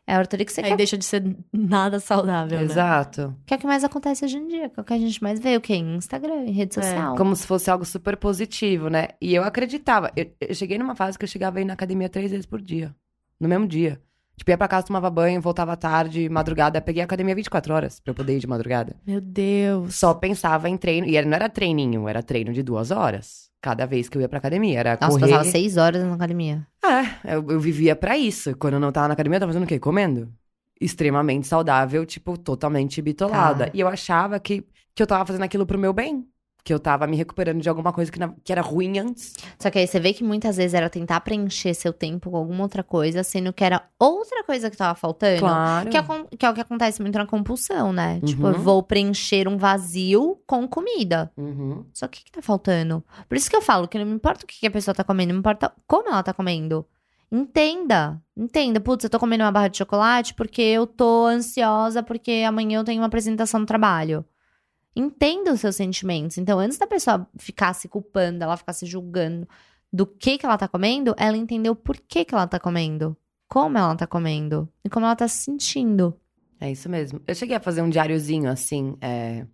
É 0.05 0.17
a 0.17 0.19
ortorexia 0.19 0.63
que 0.65 0.69
Aí 0.69 0.73
é, 0.73 0.77
deixa 0.77 0.99
de 0.99 1.05
ser 1.05 1.37
nada 1.53 2.01
saudável, 2.01 2.59
né? 2.59 2.65
Exato. 2.65 3.37
que 3.47 3.55
é 3.55 3.57
o 3.57 3.61
que 3.61 3.67
mais 3.69 3.85
acontece 3.85 4.25
hoje 4.25 4.37
em 4.37 4.49
dia, 4.49 4.69
que 4.69 4.81
é 4.81 4.83
o 4.83 4.85
que 4.85 4.93
a 4.93 4.99
gente 4.99 5.23
mais 5.23 5.39
vê, 5.39 5.57
o 5.57 5.61
que? 5.61 5.75
Em 5.75 5.95
Instagram, 5.95 6.45
em 6.47 6.51
rede 6.51 6.77
É, 6.77 6.83
social. 6.83 7.15
Como 7.15 7.37
se 7.37 7.47
fosse 7.47 7.71
algo 7.71 7.85
super 7.85 8.17
positivo, 8.17 8.89
né? 8.89 9.11
E 9.21 9.33
eu 9.33 9.45
acreditava. 9.45 10.11
Eu, 10.17 10.27
eu 10.41 10.55
cheguei 10.55 10.77
numa 10.77 10.97
fase 10.97 11.17
que 11.17 11.25
eu 11.25 11.29
chegava 11.29 11.59
aí 11.61 11.65
na 11.65 11.75
academia 11.75 12.09
três 12.09 12.33
vezes 12.33 12.47
por 12.47 12.61
dia. 12.61 12.93
No 13.39 13.49
mesmo 13.49 13.69
dia. 13.69 14.01
Tipo, 14.37 14.51
ia 14.51 14.59
pra 14.59 14.67
casa, 14.67 14.87
tomava 14.87 15.09
banho, 15.11 15.41
voltava 15.41 15.77
tarde, 15.77 16.29
madrugada. 16.29 16.81
Peguei 16.81 17.03
a 17.03 17.05
academia 17.05 17.35
24 17.35 17.73
horas 17.75 18.01
pra 18.01 18.11
eu 18.11 18.15
poder 18.15 18.37
ir 18.37 18.41
de 18.41 18.47
madrugada. 18.47 18.97
Meu 19.07 19.21
Deus. 19.21 19.95
Só 19.95 20.15
pensava 20.15 20.69
em 20.69 20.77
treino. 20.77 21.07
E 21.07 21.17
era- 21.17 21.27
não 21.27 21.35
era 21.35 21.49
treininho, 21.49 22.09
era 22.09 22.23
treino 22.23 22.53
de 22.53 22.63
duas 22.63 22.91
horas. 22.91 23.51
Cada 23.61 23.87
vez 23.87 24.09
que 24.09 24.17
eu 24.19 24.23
ia 24.23 24.29
pra 24.29 24.39
academia. 24.39 24.81
Era 24.81 24.99
Nossa, 25.01 25.19
correr. 25.19 25.31
passava 25.31 25.45
seis 25.51 25.77
horas 25.77 26.03
na 26.03 26.15
academia. 26.15 26.67
É, 26.85 27.37
eu, 27.37 27.51
eu 27.53 27.61
vivia 27.61 27.95
pra 27.95 28.17
isso. 28.19 28.57
Quando 28.57 28.75
eu 28.75 28.81
não 28.81 28.91
tava 28.91 29.09
na 29.09 29.15
academia, 29.15 29.37
eu 29.37 29.41
tava 29.41 29.53
fazendo 29.53 29.65
o 29.65 29.69
quê? 29.69 29.79
Comendo. 29.79 30.29
Extremamente 30.81 31.47
saudável, 31.47 32.05
tipo, 32.05 32.37
totalmente 32.37 33.01
bitolada. 33.01 33.67
Cara. 33.67 33.71
E 33.73 33.79
eu 33.81 33.87
achava 33.87 34.41
que, 34.41 34.65
que 34.95 35.03
eu 35.03 35.07
tava 35.07 35.25
fazendo 35.25 35.43
aquilo 35.45 35.65
pro 35.65 35.79
meu 35.79 35.93
bem. 35.93 36.27
Que 36.65 36.73
eu 36.73 36.79
tava 36.79 37.07
me 37.09 37.17
recuperando 37.17 37.61
de 37.61 37.69
alguma 37.69 37.93
coisa 37.93 38.11
que, 38.13 38.19
na- 38.21 38.33
que 38.45 38.53
era 38.53 38.63
ruim 38.63 38.99
antes. 38.99 39.35
Só 39.59 39.69
que 39.71 39.79
aí 39.81 39.87
você 39.87 39.99
vê 39.99 40.13
que 40.13 40.23
muitas 40.23 40.57
vezes 40.57 40.75
era 40.75 40.89
tentar 40.89 41.21
preencher 41.21 41.75
seu 41.75 41.93
tempo 41.93 42.31
com 42.31 42.37
alguma 42.37 42.63
outra 42.63 42.83
coisa, 42.85 43.25
sendo 43.25 43.53
que 43.53 43.65
era 43.65 43.83
outra 43.99 44.45
coisa 44.45 44.71
que 44.71 44.77
tava 44.77 44.95
faltando. 44.95 45.41
Claro. 45.41 45.91
Que 45.91 45.97
é, 45.97 46.03
que 46.39 46.47
é 46.47 46.51
o 46.51 46.55
que 46.55 46.61
acontece 46.61 47.03
muito 47.03 47.19
na 47.19 47.27
compulsão, 47.27 47.93
né? 47.93 48.21
Tipo, 48.25 48.47
eu 48.47 48.53
Uhum. 48.55 48.59
vou 48.61 48.83
preencher 48.83 49.49
um 49.49 49.57
vazio 49.57 50.41
com 50.47 50.69
comida. 50.69 51.33
Uhum. 51.37 51.85
Só 51.93 52.07
que 52.07 52.21
o 52.21 52.25
que, 52.25 52.31
tá 52.31 52.41
faltando? 52.43 53.03
Por 53.29 53.37
isso 53.37 53.51
que 53.51 53.57
eu 53.57 53.63
falo 53.63 53.89
que 53.89 53.99
não 53.99 54.07
me 54.07 54.13
importa 54.15 54.45
o 54.45 54.47
que, 54.47 54.61
que 54.61 54.67
a 54.67 54.71
pessoa 54.71 54.95
tá 54.95 55.03
comendo, 55.03 55.29
não 55.29 55.35
me 55.35 55.41
importa 55.41 55.73
como 55.87 56.09
ela 56.09 56.23
tá 56.23 56.33
comendo. 56.33 56.87
Entenda. 57.37 58.21
Entenda. 58.37 58.79
Putz, 58.79 59.05
eu 59.05 59.11
tô 59.11 59.19
comendo 59.19 59.43
uma 59.43 59.51
barra 59.51 59.69
de 59.69 59.79
chocolate 59.79 60.35
porque 60.35 60.61
eu 60.63 60.87
tô 60.87 61.27
ansiosa 61.27 62.03
porque 62.03 62.45
amanhã 62.47 62.79
eu 62.81 62.85
tenho 62.85 63.01
uma 63.01 63.07
apresentação 63.07 63.59
no 63.61 63.67
trabalho. 63.67 64.25
Entenda 64.95 65.53
os 65.53 65.61
seus 65.61 65.77
sentimentos. 65.77 66.39
Então, 66.39 66.59
antes 66.59 66.79
da 66.79 66.87
pessoa 66.87 67.27
ficar 67.39 67.73
se 67.73 67.89
culpando, 67.89 68.45
ela 68.45 68.57
ficar 68.57 68.73
se 68.73 68.87
julgando 68.87 69.49
do 69.93 70.07
que 70.07 70.39
que 70.39 70.47
ela 70.47 70.57
tá 70.57 70.67
comendo, 70.67 71.15
ela 71.19 71.37
entendeu 71.37 71.75
por 71.75 71.99
que 71.99 72.25
que 72.25 72.35
ela 72.35 72.47
tá 72.47 72.59
comendo. 72.59 73.17
Como 73.49 73.77
ela 73.77 73.95
tá 73.95 74.07
comendo. 74.07 74.69
E 74.83 74.89
como 74.89 75.05
ela 75.05 75.15
tá 75.15 75.29
se 75.29 75.45
sentindo. 75.45 76.19
É 76.59 76.71
isso 76.71 76.89
mesmo. 76.89 77.21
Eu 77.27 77.35
cheguei 77.35 77.57
a 77.57 77.61
fazer 77.61 77.83
um 77.83 77.91
diáriozinho, 77.91 78.51
assim, 78.51 78.97
é... 79.01 79.47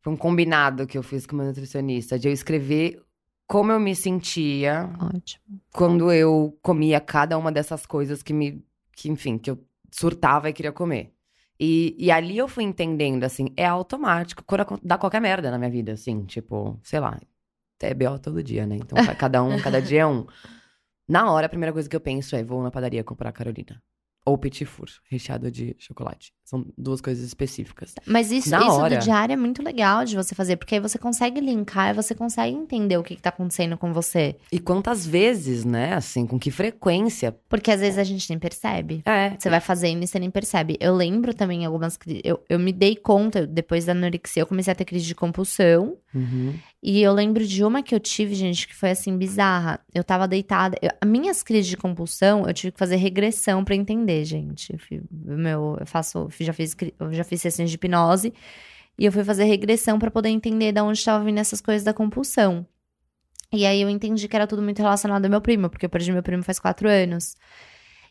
Foi 0.00 0.12
um 0.12 0.16
combinado 0.16 0.86
que 0.86 0.96
eu 0.96 1.02
fiz 1.02 1.26
com 1.26 1.36
meu 1.36 1.46
nutricionista, 1.46 2.18
de 2.18 2.28
eu 2.28 2.32
escrever 2.32 3.02
como 3.46 3.72
eu 3.72 3.80
me 3.80 3.94
sentia 3.94 4.90
Ótimo. 5.00 5.60
quando 5.72 6.12
eu 6.12 6.56
comia 6.62 7.00
cada 7.00 7.36
uma 7.36 7.52
dessas 7.52 7.86
coisas 7.86 8.22
que 8.22 8.32
me... 8.32 8.64
Que, 8.92 9.08
enfim, 9.08 9.38
que 9.38 9.50
eu 9.50 9.58
surtava 9.90 10.48
e 10.48 10.52
queria 10.52 10.72
comer. 10.72 11.12
E, 11.60 11.94
e 11.98 12.10
ali 12.10 12.38
eu 12.38 12.46
fui 12.46 12.62
entendendo, 12.64 13.24
assim, 13.24 13.52
é 13.56 13.66
automático. 13.66 14.44
Quando 14.44 14.80
dá 14.82 14.96
qualquer 14.96 15.20
merda 15.20 15.50
na 15.50 15.58
minha 15.58 15.70
vida, 15.70 15.92
assim, 15.92 16.24
tipo, 16.24 16.78
sei 16.84 17.00
lá, 17.00 17.18
é 17.80 17.94
B.O. 17.94 18.18
todo 18.18 18.42
dia, 18.42 18.66
né? 18.66 18.76
Então, 18.76 18.96
ca- 19.04 19.14
cada 19.14 19.42
um, 19.42 19.60
cada 19.60 19.80
dia 19.82 20.02
é 20.02 20.06
um. 20.06 20.24
Na 21.08 21.30
hora, 21.32 21.46
a 21.46 21.48
primeira 21.48 21.72
coisa 21.72 21.88
que 21.88 21.96
eu 21.96 22.00
penso 22.00 22.36
é, 22.36 22.44
vou 22.44 22.62
na 22.62 22.70
padaria 22.70 23.02
comprar 23.02 23.32
Carolina. 23.32 23.82
Ou 24.26 24.36
Petit 24.36 24.66
Four, 24.66 24.88
recheado 25.10 25.50
de 25.50 25.74
chocolate. 25.78 26.32
São 26.48 26.64
duas 26.78 27.02
coisas 27.02 27.22
específicas. 27.22 27.94
Mas 28.06 28.32
isso, 28.32 28.48
Na 28.48 28.60
isso 28.60 28.70
hora. 28.70 28.96
do 28.96 29.04
diário 29.04 29.34
é 29.34 29.36
muito 29.36 29.62
legal 29.62 30.02
de 30.06 30.16
você 30.16 30.34
fazer, 30.34 30.56
porque 30.56 30.76
aí 30.76 30.80
você 30.80 30.96
consegue 30.96 31.42
linkar 31.42 31.90
e 31.90 31.92
você 31.92 32.14
consegue 32.14 32.56
entender 32.56 32.96
o 32.96 33.02
que, 33.02 33.16
que 33.16 33.20
tá 33.20 33.28
acontecendo 33.28 33.76
com 33.76 33.92
você. 33.92 34.34
E 34.50 34.58
quantas 34.58 35.06
vezes, 35.06 35.62
né? 35.62 35.92
Assim, 35.92 36.26
com 36.26 36.38
que 36.38 36.50
frequência. 36.50 37.36
Porque 37.50 37.70
às 37.70 37.80
vezes 37.80 37.98
a 37.98 38.04
gente 38.04 38.30
nem 38.30 38.38
percebe. 38.38 39.02
É. 39.04 39.36
Você 39.38 39.50
vai 39.50 39.60
fazendo 39.60 40.02
e 40.02 40.06
você 40.06 40.18
nem 40.18 40.30
percebe. 40.30 40.78
Eu 40.80 40.96
lembro 40.96 41.34
também 41.34 41.66
algumas 41.66 41.98
crises. 41.98 42.22
Eu, 42.24 42.42
eu 42.48 42.58
me 42.58 42.72
dei 42.72 42.96
conta, 42.96 43.46
depois 43.46 43.84
da 43.84 43.92
anorexia, 43.92 44.40
eu 44.42 44.46
comecei 44.46 44.72
a 44.72 44.74
ter 44.74 44.86
crise 44.86 45.04
de 45.04 45.14
compulsão. 45.14 45.98
Uhum. 46.14 46.54
E 46.82 47.02
eu 47.02 47.12
lembro 47.12 47.44
de 47.44 47.64
uma 47.64 47.82
que 47.82 47.94
eu 47.94 47.98
tive, 48.00 48.34
gente, 48.34 48.66
que 48.68 48.74
foi 48.74 48.90
assim, 48.90 49.16
bizarra. 49.18 49.80
Eu 49.92 50.04
tava 50.04 50.28
deitada. 50.28 50.78
Eu, 50.80 50.90
as 51.00 51.08
minhas 51.08 51.42
crises 51.42 51.66
de 51.66 51.76
compulsão, 51.76 52.46
eu 52.46 52.54
tive 52.54 52.72
que 52.72 52.78
fazer 52.78 52.96
regressão 52.96 53.64
pra 53.64 53.74
entender, 53.74 54.24
gente. 54.24 54.74
Eu, 54.90 55.36
meu, 55.36 55.76
eu 55.80 55.86
faço, 55.86 56.28
já 56.44 56.52
fiz, 56.52 56.76
eu 56.98 57.12
já 57.12 57.24
fiz 57.24 57.40
sessões 57.40 57.70
de 57.70 57.76
hipnose. 57.76 58.32
E 58.98 59.04
eu 59.04 59.12
fui 59.12 59.22
fazer 59.22 59.44
regressão 59.44 59.98
pra 59.98 60.10
poder 60.10 60.28
entender 60.28 60.72
de 60.72 60.80
onde 60.80 60.98
estava 60.98 61.22
vindo 61.24 61.38
essas 61.38 61.60
coisas 61.60 61.84
da 61.84 61.94
compulsão. 61.94 62.66
E 63.52 63.64
aí 63.64 63.80
eu 63.80 63.88
entendi 63.88 64.28
que 64.28 64.36
era 64.36 64.46
tudo 64.46 64.60
muito 64.60 64.80
relacionado 64.82 65.24
ao 65.24 65.30
meu 65.30 65.40
primo, 65.40 65.70
porque 65.70 65.86
eu 65.86 65.90
perdi 65.90 66.12
meu 66.12 66.22
primo 66.22 66.42
faz 66.42 66.58
quatro 66.58 66.88
anos. 66.88 67.36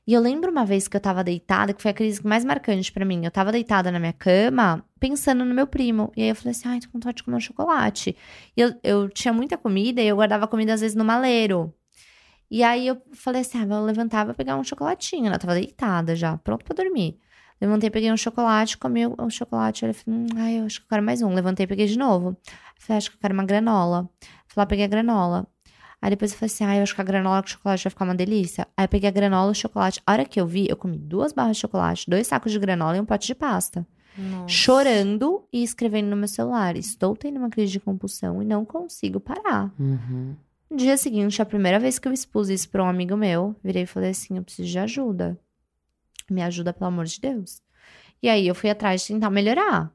E 0.08 0.14
eu 0.14 0.22
lembro 0.22 0.50
uma 0.50 0.66
vez 0.66 0.88
que 0.88 0.96
eu 0.96 1.02
tava 1.02 1.22
deitada, 1.24 1.74
que 1.74 1.82
foi 1.82 1.92
a 1.92 1.94
crise 1.94 2.26
mais 2.26 2.46
marcante 2.46 2.92
pra 2.94 3.04
mim. 3.04 3.26
Eu 3.26 3.32
tava 3.32 3.52
deitada 3.52 3.92
na 3.92 4.00
minha 4.00 4.14
cama, 4.14 4.84
pensando 5.00 5.44
no 5.44 5.54
meu 5.54 5.68
primo. 5.68 6.14
E 6.16 6.24
aí 6.24 6.30
eu 6.30 6.36
falei 6.36 6.52
assim: 6.52 6.70
ai, 6.70 6.80
tô 6.80 6.88
com 6.88 6.94
vontade 6.94 7.18
de 7.18 7.24
comer 7.24 7.36
um 7.38 7.42
chocolate. 7.42 8.16
E 8.56 8.62
eu, 8.62 8.74
eu 8.82 9.10
tinha 9.10 9.34
muita 9.34 9.58
comida 9.58 10.02
e 10.02 10.08
eu 10.08 10.16
guardava 10.16 10.48
comida 10.48 10.74
às 10.74 10.80
vezes 10.80 10.96
no 10.96 11.04
maleiro. 11.04 11.74
E 12.50 12.64
aí 12.64 12.88
eu 12.88 13.02
falei 13.14 13.42
assim: 13.42 13.60
ah, 13.62 13.66
vou 13.66 13.84
levantar, 13.84 14.26
vou 14.26 14.34
pegar 14.34 14.56
um 14.56 14.64
chocolatinho. 14.64 15.28
Ela 15.28 15.38
tava 15.38 15.54
deitada 15.54 16.16
já, 16.16 16.38
pronto 16.38 16.64
pra 16.64 16.74
dormir. 16.74 17.20
Levantei, 17.60 17.90
peguei 17.90 18.12
um 18.12 18.18
chocolate, 18.18 18.78
comi 18.78 19.08
o 19.08 19.16
o 19.18 19.30
chocolate. 19.30 19.86
Eu 19.86 19.94
falei: 19.94 20.20
hum, 20.20 20.28
ai, 20.36 20.60
eu 20.60 20.66
acho 20.66 20.80
que 20.80 20.86
eu 20.86 20.90
quero 20.90 21.04
mais 21.04 21.22
um. 21.22 21.34
Levantei, 21.34 21.66
peguei 21.68 21.88
de 21.88 21.98
novo. 21.98 22.38
Falei: 22.78 22.98
acho 22.98 23.10
que 23.10 23.18
eu 23.18 23.20
quero 23.20 23.34
uma 23.34 23.46
granola. 23.46 24.10
Fui 24.48 24.62
lá, 24.62 24.66
peguei 24.66 24.86
a 24.86 24.88
granola. 24.88 25.48
Aí 26.02 26.12
depois 26.12 26.32
eu 26.32 26.38
falei 26.38 26.54
assim, 26.54 26.64
ah, 26.64 26.76
eu 26.76 26.84
acho 26.84 26.94
que 26.94 27.02
a 27.02 27.04
granola 27.04 27.42
com 27.42 27.48
chocolate 27.48 27.84
vai 27.84 27.90
ficar 27.90 28.06
uma 28.06 28.16
delícia. 28.16 28.68
Aí 28.78 28.86
eu 28.86 28.90
peguei 28.90 29.10
a 29.10 29.12
granola 29.12 29.50
e 29.50 29.52
o 29.52 29.56
chocolate. 29.56 30.02
A 30.06 30.12
hora 30.12 30.26
que 30.26 30.40
eu 30.40 30.46
vi, 30.46 30.68
eu 30.70 30.76
comi 30.76 30.98
duas 30.98 31.34
barras 31.34 31.58
de 31.58 31.62
chocolate, 31.62 32.08
dois 32.08 32.28
sacos 32.28 32.52
de 32.52 32.60
granola 32.60 32.98
e 32.98 33.00
um 33.00 33.06
pote 33.06 33.28
de 33.28 33.36
pasta. 33.36 33.86
Nossa. 34.18 34.48
Chorando 34.48 35.44
e 35.52 35.64
escrevendo 35.64 36.10
no 36.10 36.16
meu 36.16 36.28
celular. 36.28 36.76
Estou 36.76 37.16
tendo 37.16 37.38
uma 37.38 37.50
crise 37.50 37.72
de 37.72 37.80
compulsão 37.80 38.42
e 38.42 38.46
não 38.46 38.64
consigo 38.64 39.20
parar. 39.20 39.72
Uhum. 39.80 40.36
No 40.70 40.78
dia 40.78 40.98
seguinte, 40.98 41.42
a 41.42 41.46
primeira 41.46 41.80
vez 41.80 41.98
que 41.98 42.08
eu 42.08 42.14
expus 42.14 42.50
isso 42.50 42.70
pra 42.70 42.84
um 42.84 42.88
amigo 42.88 43.16
meu, 43.16 43.56
virei 43.64 43.84
e 43.84 43.88
falei 43.88 44.12
assim, 44.12 44.38
eu 44.38 44.44
preciso 44.44 44.70
de 44.70 44.80
ajuda. 44.80 45.40
Me 46.30 46.42
ajuda, 46.42 46.74
pelo 46.74 46.88
amor 46.88 47.06
de 47.06 47.20
Deus. 47.20 47.62
E 48.22 48.30
aí 48.30 48.48
eu 48.48 48.56
fui 48.56 48.70
atrás 48.70 49.02
de 49.02 49.08
tentar 49.08 49.30
melhorar. 49.30 49.92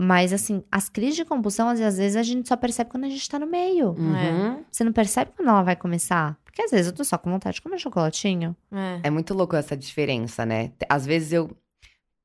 Mas 0.00 0.32
assim, 0.32 0.62
as 0.70 0.88
crises 0.88 1.16
de 1.16 1.24
compulsão, 1.24 1.68
às 1.68 1.80
vezes 1.80 2.14
a 2.14 2.22
gente 2.22 2.48
só 2.48 2.56
percebe 2.56 2.90
quando 2.90 3.04
a 3.04 3.08
gente 3.08 3.28
tá 3.28 3.36
no 3.36 3.46
meio. 3.46 3.90
Uhum. 3.90 4.64
Você 4.70 4.84
não 4.84 4.92
percebe 4.92 5.32
quando 5.34 5.48
ela 5.48 5.62
vai 5.62 5.74
começar? 5.74 6.38
Porque 6.44 6.62
às 6.62 6.70
vezes 6.70 6.86
eu 6.86 6.92
tô 6.92 7.02
só 7.02 7.18
com 7.18 7.30
vontade 7.30 7.56
de 7.56 7.62
comer 7.62 7.78
chocolatinho. 7.78 8.54
É. 8.70 9.08
É 9.08 9.10
muito 9.10 9.34
louco 9.34 9.56
essa 9.56 9.76
diferença, 9.76 10.46
né? 10.46 10.72
Às 10.88 11.04
vezes 11.04 11.32
eu, 11.32 11.50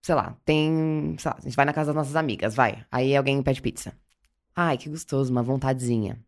sei 0.03 0.13
lá, 0.13 0.37
tem. 0.45 1.15
Sei 1.17 1.31
lá, 1.31 1.37
a 1.37 1.41
gente 1.41 1.55
vai 1.55 1.65
na 1.65 1.73
casa 1.73 1.87
das 1.87 1.95
nossas 1.95 2.15
amigas, 2.15 2.53
vai. 2.53 2.85
Aí 2.91 3.15
alguém 3.15 3.41
pede 3.41 3.59
pizza. 3.59 3.93
Ai, 4.55 4.77
que 4.77 4.87
gostoso, 4.87 5.31
uma 5.31 5.41
vontadezinha. 5.41 6.19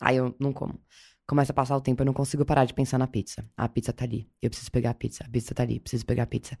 Aí 0.00 0.16
eu 0.16 0.34
não 0.40 0.52
como. 0.52 0.80
Começa 1.28 1.52
a 1.52 1.54
passar 1.54 1.76
o 1.76 1.80
tempo, 1.80 2.00
eu 2.00 2.06
não 2.06 2.14
consigo 2.14 2.44
parar 2.44 2.64
de 2.64 2.72
pensar 2.72 2.96
na 2.98 3.06
pizza. 3.06 3.44
A 3.56 3.68
pizza 3.68 3.92
tá 3.92 4.04
ali. 4.04 4.26
Eu 4.40 4.48
preciso 4.48 4.70
pegar 4.72 4.90
a 4.90 4.94
pizza. 4.94 5.22
A 5.24 5.28
pizza 5.28 5.54
tá 5.54 5.62
ali. 5.62 5.78
Preciso 5.78 6.06
pegar 6.06 6.22
a 6.22 6.26
pizza. 6.26 6.58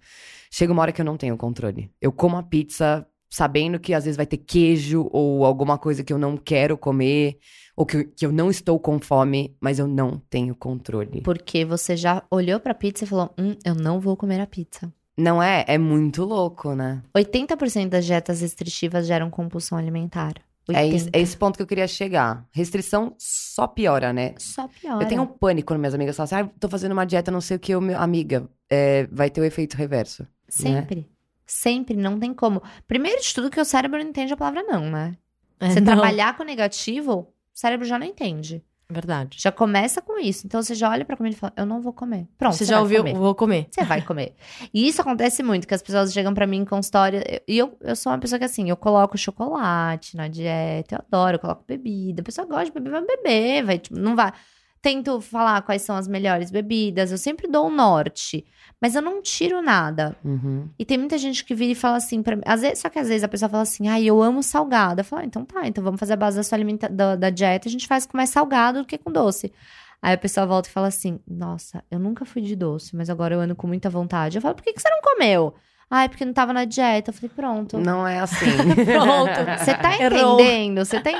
Chega 0.50 0.72
uma 0.72 0.82
hora 0.82 0.92
que 0.92 1.00
eu 1.00 1.04
não 1.06 1.16
tenho 1.16 1.36
controle. 1.38 1.90
Eu 2.00 2.12
como 2.12 2.36
a 2.36 2.42
pizza 2.42 3.06
sabendo 3.30 3.78
que 3.80 3.92
às 3.94 4.04
vezes 4.04 4.16
vai 4.16 4.26
ter 4.26 4.36
queijo 4.38 5.08
ou 5.10 5.44
alguma 5.44 5.78
coisa 5.78 6.04
que 6.04 6.12
eu 6.12 6.18
não 6.18 6.36
quero 6.36 6.76
comer, 6.78 7.38
ou 7.76 7.84
que, 7.86 7.96
eu- 7.96 8.08
que 8.14 8.26
eu 8.26 8.32
não 8.32 8.50
estou 8.50 8.78
com 8.78 8.98
fome, 9.00 9.54
mas 9.60 9.78
eu 9.78 9.86
não 9.86 10.18
tenho 10.30 10.54
controle. 10.54 11.22
Porque 11.22 11.64
você 11.64 11.96
já 11.96 12.22
olhou 12.30 12.58
pra 12.60 12.74
pizza 12.74 13.04
e 13.04 13.06
falou: 13.06 13.30
hum, 13.38 13.54
eu 13.64 13.74
não 13.74 14.00
vou 14.00 14.16
comer 14.16 14.40
a 14.40 14.46
pizza. 14.46 14.92
Não 15.16 15.42
é? 15.42 15.64
É 15.66 15.76
muito 15.78 16.24
louco, 16.24 16.74
né? 16.74 17.02
80% 17.14 17.88
das 17.88 18.04
dietas 18.06 18.40
restritivas 18.40 19.06
geram 19.06 19.28
compulsão 19.30 19.76
alimentar. 19.76 20.34
É 20.68 20.82
80. 20.82 20.96
esse, 20.96 21.10
é 21.12 21.20
esse 21.20 21.36
ponto 21.36 21.56
que 21.56 21.62
eu 21.62 21.66
queria 21.66 21.86
chegar. 21.88 22.46
Restrição 22.50 23.14
só 23.18 23.66
piora, 23.66 24.12
né? 24.12 24.34
Só 24.38 24.68
piora. 24.68 25.02
Eu 25.02 25.08
tenho 25.08 25.22
um 25.22 25.26
pânico 25.26 25.68
quando 25.68 25.80
minhas 25.80 25.94
amigas 25.94 26.16
falam 26.16 26.24
assim, 26.24 26.34
ah, 26.36 26.50
tô 26.60 26.68
fazendo 26.68 26.92
uma 26.92 27.04
dieta, 27.04 27.30
não 27.30 27.40
sei 27.40 27.56
o 27.56 27.60
que, 27.60 27.72
eu, 27.72 27.80
meu- 27.80 27.98
amiga, 27.98 28.48
é, 28.68 29.06
vai 29.10 29.30
ter 29.30 29.40
o 29.40 29.44
efeito 29.44 29.76
reverso. 29.76 30.26
Sempre. 30.48 31.08
Sempre, 31.46 31.96
não 31.96 32.18
tem 32.18 32.34
como. 32.34 32.62
Primeiro 32.86 33.22
de 33.22 33.34
tudo 33.34 33.50
que 33.50 33.60
o 33.60 33.64
cérebro 33.64 33.98
não 33.98 34.08
entende 34.10 34.32
a 34.32 34.36
palavra 34.36 34.62
não, 34.62 34.90
né? 34.90 35.16
É, 35.58 35.70
Você 35.70 35.80
não. 35.80 35.92
trabalhar 35.94 36.36
com 36.36 36.44
negativo, 36.44 37.12
o 37.20 37.26
cérebro 37.54 37.86
já 37.86 37.98
não 37.98 38.06
entende. 38.06 38.62
Verdade. 38.90 39.36
Já 39.38 39.52
começa 39.52 40.00
com 40.00 40.18
isso. 40.18 40.46
Então 40.46 40.62
você 40.62 40.74
já 40.74 40.88
olha 40.88 41.04
pra 41.04 41.14
comida 41.14 41.36
e 41.36 41.38
fala, 41.38 41.52
eu 41.56 41.66
não 41.66 41.82
vou 41.82 41.92
comer. 41.92 42.26
Pronto, 42.38 42.54
Você 42.54 42.64
você 42.64 42.70
já 42.72 42.80
ouviu? 42.80 42.98
comer. 43.00 43.14
Vou 43.14 43.34
comer. 43.34 43.66
Você 43.70 43.84
vai 43.84 44.00
comer. 44.00 44.34
E 44.72 44.88
isso 44.88 45.02
acontece 45.02 45.42
muito, 45.42 45.68
que 45.68 45.74
as 45.74 45.82
pessoas 45.82 46.10
chegam 46.10 46.32
pra 46.32 46.46
mim 46.46 46.64
com 46.64 46.78
história. 46.78 47.42
E 47.46 47.58
eu, 47.58 47.76
eu 47.82 47.94
sou 47.94 48.10
uma 48.10 48.18
pessoa 48.18 48.38
que, 48.38 48.46
assim, 48.46 48.70
eu 48.70 48.76
coloco 48.78 49.18
chocolate 49.18 50.16
na 50.16 50.26
dieta, 50.26 50.94
eu 50.94 50.98
adoro, 51.06 51.34
eu 51.36 51.38
coloco 51.38 51.64
bebida. 51.68 52.22
A 52.22 52.24
pessoa 52.24 52.46
gosta 52.46 52.64
de 52.64 52.72
beber, 52.72 52.90
vai 52.90 53.04
beber, 53.04 53.62
vai, 53.64 53.78
tipo, 53.78 53.98
não 53.98 54.16
vai. 54.16 54.32
Tento 54.80 55.20
falar 55.20 55.62
quais 55.62 55.82
são 55.82 55.96
as 55.96 56.06
melhores 56.06 56.50
bebidas, 56.50 57.10
eu 57.10 57.18
sempre 57.18 57.48
dou 57.48 57.66
um 57.66 57.74
norte. 57.74 58.44
Mas 58.80 58.94
eu 58.94 59.02
não 59.02 59.20
tiro 59.20 59.60
nada. 59.60 60.16
Uhum. 60.24 60.68
E 60.78 60.84
tem 60.84 60.96
muita 60.96 61.18
gente 61.18 61.44
que 61.44 61.54
vira 61.54 61.72
e 61.72 61.74
fala 61.74 61.96
assim 61.96 62.22
pra 62.22 62.36
mim. 62.36 62.42
Às 62.46 62.60
vezes, 62.60 62.78
só 62.78 62.88
que 62.88 62.98
às 62.98 63.08
vezes 63.08 63.24
a 63.24 63.28
pessoa 63.28 63.48
fala 63.48 63.64
assim, 63.64 63.88
ai, 63.88 64.04
eu 64.04 64.22
amo 64.22 64.42
salgado. 64.42 65.00
Eu 65.00 65.04
falo, 65.04 65.22
ah, 65.22 65.24
então 65.24 65.44
tá, 65.44 65.66
então 65.66 65.82
vamos 65.82 65.98
fazer 65.98 66.12
a 66.12 66.16
base 66.16 66.36
da 66.36 66.44
sua 66.44 66.56
alimenta 66.56 66.88
da, 66.88 67.16
da 67.16 67.30
dieta, 67.30 67.68
a 67.68 67.72
gente 67.72 67.88
faz 67.88 68.06
com 68.06 68.16
mais 68.16 68.30
salgado 68.30 68.80
do 68.82 68.86
que 68.86 68.96
com 68.96 69.10
doce. 69.10 69.52
Aí 70.00 70.14
a 70.14 70.18
pessoa 70.18 70.46
volta 70.46 70.68
e 70.68 70.72
fala 70.72 70.86
assim: 70.86 71.18
Nossa, 71.26 71.82
eu 71.90 71.98
nunca 71.98 72.24
fui 72.24 72.40
de 72.40 72.54
doce, 72.54 72.94
mas 72.94 73.10
agora 73.10 73.34
eu 73.34 73.40
ando 73.40 73.56
com 73.56 73.66
muita 73.66 73.90
vontade. 73.90 74.38
Eu 74.38 74.42
falo, 74.42 74.54
por 74.54 74.62
que, 74.62 74.72
que 74.72 74.80
você 74.80 74.88
não 74.88 75.00
comeu? 75.00 75.54
Ai, 75.90 76.08
porque 76.08 76.24
não 76.24 76.32
tava 76.32 76.52
na 76.52 76.64
dieta. 76.64 77.10
Eu 77.10 77.14
falei, 77.14 77.30
pronto. 77.34 77.78
Não 77.78 78.06
é 78.06 78.18
assim. 78.18 78.44
Pronto. 78.84 79.58
Você 79.58 79.74
tá 79.74 79.94
entendendo? 79.94 80.84
Você 80.84 81.00
tá. 81.00 81.10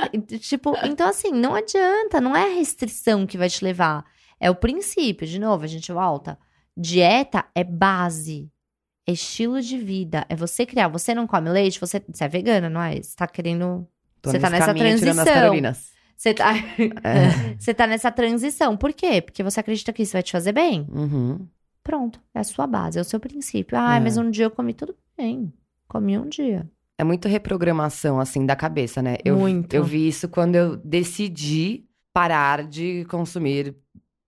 Tipo, 0.40 0.76
então 0.84 1.08
assim, 1.08 1.30
não 1.30 1.54
adianta, 1.54 2.20
não 2.20 2.36
é 2.36 2.44
a 2.44 2.54
restrição 2.54 3.26
que 3.26 3.38
vai 3.38 3.48
te 3.48 3.64
levar. 3.64 4.04
É 4.38 4.50
o 4.50 4.54
princípio, 4.54 5.26
de 5.26 5.38
novo, 5.38 5.64
a 5.64 5.66
gente 5.66 5.90
volta. 5.90 6.38
Dieta 6.76 7.46
é 7.54 7.64
base. 7.64 8.50
É 9.06 9.12
estilo 9.12 9.60
de 9.62 9.78
vida. 9.78 10.26
É 10.28 10.36
você 10.36 10.66
criar. 10.66 10.88
Você 10.88 11.14
não 11.14 11.26
come 11.26 11.48
leite, 11.48 11.80
você, 11.80 12.02
você 12.06 12.24
é 12.24 12.28
vegana, 12.28 12.68
não 12.68 12.82
é? 12.82 13.00
Você 13.00 13.16
tá 13.16 13.26
querendo. 13.26 13.88
Tô 14.20 14.30
Você 14.30 14.38
tá 14.38 14.50
nessa 14.50 14.66
caminho, 14.66 14.98
transição. 14.98 15.14
Você 16.14 16.34
tá, 16.34 16.52
É. 17.04 17.54
você 17.58 17.72
tá 17.72 17.86
nessa 17.86 18.10
transição. 18.10 18.76
Por 18.76 18.92
quê? 18.92 19.22
Porque 19.22 19.42
você 19.42 19.60
acredita 19.60 19.92
que 19.92 20.02
isso 20.02 20.12
vai 20.12 20.22
te 20.22 20.32
fazer 20.32 20.52
bem? 20.52 20.86
Uhum. 20.90 21.46
Pronto. 21.88 22.20
É 22.34 22.40
a 22.40 22.44
sua 22.44 22.66
base, 22.66 22.98
é 22.98 23.00
o 23.00 23.04
seu 23.04 23.18
princípio. 23.18 23.78
Ah, 23.78 23.96
É. 23.96 24.00
mas 24.00 24.18
um 24.18 24.30
dia 24.30 24.44
eu 24.44 24.50
comi 24.50 24.74
tudo 24.74 24.94
bem. 25.16 25.50
Comi 25.88 26.18
um 26.18 26.28
dia. 26.28 26.70
é 26.98 27.04
muito 27.04 27.28
reprogramação, 27.28 28.20
assim, 28.20 28.44
da 28.44 28.54
cabeça, 28.54 29.00
né? 29.00 29.16
Eu, 29.24 29.38
Muito. 29.38 29.72
Eu 29.72 29.84
vi 29.84 30.06
isso 30.06 30.28
quando 30.28 30.56
eu 30.56 30.76
decidi 30.76 31.86
parar 32.12 32.62
de 32.66 33.04
consumir 33.06 33.74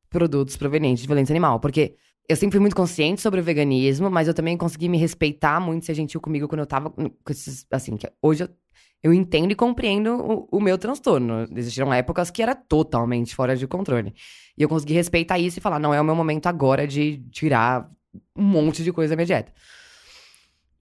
produtos 0.09 0.57
provenientes 0.57 1.03
de 1.03 1.07
violência 1.09 1.33
animal. 1.35 1.61
Porque 1.61 1.97
eu 2.29 2.37
sempre 2.37 2.53
fui 2.53 2.61
muito 2.61 2.77
consciente 2.77 3.21
sobre 3.21 3.41
o 3.41 3.43
veganismo, 3.43 4.09
mas 4.09 4.27
eu 4.29 4.33
também 4.35 4.57
consegui 4.57 4.89
me 4.89 4.97
respeitar 4.97 5.61
muito, 5.61 5.85
ser 5.85 5.95
gentil 5.95 6.21
comigo 6.21 6.49
quando 6.49 6.61
eu 6.61 6.67
tava 6.67 6.89
com 6.91 7.11
esses, 7.29 7.67
assim, 7.71 7.97
que 7.97 8.09
hoje 8.23 8.45
eu, 8.45 8.49
eu 9.03 9.13
entendo 9.15 9.53
e 9.53 9.55
compreendo 9.55 10.15
o, 10.17 10.59
o 10.59 10.61
meu 10.61 10.77
transtorno. 10.77 11.47
Existiram 11.57 11.93
épocas 11.93 12.31
que 12.31 12.43
era 12.43 12.55
totalmente 12.55 13.35
fora 13.35 13.57
de 13.57 13.67
controle. 13.67 14.15
E 14.57 14.63
eu 14.63 14.69
consegui 14.69 14.95
respeitar 14.95 15.39
isso 15.39 15.59
e 15.59 15.63
falar, 15.63 15.79
não, 15.79 15.95
é 15.95 16.01
o 16.01 16.05
meu 16.05 16.15
momento 16.15 16.47
agora 16.47 16.87
de 16.87 17.19
tirar 17.31 17.91
um 18.37 18.43
monte 18.43 18.83
de 18.83 18.93
coisa 18.93 19.11
da 19.13 19.17
minha 19.17 19.27
dieta. 19.27 19.53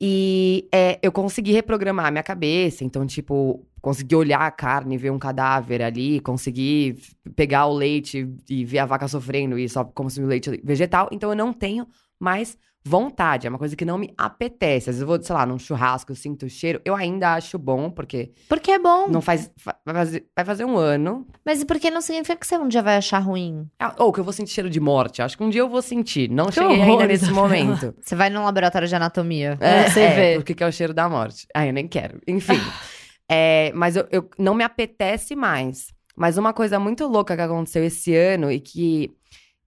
E 0.02 0.68
é, 0.74 0.98
eu 1.02 1.12
consegui 1.12 1.52
reprogramar 1.52 2.06
a 2.06 2.12
minha 2.12 2.24
cabeça, 2.24 2.86
então, 2.86 3.06
tipo, 3.06 3.66
consegui 3.82 4.16
olhar 4.16 4.42
a 4.42 4.52
carne, 4.52 4.98
ver 4.98 5.12
um 5.12 5.20
cadáver 5.20 5.82
ali, 5.82 6.22
consegui 6.22 6.98
pegar 7.36 7.66
o 7.66 7.74
leite 7.74 8.30
e 8.50 8.64
ver 8.64 8.80
a 8.80 8.86
vaca 8.86 9.10
sofrendo 9.10 9.60
e 9.60 9.68
só 9.68 9.84
consumir 9.84 10.28
leite 10.28 10.62
vegetal. 10.64 11.10
Então, 11.12 11.30
eu 11.30 11.36
não 11.36 11.52
tenho 11.52 11.86
mais 12.18 12.58
vontade, 12.84 13.46
é 13.46 13.50
uma 13.50 13.60
coisa 13.60 13.76
que 13.76 13.86
não 13.86 13.98
me 13.98 14.14
apetece. 14.18 14.90
Às 14.90 14.96
vezes 14.96 15.02
eu 15.02 15.08
vou, 15.08 15.22
sei 15.22 15.36
lá, 15.36 15.46
num 15.46 15.60
churrasco, 15.60 16.12
eu 16.12 16.16
sinto 16.16 16.46
o 16.46 16.50
cheiro, 16.50 16.82
eu 16.86 16.96
ainda 16.96 17.34
acho 17.34 17.58
bom, 17.60 17.90
porque 17.92 18.32
Porque 18.48 18.72
é 18.72 18.80
bom. 18.80 19.08
não 19.08 19.22
faz. 19.22 19.52
fa- 19.58 19.76
Vai 19.86 19.96
fazer, 19.96 20.26
vai 20.36 20.46
fazer 20.46 20.66
um 20.66 20.78
ano. 20.78 21.28
Mas 21.46 21.64
porque 21.64 21.92
não 21.92 22.02
significa 22.02 22.36
que 22.38 22.48
você 22.48 22.58
um 22.58 22.68
dia 22.68 22.82
vai 22.82 22.98
achar 22.98 23.20
ruim. 23.20 23.68
Ah, 23.80 23.94
Ou 24.00 24.12
que 24.14 24.20
eu 24.20 24.24
vou 24.24 24.34
sentir 24.34 24.54
cheiro 24.54 24.70
de 24.70 24.80
morte. 24.80 25.22
Acho 25.22 25.38
que 25.38 25.44
um 25.44 25.50
dia 25.50 25.62
eu 25.62 25.70
vou 25.70 25.82
sentir. 25.82 26.30
Não 26.30 26.46
Que 26.48 26.54
cheguei 26.54 26.82
ainda 26.82 27.06
nesse 27.08 27.32
momento. 27.32 27.94
Você 28.02 28.16
vai 28.16 28.30
num 28.30 28.44
laboratório 28.44 28.88
de 28.88 28.96
anatomia. 28.96 29.58
É, 29.60 29.90
você 29.90 30.02
é, 30.02 30.16
vê. 30.16 30.36
porque 30.36 30.54
que 30.56 30.64
é 30.64 30.68
o 30.68 30.72
cheiro 30.72 30.94
da 30.94 31.08
morte. 31.10 31.48
Ah, 31.54 31.66
eu 31.68 31.74
nem 31.74 31.88
quero. 31.88 32.20
Enfim. 32.28 32.60
É, 33.32 33.72
mas 33.76 33.96
eu, 33.96 34.08
eu- 34.12 34.28
não 34.40 34.56
me 34.56 34.64
apetece 34.64 35.36
mais. 35.36 35.94
Mas 36.16 36.36
uma 36.38 36.52
coisa 36.52 36.80
muito 36.80 37.06
louca 37.06 37.36
que 37.36 37.42
aconteceu 37.44 37.84
esse 37.84 38.16
ano 38.16 38.52
e 38.52 38.60
que 38.60 39.12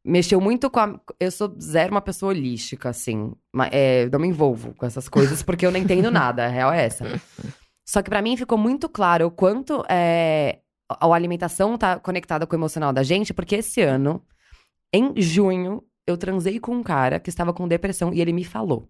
mexeu 0.05 0.41
muito 0.41 0.71
com 0.71 0.81
a. 0.81 1.01
Eu 1.21 1.31
sou 1.31 1.55
zero 1.61 1.93
uma 1.93 2.01
pessoa 2.01 2.31
holística, 2.31 2.89
assim. 2.89 3.33
Ma- 3.53 3.69
é, 3.73 4.09
não 4.11 4.19
me 4.19 4.29
envolvo 4.29 4.75
com 4.75 4.87
essas 4.87 5.09
coisas 5.09 5.43
porque 5.43 5.65
eu 5.67 5.71
não 5.71 5.79
entendo 5.81 6.11
nada. 6.11 6.45
A 6.45 6.49
real 6.49 6.73
é 6.73 6.85
essa. 6.85 7.05
Só 7.87 8.03
que 8.03 8.11
pra 8.11 8.23
mim 8.23 8.37
ficou 8.37 8.57
muito 8.59 8.89
claro 8.89 9.27
o 9.27 9.31
quanto 9.31 9.85
é, 9.89 10.61
a 10.89 11.07
alimentação 11.15 11.77
tá 11.77 11.99
conectada 11.99 12.47
com 12.47 12.55
o 12.55 12.59
emocional 12.59 12.93
da 12.93 13.03
gente, 13.03 13.35
porque 13.35 13.57
esse 13.57 13.81
ano, 13.83 14.23
em 14.93 15.21
junho, 15.21 15.83
eu 16.07 16.17
transei 16.17 16.59
com 16.61 16.75
um 16.77 16.83
cara 16.83 17.19
que 17.21 17.29
estava 17.31 17.53
com 17.53 17.67
depressão 17.69 18.13
e 18.13 18.21
ele 18.21 18.33
me 18.33 18.45
falou 18.45 18.89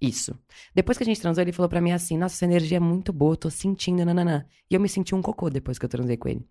isso. 0.00 0.38
Depois 0.74 0.98
que 0.98 1.04
a 1.04 1.06
gente 1.06 1.20
transou, 1.20 1.42
ele 1.42 1.52
falou 1.52 1.68
pra 1.68 1.80
mim 1.80 1.92
assim: 1.92 2.16
Nossa, 2.18 2.34
essa 2.34 2.44
energia 2.44 2.76
é 2.76 2.80
muito 2.80 3.12
boa, 3.12 3.36
tô 3.36 3.48
sentindo, 3.50 4.04
nananã. 4.04 4.44
E 4.70 4.74
eu 4.74 4.80
me 4.80 4.88
senti 4.88 5.14
um 5.14 5.22
cocô 5.22 5.48
depois 5.50 5.78
que 5.78 5.84
eu 5.84 5.88
transei 5.88 6.16
com 6.16 6.28
ele. 6.28 6.46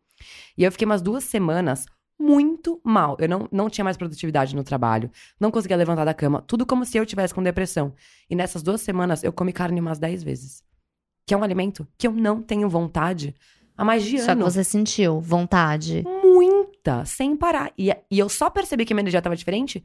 E 0.58 0.64
eu 0.64 0.72
fiquei 0.72 0.86
umas 0.86 1.02
duas 1.02 1.24
semanas 1.24 1.86
muito 2.24 2.80
mal. 2.84 3.18
Eu 3.20 3.28
não, 3.28 3.48
não 3.52 3.70
tinha 3.70 3.84
mais 3.84 3.98
produtividade 3.98 4.56
no 4.56 4.64
trabalho, 4.64 5.12
não 5.40 5.52
conseguia 5.52 5.76
levantar 5.76 6.06
da 6.06 6.14
cama, 6.14 6.42
tudo 6.48 6.66
como 6.66 6.86
se 6.86 6.98
eu 6.98 7.06
tivesse 7.06 7.34
com 7.34 7.44
depressão. 7.44 7.94
E 8.30 8.36
nessas 8.36 8.64
duas 8.64 8.82
semanas, 8.82 9.24
eu 9.24 9.34
comi 9.34 9.52
carne 9.52 9.80
umas 9.80 10.00
10 10.00 10.24
vezes. 10.24 10.64
Que 11.28 11.34
é 11.34 11.38
um 11.38 11.44
alimento 11.44 11.88
que 11.98 12.08
eu 12.08 12.12
não 12.12 12.42
tenho 12.42 12.70
vontade 12.70 13.36
há 13.78 13.84
mais 13.84 14.04
de 14.04 14.20
Só 14.20 14.26
que 14.28 14.32
ano. 14.32 14.46
você 14.46 14.64
sentiu 14.64 15.20
vontade. 15.20 16.04
Muita, 16.04 17.04
sem 17.06 17.36
parar. 17.36 17.72
E, 17.78 17.90
e 18.10 18.20
eu 18.20 18.30
só 18.30 18.50
percebi 18.50 18.86
que 18.86 18.94
minha 18.94 19.04
energia 19.04 19.22
tava 19.22 19.36
diferente 19.36 19.84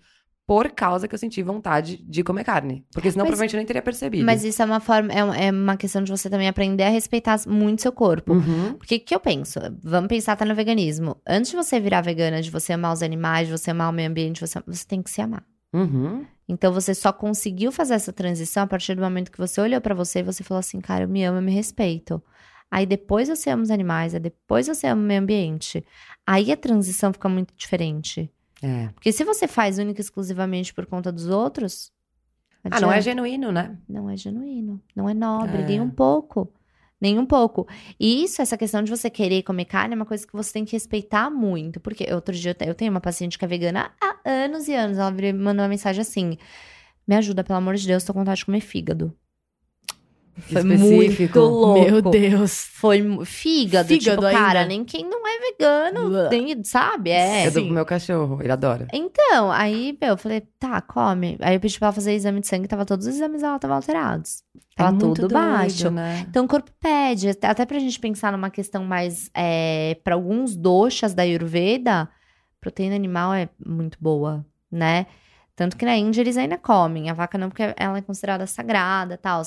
por 0.48 0.70
causa 0.70 1.06
que 1.06 1.14
eu 1.14 1.18
senti 1.18 1.42
vontade 1.42 1.98
de 1.98 2.24
comer 2.24 2.42
carne. 2.42 2.82
Porque 2.90 3.10
senão 3.10 3.24
Mas- 3.26 3.32
provavelmente 3.32 3.52
eu 3.54 3.58
nem 3.58 3.66
teria 3.66 3.82
percebido. 3.82 4.24
Mas 4.24 4.42
isso 4.42 4.62
é 4.62 4.64
uma 4.64 4.80
forma, 4.80 5.12
é 5.12 5.22
uma, 5.22 5.36
é 5.36 5.50
uma 5.50 5.76
questão 5.76 6.02
de 6.02 6.10
você 6.10 6.30
também 6.30 6.48
aprender 6.48 6.84
a 6.84 6.88
respeitar 6.88 7.38
muito 7.46 7.82
seu 7.82 7.92
corpo. 7.92 8.32
Uhum. 8.32 8.72
Porque 8.78 8.96
o 8.96 9.00
que 9.00 9.14
eu 9.14 9.20
penso? 9.20 9.60
Vamos 9.84 10.08
pensar 10.08 10.32
até 10.32 10.46
no 10.46 10.54
veganismo. 10.54 11.20
Antes 11.28 11.50
de 11.50 11.56
você 11.58 11.78
virar 11.78 12.00
vegana, 12.00 12.40
de 12.40 12.50
você 12.50 12.72
amar 12.72 12.94
os 12.94 13.02
animais, 13.02 13.46
de 13.46 13.52
você 13.58 13.72
amar 13.72 13.90
o 13.90 13.92
meio 13.92 14.08
ambiente, 14.08 14.40
você, 14.40 14.58
você 14.66 14.86
tem 14.86 15.02
que 15.02 15.10
se 15.10 15.20
amar. 15.20 15.44
Uhum. 15.70 16.24
Então 16.48 16.72
você 16.72 16.94
só 16.94 17.12
conseguiu 17.12 17.70
fazer 17.70 17.92
essa 17.92 18.10
transição 18.10 18.62
a 18.62 18.66
partir 18.66 18.94
do 18.94 19.02
momento 19.02 19.30
que 19.30 19.36
você 19.36 19.60
olhou 19.60 19.82
pra 19.82 19.94
você 19.94 20.20
e 20.20 20.22
você 20.22 20.42
falou 20.42 20.60
assim, 20.60 20.80
cara, 20.80 21.04
eu 21.04 21.08
me 21.08 21.22
amo, 21.24 21.36
eu 21.36 21.42
me 21.42 21.52
respeito. 21.52 22.22
Aí 22.70 22.86
depois 22.86 23.28
você 23.28 23.50
ama 23.50 23.64
os 23.64 23.70
animais, 23.70 24.14
aí 24.14 24.20
depois 24.20 24.66
você 24.66 24.86
ama 24.86 25.02
o 25.02 25.04
meio 25.04 25.20
ambiente. 25.20 25.84
Aí 26.26 26.50
a 26.50 26.56
transição 26.56 27.12
fica 27.12 27.28
muito 27.28 27.52
diferente. 27.54 28.30
É. 28.62 28.88
Porque 28.88 29.12
se 29.12 29.24
você 29.24 29.46
faz 29.46 29.78
única 29.78 30.00
e 30.00 30.02
exclusivamente 30.04 30.74
por 30.74 30.86
conta 30.86 31.12
dos 31.12 31.28
outros. 31.28 31.92
Ah, 32.64 32.80
não 32.80 32.90
é 32.92 32.96
adianta. 32.98 33.02
genuíno, 33.02 33.52
né? 33.52 33.78
Não 33.88 34.10
é 34.10 34.16
genuíno, 34.16 34.82
não 34.94 35.08
é 35.08 35.14
nobre, 35.14 35.62
É. 35.62 35.66
nem 35.66 35.80
um 35.80 35.88
pouco. 35.90 36.52
Nem 37.00 37.16
um 37.16 37.24
pouco. 37.24 37.66
E 37.98 38.24
isso, 38.24 38.42
essa 38.42 38.58
questão 38.58 38.82
de 38.82 38.90
você 38.90 39.08
querer 39.08 39.44
comer 39.44 39.66
carne, 39.66 39.94
é 39.94 39.96
uma 39.96 40.04
coisa 40.04 40.26
que 40.26 40.32
você 40.32 40.52
tem 40.52 40.64
que 40.64 40.72
respeitar 40.72 41.30
muito. 41.30 41.78
Porque 41.78 42.12
outro 42.12 42.34
dia 42.34 42.50
eu 42.50 42.54
te- 42.56 42.66
eu 42.66 42.74
tenho 42.74 42.90
uma 42.90 43.00
paciente 43.00 43.38
que 43.38 43.44
é 43.44 43.48
vegana 43.48 43.92
há 44.02 44.16
anos 44.28 44.66
e 44.66 44.74
anos. 44.74 44.98
Ela 44.98 45.12
me 45.12 45.32
mandou 45.32 45.62
uma 45.62 45.68
mensagem 45.68 46.00
assim: 46.02 46.36
Me 47.06 47.14
ajuda, 47.14 47.44
pelo 47.44 47.56
amor 47.58 47.76
de 47.76 47.86
Deus, 47.86 48.02
tô 48.02 48.12
com 48.12 48.18
vontade 48.18 48.40
de 48.40 48.46
comer 48.46 48.60
fígado. 48.60 49.14
Foi 50.40 50.60
Específico. 50.62 51.38
muito 51.38 51.40
louco. 51.40 51.80
Meu 51.90 52.02
Deus. 52.02 52.68
Foi 52.72 53.00
fígado, 53.24 53.88
Fígado 53.88 54.20
tipo, 54.22 54.32
cara, 54.32 54.64
nem 54.64 54.84
quem 54.84 55.04
não 55.08 55.26
é 55.26 55.38
vegano, 55.40 56.28
nem, 56.30 56.62
sabe? 56.64 57.10
É. 57.10 57.46
eu 57.46 57.50
dou 57.50 57.64
pro 57.64 57.72
meu 57.74 57.84
cachorro, 57.84 58.40
ele 58.40 58.52
adora. 58.52 58.86
Então, 58.92 59.50
aí, 59.50 59.96
meu, 60.00 60.10
eu 60.10 60.16
falei, 60.16 60.42
tá, 60.58 60.80
come. 60.80 61.36
Aí 61.40 61.54
eu 61.56 61.60
pedi 61.60 61.78
pra 61.78 61.86
ela 61.88 61.92
fazer 61.92 62.12
exame 62.14 62.40
de 62.40 62.46
sangue, 62.46 62.68
tava 62.68 62.84
todos 62.86 63.06
os 63.06 63.14
exames 63.16 63.42
dela 63.42 63.56
estavam 63.56 63.76
alterados. 63.76 64.42
Tava 64.76 64.90
É 64.90 64.92
muito 64.92 65.06
tudo 65.22 65.28
doido, 65.28 65.32
baixo. 65.32 65.90
né? 65.90 66.24
Então 66.28 66.44
o 66.44 66.48
corpo 66.48 66.70
pede, 66.80 67.30
até 67.30 67.66
pra 67.66 67.78
gente 67.80 67.98
pensar 67.98 68.30
numa 68.30 68.48
questão 68.50 68.84
mais, 68.84 69.28
é, 69.34 69.96
para 70.04 70.14
alguns 70.14 70.54
doshas 70.56 71.14
da 71.14 71.24
Ayurveda, 71.24 72.08
proteína 72.60 72.94
animal 72.94 73.34
é 73.34 73.48
muito 73.64 73.98
boa, 74.00 74.46
né? 74.70 75.06
Tanto 75.56 75.76
que 75.76 75.84
na 75.84 75.96
Índia 75.96 76.20
eles 76.20 76.36
ainda 76.36 76.56
comem, 76.56 77.10
a 77.10 77.14
vaca 77.14 77.36
não, 77.36 77.48
porque 77.48 77.74
ela 77.76 77.98
é 77.98 78.02
considerada 78.02 78.46
sagrada 78.46 79.14
e 79.14 79.18
tal. 79.18 79.42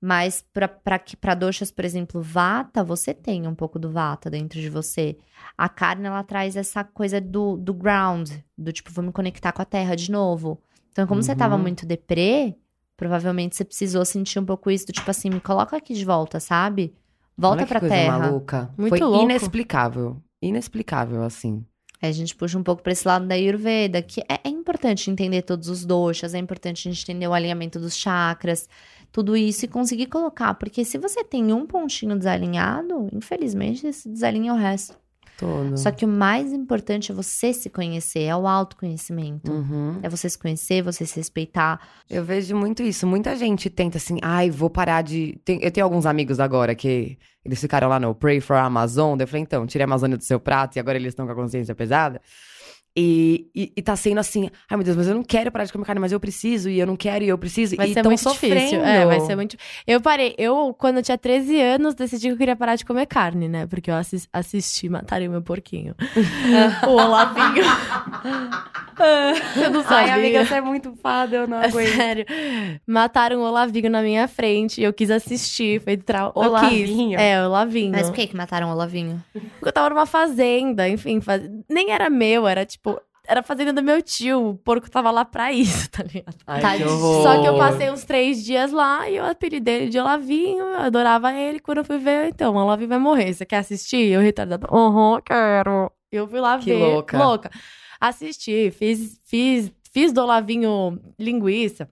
Mas 0.00 0.44
pra 0.52 1.34
doshas, 1.34 1.70
por 1.72 1.84
exemplo, 1.84 2.22
vata, 2.22 2.84
você 2.84 3.12
tem 3.12 3.48
um 3.48 3.54
pouco 3.54 3.78
do 3.80 3.90
vata 3.90 4.30
dentro 4.30 4.60
de 4.60 4.68
você. 4.70 5.16
A 5.56 5.68
carne, 5.68 6.06
ela 6.06 6.22
traz 6.22 6.54
essa 6.56 6.84
coisa 6.84 7.20
do, 7.20 7.56
do 7.56 7.74
ground, 7.74 8.30
do 8.56 8.72
tipo, 8.72 8.92
vou 8.92 9.04
me 9.04 9.10
conectar 9.10 9.50
com 9.52 9.60
a 9.60 9.64
terra 9.64 9.96
de 9.96 10.10
novo. 10.10 10.60
Então, 10.92 11.06
como 11.06 11.20
você 11.22 11.34
tava 11.34 11.56
Uhum. 11.56 11.62
muito 11.62 11.84
deprê, 11.84 12.54
provavelmente 12.96 13.56
você 13.56 13.64
precisou 13.64 14.04
sentir 14.04 14.38
um 14.38 14.44
pouco 14.44 14.70
isso, 14.70 14.86
do 14.86 14.92
tipo 14.92 15.10
assim, 15.10 15.30
me 15.30 15.40
coloca 15.40 15.76
aqui 15.76 15.94
de 15.94 16.04
volta, 16.04 16.38
sabe? 16.38 16.94
Volta 17.36 17.58
Olha 17.58 17.64
que 17.66 17.68
pra 17.68 17.80
coisa 17.80 17.94
terra. 17.94 18.18
maluca. 18.18 18.70
Muito 18.78 18.90
Foi 18.90 19.00
louco. 19.00 19.24
inexplicável. 19.24 20.22
Inexplicável, 20.40 21.22
assim. 21.24 21.64
Aí 22.00 22.08
a 22.10 22.12
gente 22.12 22.36
puxa 22.36 22.56
um 22.56 22.62
pouco 22.62 22.80
pra 22.82 22.92
esse 22.92 23.06
lado 23.06 23.26
da 23.26 23.34
Ayurveda, 23.34 24.00
que 24.00 24.20
é, 24.28 24.38
é 24.44 24.48
importante 24.48 25.10
entender 25.10 25.42
todos 25.42 25.68
os 25.68 25.84
doshas, 25.84 26.32
é 26.34 26.38
importante 26.38 26.88
a 26.88 26.92
gente 26.92 27.02
entender 27.02 27.26
o 27.26 27.32
alinhamento 27.34 27.80
dos 27.80 27.96
chakras, 27.96 28.68
tudo 29.12 29.36
isso 29.36 29.64
e 29.64 29.68
conseguir 29.68 30.06
colocar. 30.06 30.54
Porque 30.54 30.84
se 30.84 30.98
você 30.98 31.24
tem 31.24 31.52
um 31.52 31.66
pontinho 31.66 32.16
desalinhado, 32.16 33.08
infelizmente, 33.12 33.92
se 33.92 34.08
desalinha 34.08 34.52
o 34.52 34.56
resto. 34.56 34.96
Todo. 35.38 35.78
Só 35.78 35.92
que 35.92 36.04
o 36.04 36.08
mais 36.08 36.52
importante 36.52 37.12
é 37.12 37.14
você 37.14 37.52
se 37.52 37.70
conhecer, 37.70 38.22
é 38.22 38.34
o 38.34 38.48
autoconhecimento. 38.48 39.52
Uhum. 39.52 40.00
É 40.02 40.08
você 40.08 40.28
se 40.28 40.36
conhecer, 40.36 40.82
você 40.82 41.06
se 41.06 41.14
respeitar. 41.14 41.80
Eu 42.10 42.24
vejo 42.24 42.56
muito 42.56 42.82
isso. 42.82 43.06
Muita 43.06 43.36
gente 43.36 43.70
tenta 43.70 43.98
assim, 43.98 44.18
ai, 44.20 44.50
vou 44.50 44.68
parar 44.68 45.02
de. 45.02 45.40
Tem- 45.44 45.62
eu 45.62 45.70
tenho 45.70 45.84
alguns 45.84 46.06
amigos 46.06 46.40
agora 46.40 46.74
que 46.74 47.16
eles 47.44 47.60
ficaram 47.60 47.88
lá 47.88 48.00
no 48.00 48.16
Pray 48.16 48.40
for 48.40 48.56
Amazon. 48.56 49.16
Eu 49.20 49.28
falei, 49.28 49.42
então, 49.42 49.64
tire 49.64 49.84
a 49.84 49.86
Amazônia 49.86 50.16
do 50.16 50.24
seu 50.24 50.40
prato 50.40 50.74
e 50.76 50.80
agora 50.80 50.98
eles 50.98 51.12
estão 51.12 51.24
com 51.24 51.30
a 51.30 51.36
consciência 51.36 51.72
pesada. 51.72 52.20
E, 52.96 53.48
e, 53.54 53.72
e 53.76 53.82
tá 53.82 53.94
sendo 53.94 54.18
assim, 54.18 54.50
ai 54.68 54.76
meu 54.76 54.84
Deus, 54.84 54.96
mas 54.96 55.06
eu 55.06 55.14
não 55.14 55.22
quero 55.22 55.52
parar 55.52 55.64
de 55.64 55.72
comer 55.72 55.84
carne, 55.84 56.00
mas 56.00 56.10
eu 56.10 56.18
preciso, 56.18 56.68
e 56.68 56.80
eu 56.80 56.86
não 56.86 56.96
quero, 56.96 57.24
e 57.24 57.28
eu 57.28 57.38
preciso. 57.38 57.76
Vai 57.76 57.90
e 57.90 57.94
ser 57.94 58.02
tão 58.02 58.10
muito 58.10 58.18
difícil. 58.18 58.48
sofrendo. 58.58 58.84
É, 58.84 59.06
vai 59.06 59.20
ser 59.20 59.36
muito. 59.36 59.56
Eu 59.86 60.00
parei. 60.00 60.34
Eu, 60.36 60.74
quando 60.76 60.96
eu 60.96 61.02
tinha 61.02 61.16
13 61.16 61.60
anos, 61.60 61.94
decidi 61.94 62.26
que 62.28 62.32
eu 62.32 62.36
queria 62.36 62.56
parar 62.56 62.74
de 62.76 62.84
comer 62.84 63.06
carne, 63.06 63.48
né? 63.48 63.66
Porque 63.66 63.90
eu 63.90 63.94
assis- 63.94 64.28
assisti 64.32 64.88
Matarem 64.88 65.28
Meu 65.28 65.42
Porquinho. 65.42 65.94
o 66.86 66.90
Olavinho. 66.90 67.64
eu 69.62 69.70
não 69.70 69.82
sabia. 69.82 69.96
Ai, 70.14 70.18
amiga, 70.20 70.44
você 70.44 70.54
é 70.54 70.60
muito 70.60 70.92
fada, 70.96 71.36
eu 71.36 71.46
não 71.46 71.58
É 71.62 71.66
aguento. 71.66 71.94
sério. 71.96 72.26
Mataram 72.86 73.38
o 73.40 73.44
Olavinho 73.44 73.90
na 73.90 74.02
minha 74.02 74.26
frente 74.26 74.80
e 74.80 74.84
eu 74.84 74.92
quis 74.92 75.10
assistir. 75.10 75.80
Foi 75.80 75.96
trau... 75.96 76.32
eu 76.34 76.42
Olavinho? 76.42 77.10
quis. 77.10 77.20
É, 77.20 77.40
o 77.42 77.46
Olavinho. 77.46 77.92
Mas 77.92 78.08
por 78.08 78.16
que 78.16 78.26
que 78.26 78.36
mataram 78.36 78.68
o 78.68 78.72
Olavinho? 78.72 79.22
Porque 79.32 79.68
eu 79.68 79.72
tava 79.72 79.90
numa 79.90 80.06
fazenda, 80.06 80.88
enfim, 80.88 81.20
faz... 81.20 81.42
nem 81.68 81.90
era 81.90 82.10
meu, 82.10 82.46
era 82.46 82.64
tipo. 82.64 82.87
Era 83.30 83.40
a 83.40 83.42
fazenda 83.42 83.74
do 83.74 83.82
meu 83.82 84.00
tio. 84.00 84.48
O 84.50 84.54
porco 84.56 84.90
tava 84.90 85.10
lá 85.10 85.22
pra 85.22 85.52
isso, 85.52 85.88
tá 85.92 86.02
ligado? 86.02 86.34
Ai, 86.46 86.62
Tadinho. 86.62 86.88
que. 86.88 87.22
Só 87.22 87.42
que 87.42 87.46
eu 87.48 87.58
passei 87.58 87.90
uns 87.90 88.02
três 88.04 88.42
dias 88.42 88.72
lá 88.72 89.08
e 89.10 89.16
eu 89.16 89.24
apelidei 89.26 89.82
ele 89.82 89.88
de 89.90 89.98
Olavinho, 89.98 90.64
eu 90.64 90.78
adorava 90.80 91.32
ele. 91.34 91.60
Quando 91.60 91.78
eu 91.78 91.84
fui 91.84 91.98
ver, 91.98 92.28
então, 92.28 92.54
o 92.54 92.58
Olavinho 92.58 92.88
vai 92.88 92.98
morrer. 92.98 93.34
Você 93.34 93.44
quer 93.44 93.58
assistir? 93.58 94.10
Eu 94.10 94.22
retardada. 94.22 94.66
Aham, 94.72 95.20
quero. 95.22 95.92
Eu 96.10 96.26
fui 96.26 96.40
lá 96.40 96.58
Que 96.58 96.72
ver. 96.72 96.78
louca. 96.78 97.18
Louca. 97.22 97.50
Assisti, 98.00 98.70
fiz, 98.70 99.20
fiz, 99.26 99.70
fiz 99.92 100.10
do 100.12 100.22
Olavinho 100.22 100.98
linguiça. 101.18 101.88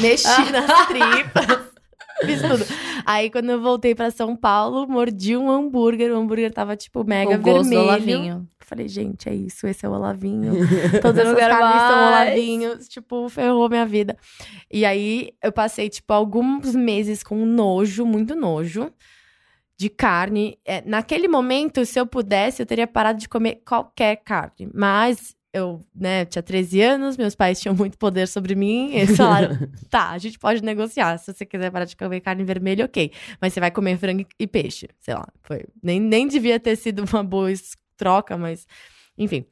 Mexi 0.00 0.26
nas 0.52 0.86
tripas. 0.88 1.70
Fiz 2.22 2.42
tudo. 2.42 2.66
Aí, 3.06 3.30
quando 3.30 3.48
eu 3.48 3.62
voltei 3.62 3.94
pra 3.94 4.10
São 4.10 4.36
Paulo, 4.36 4.86
mordi 4.86 5.36
um 5.38 5.50
hambúrguer. 5.50 6.12
O 6.12 6.16
hambúrguer 6.18 6.52
tava, 6.52 6.76
tipo, 6.76 7.02
mega 7.02 7.34
o 7.34 7.38
gosto 7.38 7.62
vermelho. 7.70 7.80
do 7.80 7.86
olavinho. 7.86 8.48
Falei, 8.70 8.86
gente, 8.86 9.28
é 9.28 9.34
isso, 9.34 9.66
esse 9.66 9.84
é 9.84 9.88
o 9.88 9.92
olavinho. 9.92 10.52
Todas 11.02 11.26
essas 11.26 11.36
quero 11.36 11.58
carnes 11.58 11.82
são 11.82 12.06
olavinhos. 12.06 12.88
Tipo, 12.88 13.28
ferrou 13.28 13.68
minha 13.68 13.84
vida. 13.84 14.16
E 14.72 14.84
aí, 14.84 15.30
eu 15.42 15.50
passei, 15.50 15.88
tipo, 15.88 16.12
alguns 16.12 16.72
meses 16.72 17.24
com 17.24 17.44
nojo, 17.44 18.06
muito 18.06 18.36
nojo. 18.36 18.92
De 19.76 19.88
carne. 19.88 20.56
É, 20.64 20.82
naquele 20.86 21.26
momento, 21.26 21.84
se 21.84 21.98
eu 21.98 22.06
pudesse, 22.06 22.62
eu 22.62 22.66
teria 22.66 22.86
parado 22.86 23.18
de 23.18 23.28
comer 23.28 23.60
qualquer 23.66 24.16
carne. 24.16 24.70
Mas 24.72 25.34
eu, 25.52 25.80
né, 25.92 26.24
tinha 26.26 26.42
13 26.44 26.80
anos, 26.80 27.16
meus 27.16 27.34
pais 27.34 27.58
tinham 27.60 27.74
muito 27.74 27.98
poder 27.98 28.28
sobre 28.28 28.54
mim. 28.54 28.92
Eles 28.94 29.16
falaram: 29.16 29.58
tá, 29.90 30.10
a 30.10 30.18
gente 30.18 30.38
pode 30.38 30.62
negociar. 30.62 31.18
Se 31.18 31.32
você 31.32 31.44
quiser 31.44 31.72
parar 31.72 31.86
de 31.86 31.96
comer 31.96 32.20
carne 32.20 32.44
vermelha, 32.44 32.84
ok. 32.84 33.10
Mas 33.40 33.52
você 33.52 33.58
vai 33.58 33.72
comer 33.72 33.98
frango 33.98 34.24
e 34.38 34.46
peixe. 34.46 34.86
Sei 35.00 35.12
lá. 35.14 35.26
Foi. 35.42 35.64
Nem, 35.82 35.98
nem 35.98 36.28
devia 36.28 36.60
ter 36.60 36.76
sido 36.76 37.02
uma 37.12 37.24
boa 37.24 37.50
es- 37.50 37.74
troca, 38.00 38.38
mas. 38.38 38.66
Enfim. 39.16 39.44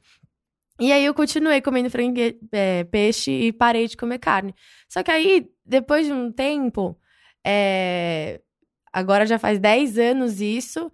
E 0.79 0.91
aí 0.91 1.05
eu 1.05 1.13
continuei 1.13 1.61
comendo 1.61 1.89
frango 1.89 2.19
e 2.19 2.39
é, 2.51 2.83
peixe 2.85 3.31
e 3.31 3.53
parei 3.53 3.87
de 3.87 3.95
comer 3.95 4.17
carne. 4.17 4.55
Só 4.87 5.03
que 5.03 5.11
aí, 5.11 5.47
depois 5.63 6.07
de 6.07 6.13
um 6.13 6.31
tempo, 6.31 6.97
é, 7.45 8.41
agora 8.91 9.25
já 9.27 9.37
faz 9.37 9.59
10 9.59 9.99
anos 9.99 10.41
isso, 10.41 10.91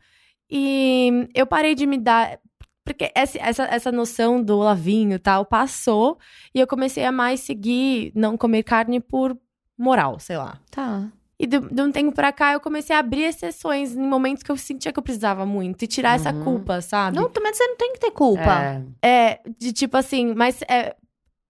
e 0.50 1.30
eu 1.34 1.48
parei 1.48 1.76
de 1.76 1.86
me 1.86 1.98
dar. 1.98 2.40
Porque 2.84 3.12
essa, 3.16 3.64
essa, 3.64 3.92
noção 3.92 4.44
do 4.44 4.58
olavinho 4.58 5.16
e 5.16 5.20
tal 5.20 5.46
passou, 5.46 6.20
e 6.54 6.60
eu 6.60 6.68
comecei 6.68 7.04
a 7.06 7.12
mais 7.12 7.40
seguir 7.40 8.12
não 8.14 8.38
comer 8.38 8.64
carne 8.64 9.00
por 9.00 9.36
moral, 9.78 10.20
sei 10.20 10.38
lá. 10.38 10.60
Tá. 10.70 11.12
E 11.40 11.46
de, 11.46 11.60
de 11.60 11.82
um 11.82 11.92
tempo 11.92 12.14
pra 12.14 12.32
cá, 12.32 12.54
eu 12.54 12.60
comecei 12.62 12.96
a 12.96 13.00
abrir 13.00 13.24
exceções 13.24 13.94
em 13.96 14.02
momentos 14.08 14.42
que 14.42 14.50
eu 14.52 14.56
sentia 14.56 14.94
que 14.94 14.98
eu 15.00 15.04
precisava 15.04 15.46
muito 15.46 15.84
e 15.84 15.88
tirar 15.88 16.16
essa 16.16 16.32
Uhum. 16.32 16.44
culpa, 16.44 16.80
sabe? 16.82 17.18
Não, 17.18 17.30
mas 17.44 17.58
você 17.58 17.68
não 17.68 17.76
tem 17.76 17.92
que 17.94 18.00
ter 18.00 18.12
culpa. 18.12 18.82
É. 19.02 19.08
É, 19.32 19.40
de 19.60 19.74
tipo 19.74 19.98
assim, 19.98 20.34
mas 20.34 20.62
é, 20.70 20.96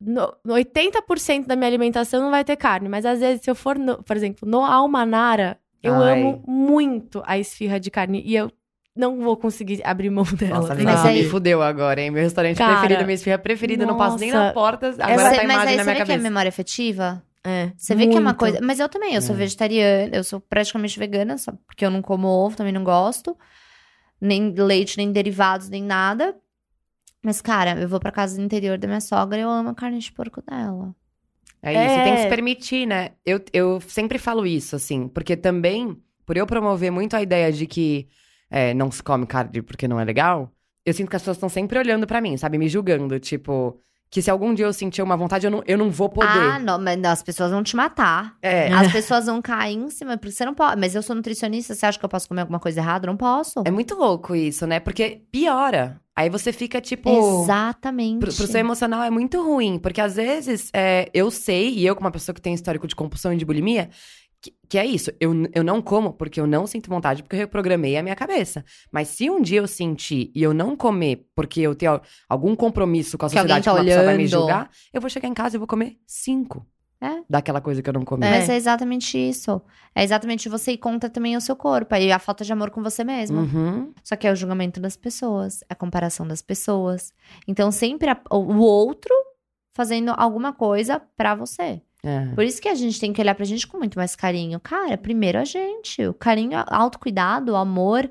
no, 0.01 0.33
no 0.43 0.55
80% 0.55 1.45
da 1.45 1.55
minha 1.55 1.67
alimentação 1.67 2.21
não 2.21 2.31
vai 2.31 2.43
ter 2.43 2.55
carne, 2.55 2.89
mas 2.89 3.05
às 3.05 3.19
vezes, 3.19 3.43
se 3.43 3.49
eu 3.49 3.53
for, 3.55 3.77
no- 3.77 4.01
por 4.01 4.15
exemplo, 4.15 4.49
no 4.49 4.63
Almanara, 4.65 5.57
eu 5.83 5.93
Ai. 6.01 6.19
amo 6.19 6.43
muito 6.47 7.21
a 7.25 7.37
esfirra 7.37 7.79
de 7.79 7.91
carne 7.91 8.23
e 8.25 8.35
eu 8.35 8.51
não 8.95 9.19
vou 9.21 9.37
conseguir 9.37 9.81
abrir 9.85 10.09
mão 10.09 10.23
dela. 10.23 10.61
Nossa, 10.61 10.73
Mas 10.73 10.83
mas 10.83 11.05
aí- 11.05 11.23
me 11.23 11.29
fudeu 11.29 11.61
agora, 11.61 12.01
hein? 12.01 12.09
Meu 12.09 12.23
restaurante 12.23 12.57
Cara, 12.57 12.71
preferido, 12.79 13.03
minha 13.03 13.13
esfirra 13.15 13.37
preferida, 13.37 13.85
não 13.85 13.97
passo 13.97 14.17
nem 14.17 14.31
na 14.31 14.39
nossa. 14.45 14.53
porta, 14.53 14.87
agora 14.87 15.11
Essa- 15.11 15.23
tá 15.35 15.41
a 15.41 15.43
mas 15.43 15.43
imagem 15.43 15.69
aí 15.69 15.77
na 15.77 15.83
minha 15.83 15.93
vê 15.93 15.95
que 15.97 16.01
é 16.01 16.05
cabeça. 16.07 16.23
memória 16.23 16.49
afetiva? 16.49 17.21
É, 17.45 17.71
Você 17.77 17.93
vê 17.95 18.07
que 18.07 18.17
é 18.17 18.19
uma 18.19 18.33
coisa. 18.33 18.59
Mas 18.61 18.79
eu 18.79 18.89
também, 18.89 19.13
eu 19.13 19.21
sou 19.21 19.35
É. 19.35 19.37
vegetariana, 19.37 20.15
eu 20.15 20.23
sou 20.23 20.39
praticamente 20.39 20.97
vegana, 20.97 21.37
só 21.37 21.51
porque 21.67 21.85
eu 21.85 21.91
não 21.91 22.01
como 22.01 22.27
ovo, 22.27 22.55
também 22.57 22.73
não 22.73 22.83
gosto. 22.83 23.37
Nem 24.19 24.51
leite, 24.51 24.97
nem 24.97 25.11
derivados, 25.11 25.69
nem 25.69 25.83
nada. 25.83 26.35
Mas, 27.21 27.41
cara, 27.41 27.79
eu 27.79 27.87
vou 27.87 27.99
pra 27.99 28.11
casa 28.11 28.37
do 28.37 28.43
interior 28.43 28.77
da 28.77 28.87
minha 28.87 29.01
sogra 29.01 29.37
e 29.37 29.41
eu 29.41 29.49
amo 29.49 29.69
a 29.69 29.75
carne 29.75 29.99
de 29.99 30.11
porco 30.11 30.41
dela. 30.41 30.95
É 31.61 31.73
isso, 31.73 31.95
tem 32.03 32.13
que 32.13 32.19
se 32.21 32.25
É. 32.27 32.29
permitir, 32.29 32.85
né? 32.85 33.11
Eu, 33.25 33.39
eu 33.51 33.81
sempre 33.81 34.17
falo 34.19 34.45
isso, 34.45 34.75
assim, 34.75 35.07
porque 35.07 35.35
também, 35.35 35.97
por 36.25 36.37
eu 36.37 36.45
promover 36.45 36.91
muito 36.91 37.15
a 37.15 37.21
ideia 37.21 37.51
de 37.51 37.65
que 37.65 38.07
é, 38.49 38.73
não 38.73 38.91
se 38.91 39.01
come 39.01 39.25
carne 39.25 39.61
porque 39.63 39.87
não 39.87 39.99
é 39.99 40.03
legal, 40.05 40.51
eu 40.85 40.93
sinto 40.93 41.09
que 41.09 41.15
as 41.15 41.21
pessoas 41.23 41.37
estão 41.37 41.49
sempre 41.49 41.79
olhando 41.79 42.05
pra 42.05 42.21
mim, 42.21 42.37
sabe? 42.37 42.57
Me 42.59 42.69
julgando, 42.69 43.19
tipo, 43.19 43.79
que 44.09 44.21
se 44.21 44.31
algum 44.31 44.53
dia 44.53 44.65
eu 44.65 44.71
sentir 44.73 45.01
uma 45.01 45.17
vontade, 45.17 45.45
eu 45.45 45.51
não, 45.51 45.63
eu 45.65 45.77
não 45.77 45.89
vou 45.89 46.07
poder. 46.09 46.29
Ah, 46.29 46.59
não, 46.59 46.79
mas 46.79 46.97
não, 46.97 47.09
as 47.09 47.21
pessoas 47.21 47.51
vão 47.51 47.61
te 47.63 47.75
matar. 47.75 48.35
é. 48.41 48.71
As 48.71 48.91
pessoas 48.91 49.25
vão 49.25 49.41
cair 49.41 49.75
em 49.75 49.89
cima, 49.89 50.17
porque 50.17 50.31
você 50.31 50.45
não 50.45 50.53
pode. 50.53 50.79
Mas 50.79 50.95
eu 50.95 51.01
sou 51.01 51.15
nutricionista, 51.15 51.75
você 51.75 51.85
acha 51.85 51.99
que 51.99 52.05
eu 52.05 52.09
posso 52.09 52.27
comer 52.27 52.41
alguma 52.41 52.59
coisa 52.59 52.79
errada? 52.79 53.07
Não 53.07 53.17
posso. 53.17 53.63
É 53.65 53.71
muito 53.71 53.95
louco 53.95 54.35
isso, 54.35 54.65
né? 54.65 54.79
Porque 54.79 55.21
piora. 55.31 55.99
Aí 56.15 56.29
você 56.29 56.53
fica, 56.53 56.79
tipo. 56.79 57.09
Exatamente. 57.43 58.19
Pro, 58.19 58.33
pro 58.33 58.47
seu 58.47 58.59
emocional 58.59 59.03
é 59.03 59.09
muito 59.09 59.43
ruim, 59.43 59.77
porque 59.77 59.99
às 59.99 60.15
vezes 60.15 60.69
é, 60.73 61.09
eu 61.13 61.29
sei, 61.29 61.73
e 61.73 61.85
eu, 61.85 61.93
como 61.93 62.05
uma 62.05 62.11
pessoa 62.11 62.33
que 62.33 62.41
tem 62.41 62.53
histórico 62.53 62.87
de 62.87 62.95
compulsão 62.95 63.33
e 63.33 63.37
de 63.37 63.43
bulimia, 63.43 63.89
que, 64.45 64.53
que 64.69 64.77
é 64.77 64.85
isso. 64.85 65.11
Eu, 65.19 65.31
eu 65.53 65.63
não 65.63 65.81
como 65.81 66.13
porque 66.13 66.39
eu 66.39 66.45
não 66.47 66.67
sinto 66.67 66.89
vontade, 66.89 67.23
porque 67.23 67.35
eu 67.35 67.39
reprogramei 67.39 67.97
a 67.97 68.03
minha 68.03 68.15
cabeça. 68.15 68.63
Mas 68.91 69.07
se 69.09 69.29
um 69.29 69.41
dia 69.41 69.59
eu 69.59 69.67
sentir 69.67 70.31
e 70.35 70.43
eu 70.43 70.53
não 70.53 70.75
comer 70.75 71.27
porque 71.35 71.61
eu 71.61 71.73
tenho 71.73 71.99
algum 72.29 72.55
compromisso 72.55 73.17
com 73.17 73.25
a 73.25 73.29
Que 73.29 73.35
sociedade, 73.35 73.65
tá 73.65 73.71
que 73.71 73.77
uma 73.77 73.83
pessoa 73.85 74.05
vai 74.05 74.17
me 74.17 74.27
julgar, 74.27 74.69
eu 74.93 75.01
vou 75.01 75.09
chegar 75.09 75.27
em 75.27 75.33
casa 75.33 75.55
e 75.55 75.59
vou 75.59 75.67
comer 75.67 75.97
cinco. 76.05 76.65
É. 77.01 77.21
Daquela 77.29 77.59
coisa 77.59 77.81
que 77.81 77.89
eu 77.89 77.93
não 77.93 78.03
comi. 78.05 78.21
Mas 78.21 78.47
é 78.49 78.55
exatamente 78.55 79.17
isso. 79.17 79.61
É 79.93 80.03
exatamente 80.03 80.47
você 80.47 80.71
ir 80.71 80.77
contra 80.77 81.09
também 81.09 81.35
o 81.35 81.41
seu 81.41 81.55
corpo. 81.55 81.93
E 81.95 82.11
a 82.11 82.17
falta 82.19 82.43
de 82.45 82.51
amor 82.53 82.69
com 82.71 82.81
você 82.81 83.03
mesmo. 83.03 83.39
Uhum. 83.41 83.93
Só 84.03 84.15
que 84.15 84.25
é 84.25 84.31
o 84.31 84.35
julgamento 84.35 84.79
das 84.79 84.95
pessoas, 84.95 85.63
a 85.69 85.75
comparação 85.75 86.25
das 86.25 86.41
pessoas. 86.41 87.13
Então, 87.47 87.69
sempre 87.71 88.09
a- 88.09 88.21
o 88.31 88.37
o 88.37 88.59
outro 88.59 89.13
fazendo 89.75 90.13
alguma 90.15 90.53
coisa 90.53 91.01
pra 91.17 91.35
você. 91.35 91.81
É. 92.05 92.35
Por 92.35 92.43
isso 92.43 92.61
que 92.61 92.67
a 92.69 92.75
gente 92.75 92.99
tem 92.99 93.11
que 93.11 93.19
olhar 93.19 93.33
pra 93.33 93.45
gente 93.45 93.65
com 93.65 93.77
muito 93.79 93.97
mais 93.97 94.15
carinho. 94.15 94.59
Cara, 94.59 94.95
primeiro 94.97 95.39
a 95.39 95.43
gente. 95.45 96.05
O 96.05 96.13
carinho, 96.13 96.51
autocuidado, 96.67 97.53
o 97.53 97.55
amor, 97.55 98.09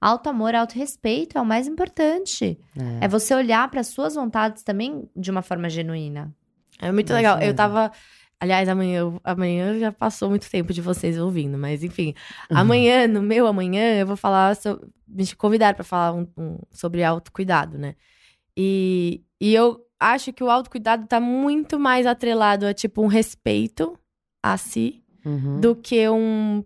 alto 0.00 0.28
amor, 0.28 0.54
alto 0.54 0.74
respeito 0.74 1.38
é 1.38 1.40
o 1.40 1.46
mais 1.46 1.66
importante. 1.66 2.58
É. 3.00 3.06
É 3.06 3.08
você 3.08 3.34
olhar 3.34 3.68
para 3.70 3.82
suas 3.82 4.14
vontades 4.14 4.62
também 4.62 5.08
de 5.16 5.30
uma 5.30 5.40
forma 5.40 5.70
genuína. 5.70 6.34
É 6.80 6.92
muito 6.92 7.12
legal. 7.14 7.40
Eu 7.40 7.54
tava. 7.54 7.90
Aliás, 8.38 8.68
amanhã, 8.68 9.00
eu- 9.00 9.20
amanhã 9.22 9.78
já 9.78 9.92
passou 9.92 10.30
muito 10.30 10.48
tempo 10.50 10.72
de 10.72 10.80
vocês 10.80 11.18
ouvindo, 11.18 11.58
mas 11.58 11.82
enfim. 11.84 12.14
Amanhã, 12.48 13.06
no 13.06 13.20
meu 13.22 13.46
amanhã, 13.46 13.98
eu 14.00 14.06
vou 14.06 14.16
falar. 14.16 14.54
So... 14.56 14.80
Me 15.06 15.26
convidaram 15.34 15.74
pra 15.74 15.84
falar 15.84 16.14
um- 16.14 16.26
um- 16.38 16.58
sobre 16.70 17.02
autocuidado, 17.02 17.76
né? 17.76 17.96
E, 18.56 19.22
e 19.40 19.52
eu 19.54 19.80
acho 20.00 20.32
que 20.32 20.42
o 20.42 20.50
autocuidado 20.50 21.06
tá 21.06 21.20
muito 21.20 21.78
mais 21.78 22.06
atrelado 22.06 22.66
a, 22.66 22.72
tipo, 22.74 23.02
um 23.02 23.06
respeito 23.06 23.96
a 24.42 24.56
si 24.56 25.02
Uhum. 25.24 25.60
do 25.60 25.76
que 25.76 26.08
um. 26.08 26.64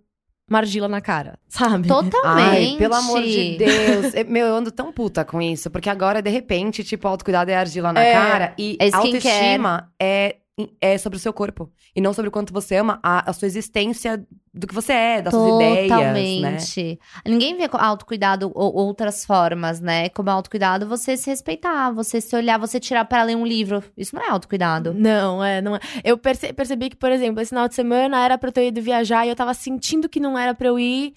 Uma 0.48 0.58
argila 0.58 0.86
na 0.86 1.00
cara, 1.00 1.38
sabe? 1.48 1.88
Totalmente. 1.88 2.72
Ai, 2.72 2.74
pelo 2.76 2.94
amor 2.94 3.22
de 3.22 3.56
Deus. 3.56 4.12
Eu- 4.14 4.26
Meu, 4.26 4.46
eu 4.46 4.54
ando 4.54 4.70
tão 4.70 4.92
puta 4.92 5.24
com 5.24 5.40
isso. 5.40 5.70
Porque 5.70 5.88
agora, 5.88 6.20
de 6.20 6.28
repente, 6.30 6.84
tipo, 6.84 7.08
autocuidado 7.08 7.50
é 7.50 7.56
argila 7.56 7.92
na 7.94 8.02
É. 8.02 8.12
cara. 8.12 8.54
E 8.58 8.76
É 8.78 8.94
autoestima 8.94 9.90
é, 10.00 10.36
é 10.80 10.96
sobre 10.98 11.16
o 11.16 11.20
seu 11.20 11.32
corpo. 11.32 11.68
E 11.96 12.00
não 12.00 12.12
sobre 12.12 12.28
o 12.28 12.30
quanto 12.30 12.52
você 12.52 12.76
ama 12.76 13.00
a, 13.02 13.28
a 13.28 13.32
sua 13.32 13.46
existência 13.46 14.24
do 14.52 14.66
que 14.68 14.74
você 14.74 14.92
é, 14.92 15.20
das 15.22 15.34
suas 15.34 15.54
ideias, 15.56 15.90
né? 15.90 15.96
Totalmente. 15.96 17.00
Ninguém 17.26 17.56
vê 17.56 17.68
com 17.68 17.76
autocuidado 17.76 18.52
ou 18.54 18.72
outras 18.74 19.24
formas, 19.24 19.80
né? 19.80 20.08
Como 20.10 20.30
autocuidado, 20.30 20.86
você 20.86 21.16
se 21.16 21.28
respeitar, 21.28 21.90
você 21.90 22.20
se 22.20 22.36
olhar, 22.36 22.56
você 22.56 22.78
tirar 22.78 23.04
para 23.04 23.24
ler 23.24 23.36
um 23.36 23.44
livro. 23.44 23.82
Isso 23.96 24.14
não 24.14 24.22
é 24.22 24.28
autocuidado. 24.30 24.94
Não, 24.94 25.42
é, 25.42 25.60
não 25.60 25.74
é. 25.74 25.80
Eu 26.04 26.16
perce- 26.16 26.52
percebi 26.52 26.88
que, 26.90 26.96
por 26.96 27.10
exemplo, 27.10 27.40
esse 27.40 27.48
final 27.48 27.66
de 27.66 27.74
semana 27.74 28.24
era 28.24 28.38
pra 28.38 28.48
eu 28.48 28.52
ter 28.52 28.68
ido 28.68 28.80
viajar 28.80 29.26
e 29.26 29.30
eu 29.30 29.36
tava 29.36 29.54
sentindo 29.54 30.08
que 30.08 30.20
não 30.20 30.38
era 30.38 30.54
pra 30.54 30.68
eu 30.68 30.78
ir. 30.78 31.14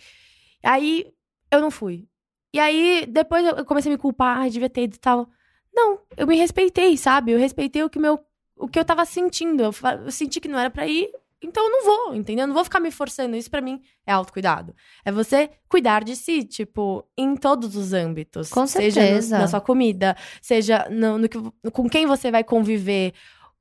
Aí 0.64 1.06
eu 1.52 1.62
não 1.62 1.70
fui. 1.70 2.08
E 2.54 2.60
aí 2.60 3.06
depois 3.08 3.46
eu 3.46 3.58
eu 3.58 3.66
comecei 3.66 3.92
a 3.92 3.94
me 3.96 4.00
culpar, 4.02 4.38
ai, 4.40 4.50
devia 4.50 4.70
ter 4.70 4.84
ido 4.84 4.96
e 4.96 5.00
tal. 5.00 5.30
Não, 5.72 6.00
eu 6.18 6.26
me 6.26 6.36
respeitei, 6.36 6.98
sabe? 6.98 7.34
Eu 7.34 7.38
respeitei 7.38 7.84
o 7.84 7.90
que, 7.90 8.00
meu, 8.00 8.20
o 8.58 8.68
que 8.68 8.80
eu 8.80 8.86
tava 8.86 9.06
sentindo. 9.06 9.64
Eu, 9.64 9.72
eu 10.06 10.12
senti 10.12 10.40
que 10.40 10.48
não 10.48 10.58
era 10.60 10.70
pra 10.70 10.88
ir, 10.88 11.10
então 11.42 11.64
eu 11.64 11.70
não 11.70 11.86
vou, 11.86 12.16
entendeu? 12.16 12.44
Eu 12.44 12.48
não 12.48 12.56
vou 12.56 12.64
ficar 12.64 12.80
me 12.80 12.90
forçando. 12.92 13.36
Isso 13.36 13.50
pra 13.52 13.62
mim 13.62 13.80
é 14.06 14.12
autocuidado. 14.12 14.74
É 15.06 15.12
você 15.12 15.50
cuidar 15.70 16.04
de 16.04 16.16
si, 16.16 16.44
tipo, 16.44 17.08
em 17.18 17.36
todos 17.36 17.76
os 17.76 17.94
âmbitos. 17.94 18.50
Com 18.50 18.66
Seja 18.66 19.00
no- 19.02 19.08
certeza. 19.08 19.38
na 19.38 19.48
sua 19.48 19.62
comida, 19.62 20.16
seja 20.42 20.88
no, 20.90 21.18
no 21.20 21.30
que, 21.30 21.38
com 21.72 21.88
quem 21.90 22.06
você 22.08 22.32
vai 22.32 22.44
conviver, 22.44 23.14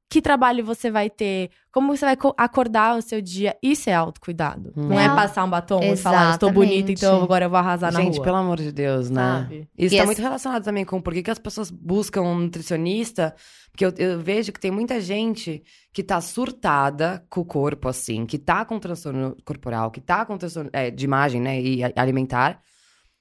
que 0.09 0.23
trabalho 0.23 0.65
você 0.65 0.89
vai 0.89 1.11
ter, 1.11 1.51
como 1.73 1.95
você 1.97 2.05
vai 2.05 2.17
co- 2.17 2.33
acordar 2.39 2.97
o 2.97 3.03
seu 3.03 3.21
dia. 3.21 3.57
Isso 3.61 3.91
é 3.91 3.95
autocuidado. 3.95 4.73
Hum. 4.77 4.89
Não 4.89 5.01
é, 5.01 5.07
É. 5.07 5.09
passar 5.09 5.45
um 5.45 5.51
batom 5.51 5.81
e 5.83 5.97
falar, 5.97 6.31
estou 6.31 6.53
bonita, 6.53 6.93
então 6.93 7.09
Exatamente. 7.09 7.25
agora 7.25 7.45
eu 7.47 7.51
vou 7.51 7.59
arrasar 7.59 7.93
na 7.93 8.01
Gente, 8.01 8.15
rua. 8.17 8.25
pelo 8.25 8.37
amor 8.37 8.57
de 8.59 8.71
Deus, 8.71 9.11
né? 9.11 9.41
Sabe? 9.43 9.69
Isso 9.77 9.95
E 9.95 9.97
tá 9.97 10.03
essa- 10.03 10.07
muito 10.07 10.23
relacionado 10.23 10.63
também 10.63 10.85
com 10.85 11.01
por 11.01 11.13
que, 11.13 11.29
as 11.29 11.39
pessoas 11.41 11.71
buscam 11.71 12.23
um 12.23 12.39
nutricionista. 12.39 13.35
Porque 13.73 13.85
eu, 13.85 13.93
eu 13.99 14.21
vejo 14.21 14.53
que 14.53 14.61
tem 14.61 14.71
muita 14.71 15.01
gente 15.01 15.63
que 15.93 16.03
tá 16.03 16.21
surtada 16.21 17.23
com 17.29 17.41
o 17.41 17.45
corpo, 17.45 17.89
assim, 17.89 18.25
que 18.25 18.39
tá 18.39 18.65
com 18.65 18.79
transtorno 18.79 19.37
corporal, 19.45 19.91
que 19.91 20.01
tá 20.01 20.25
com 20.25 20.39
transtorno 20.39 20.71
é, 20.73 20.91
de 20.91 21.05
imagem, 21.05 21.41
né, 21.43 21.61
e 21.61 21.81
alimentar, 21.97 22.61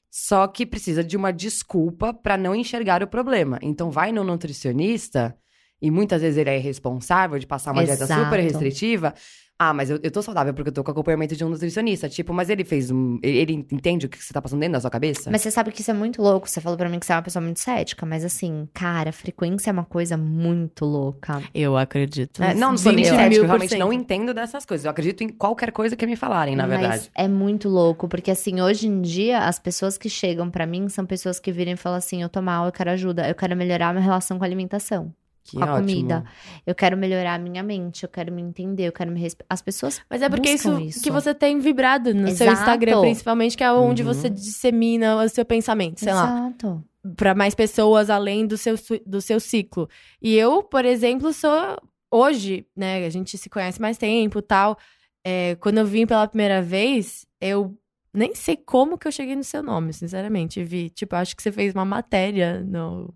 só 0.09 0.47
que 0.47 0.65
precisa 0.65 1.03
de 1.03 1.17
uma 1.17 1.33
desculpa 1.33 2.13
pra 2.13 2.37
não 2.37 2.55
enxergar 2.55 3.03
o 3.03 3.07
problema. 3.07 3.59
Então 3.61 3.91
vai 3.91 4.13
no 4.13 4.23
nutricionista 4.23 5.35
e 5.81 5.91
muitas 5.91 6.21
vezes 6.21 6.37
ele 6.37 6.49
é 6.49 6.57
irresponsável 6.57 7.37
de 7.37 7.45
passar 7.45 7.71
uma 7.71 7.83
dieta 7.83 8.03
Exato. 8.03 8.23
super 8.23 8.39
restritiva. 8.39 9.13
Ah, 9.57 9.73
mas 9.73 9.89
eu, 9.89 9.97
eu 10.03 10.11
tô 10.11 10.21
saudável 10.21 10.53
porque 10.53 10.67
eu 10.67 10.73
tô 10.73 10.83
com 10.83 10.91
acompanhamento 10.91 11.33
de 11.33 11.45
um 11.45 11.49
nutricionista. 11.49 12.09
Tipo, 12.09 12.33
mas 12.33 12.49
ele 12.49 12.65
fez 12.65 12.91
um. 12.91 13.17
Ele, 13.23 13.65
entende 13.71 14.05
o 14.05 14.09
que 14.09 14.21
você 14.21 14.33
tá 14.33 14.41
passando 14.41 14.59
dentro 14.59 14.73
da 14.73 14.81
sua 14.81 14.89
cabeça? 14.89 15.31
Mas 15.31 15.41
você 15.41 15.49
sabe 15.49 15.71
que 15.71 15.79
isso 15.79 15.89
é 15.89 15.93
muito 15.93 16.21
louco. 16.21 16.49
Você 16.49 16.59
falou 16.59 16.77
pra 16.77 16.89
mim 16.89 16.99
que 16.99 17.05
você 17.05 17.13
é 17.13 17.15
uma 17.15 17.21
pessoa 17.21 17.41
muito 17.41 17.61
cética, 17.61 18.05
mas 18.05 18.25
assim, 18.25 18.67
cara, 18.73 19.13
frequência 19.13 19.69
é 19.69 19.73
uma 19.73 19.85
coisa 19.85 20.17
muito 20.17 20.83
louca. 20.83 21.41
Eu 21.53 21.77
acredito. 21.77 22.43
É, 22.43 22.53
não, 22.53 22.71
não 22.71 22.77
sou 22.77 22.91
nem 22.91 23.05
20 23.05 23.15
cética, 23.15 23.35
eu 23.35 23.45
realmente 23.45 23.77
não 23.77 23.93
entendo 23.93 24.33
dessas 24.33 24.65
coisas. 24.65 24.83
Eu 24.83 24.91
acredito 24.91 25.23
em 25.23 25.29
qualquer 25.29 25.71
coisa 25.71 25.95
que 25.95 26.05
me 26.05 26.17
falarem, 26.17 26.55
na 26.55 26.67
verdade. 26.67 26.87
Mas 26.87 27.11
é 27.15 27.27
muito 27.27 27.69
louco, 27.69 28.09
porque 28.09 28.31
assim, 28.31 28.59
hoje 28.59 28.87
em 28.87 29.01
dia, 29.01 29.39
as 29.39 29.57
pessoas 29.57 29.97
que 29.97 30.09
chegam 30.09 30.49
pra 30.49 30.65
mim 30.65 30.89
são 30.89 31.05
pessoas 31.05 31.39
que 31.39 31.53
viram 31.53 31.71
e 31.71 31.77
falam 31.77 31.97
assim: 31.97 32.21
eu 32.21 32.27
tô 32.27 32.41
mal, 32.41 32.65
eu 32.65 32.73
quero 32.73 32.89
ajuda, 32.89 33.25
eu 33.29 33.35
quero 33.35 33.55
melhorar 33.55 33.89
a 33.89 33.93
minha 33.93 34.03
relação 34.03 34.37
com 34.37 34.43
a 34.43 34.47
alimentação, 34.47 35.13
Que 35.47 35.57
com 35.57 35.63
a 35.63 35.73
ótimo. 35.75 35.87
comida. 35.87 36.25
Eu 36.65 36.73
quero 36.73 36.97
melhorar 36.97 37.35
a 37.35 37.37
minha 37.37 37.61
mente, 37.61 38.01
eu 38.03 38.09
quero 38.09 38.33
me 38.33 38.41
entender, 38.41 38.87
eu 38.87 38.91
quero 38.91 39.11
me 39.11 39.19
respeitar. 39.19 39.45
As 39.53 39.61
pessoas. 39.61 40.01
Mas 40.09 40.23
é 40.23 40.27
porque 40.27 40.49
isso, 40.49 40.79
isso. 40.79 41.01
que 41.03 41.11
você 41.11 41.35
tem 41.35 41.59
vibrado 41.59 42.13
no 42.15 42.27
seu 42.31 42.47
Exato. 42.47 42.61
Instagram, 42.61 43.01
principalmente, 43.01 43.55
que 43.55 43.63
é 43.63 43.71
onde 43.71 44.01
Uhum. 44.01 44.11
você 44.13 44.27
dissemina 44.29 45.15
o 45.23 45.29
seu 45.29 45.45
pensamento, 45.45 45.99
sei 45.99 46.13
lá. 46.13 46.25
Exato. 46.49 46.83
Pra 47.15 47.35
mais 47.35 47.53
pessoas 47.53 48.09
além 48.09 48.47
do 48.47 48.57
seu, 48.57 48.75
do 49.05 49.21
seu 49.21 49.39
ciclo. 49.39 49.87
E 50.19 50.35
eu, 50.35 50.63
por 50.63 50.83
exemplo, 50.83 51.31
sou. 51.31 51.77
Hoje, 52.11 52.65
né? 52.75 53.05
A 53.05 53.09
gente 53.09 53.37
se 53.37 53.47
conhece 53.49 53.79
mais 53.79 53.97
tempo 53.99 54.41
tal. 54.41 54.77
É, 55.23 55.55
quando 55.59 55.77
eu 55.77 55.85
vim 55.85 56.07
pela 56.07 56.27
primeira 56.27 56.61
vez, 56.61 57.27
eu 57.39 57.77
nem 58.13 58.33
sei 58.33 58.55
como 58.55 58.97
que 58.97 59.07
eu 59.07 59.11
cheguei 59.11 59.35
no 59.35 59.43
seu 59.43 59.61
nome, 59.61 59.91
sinceramente. 59.93 60.63
Vi, 60.63 60.89
tipo, 60.89 61.15
acho 61.15 61.35
que 61.35 61.43
você 61.43 61.51
fez 61.51 61.73
uma 61.75 61.83
matéria 61.85 62.61
no, 62.63 63.13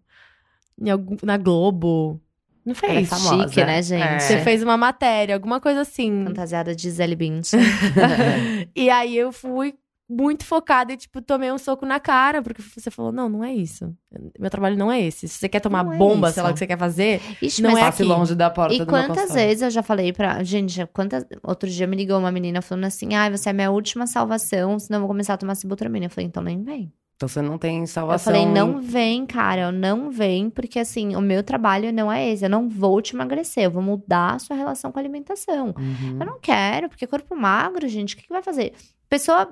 algum- 0.87 1.17
na 1.23 1.37
Globo. 1.37 2.21
Não 2.65 2.73
é 2.73 2.75
fez? 2.75 3.09
famosa. 3.09 3.47
Chique, 3.47 3.63
né, 3.65 3.81
gente? 3.81 4.03
É. 4.03 4.19
Você 4.19 4.37
fez 4.41 4.61
uma 4.61 4.77
matéria, 4.77 5.33
alguma 5.33 5.59
coisa 5.59 5.81
assim. 5.81 6.23
Fantasiada 6.25 6.75
de 6.75 6.83
Gisele 6.83 7.15
Bündchen. 7.15 7.59
e 8.75 8.89
aí 8.89 9.17
eu 9.17 9.31
fui 9.31 9.73
muito 10.11 10.43
focada 10.43 10.91
e, 10.91 10.97
tipo, 10.97 11.21
tomei 11.21 11.51
um 11.51 11.57
soco 11.57 11.85
na 11.85 11.99
cara, 11.99 12.41
porque 12.41 12.61
você 12.61 12.91
falou: 12.91 13.11
não, 13.11 13.29
não 13.29 13.43
é 13.43 13.53
isso. 13.53 13.95
Meu 14.39 14.49
trabalho 14.49 14.75
não 14.77 14.91
é 14.91 14.99
esse. 15.01 15.27
Se 15.27 15.37
você 15.39 15.47
quer 15.49 15.59
tomar 15.61 15.83
Não 15.83 15.93
é 15.93 15.97
bomba, 15.97 16.27
isso. 16.27 16.35
sei 16.35 16.43
lá 16.43 16.49
o 16.49 16.53
que 16.53 16.59
você 16.59 16.67
quer 16.67 16.77
fazer. 16.77 17.21
Ixi, 17.41 17.61
Não 17.61 17.77
é 17.77 17.81
Passe 17.81 18.01
aqui. 18.03 18.11
longe 18.11 18.35
da 18.35 18.49
porta 18.49 18.73
E 18.73 18.79
do 18.79 18.85
meu 18.85 18.93
quantas 19.05 19.33
vezes 19.33 19.61
eu 19.63 19.69
já 19.69 19.81
falei 19.83 20.11
pra. 20.11 20.43
Gente, 20.43 20.85
quantas. 20.93 21.25
Outro 21.43 21.69
dia 21.69 21.87
me 21.87 21.95
ligou 21.95 22.17
uma 22.19 22.31
menina 22.31 22.61
falando 22.61 22.85
assim: 22.85 23.13
ai, 23.15 23.31
você 23.31 23.49
é 23.49 23.53
minha 23.53 23.71
última 23.71 24.05
salvação, 24.05 24.77
senão 24.79 24.97
eu 24.97 25.01
vou 25.01 25.07
começar 25.09 25.35
a 25.35 25.37
tomar 25.37 25.55
sibutramina. 25.55 26.05
Eu 26.07 26.09
falei: 26.09 26.27
então 26.27 26.43
nem 26.43 26.61
vem. 26.63 26.91
Então 27.19 27.27
você 27.27 27.41
não 27.41 27.57
tem 27.57 27.81
Eu 27.81 27.87
salvação. 27.87 28.31
falei: 28.33 28.47
em- 28.47 28.53
não 28.53 28.79
vem, 28.81 29.25
cara, 29.25 29.73
não 29.73 30.09
vem, 30.09 30.49
porque 30.49 30.79
assim, 30.79 31.17
o 31.17 31.21
meu 31.21 31.43
trabalho 31.43 31.91
não 31.91 32.09
é 32.09 32.29
esse. 32.29 32.45
Eu 32.45 32.49
não 32.49 32.69
vou 32.69 33.01
te 33.01 33.13
emagrecer, 33.13 33.65
eu 33.65 33.71
vou 33.71 33.81
mudar 33.83 34.35
a 34.35 34.39
sua 34.39 34.55
relação 34.55 34.89
com 34.89 34.97
a 34.99 35.01
alimentação. 35.01 35.75
Uhum. 35.77 36.17
Eu 36.17 36.25
não 36.25 36.39
quero, 36.39 36.87
porque 36.87 37.05
corpo 37.05 37.35
magro, 37.35 37.85
gente, 37.89 38.15
o 38.15 38.17
que, 38.17 38.23
que 38.23 38.31
vai 38.31 38.41
fazer? 38.41 38.71
Pessoa 39.09 39.49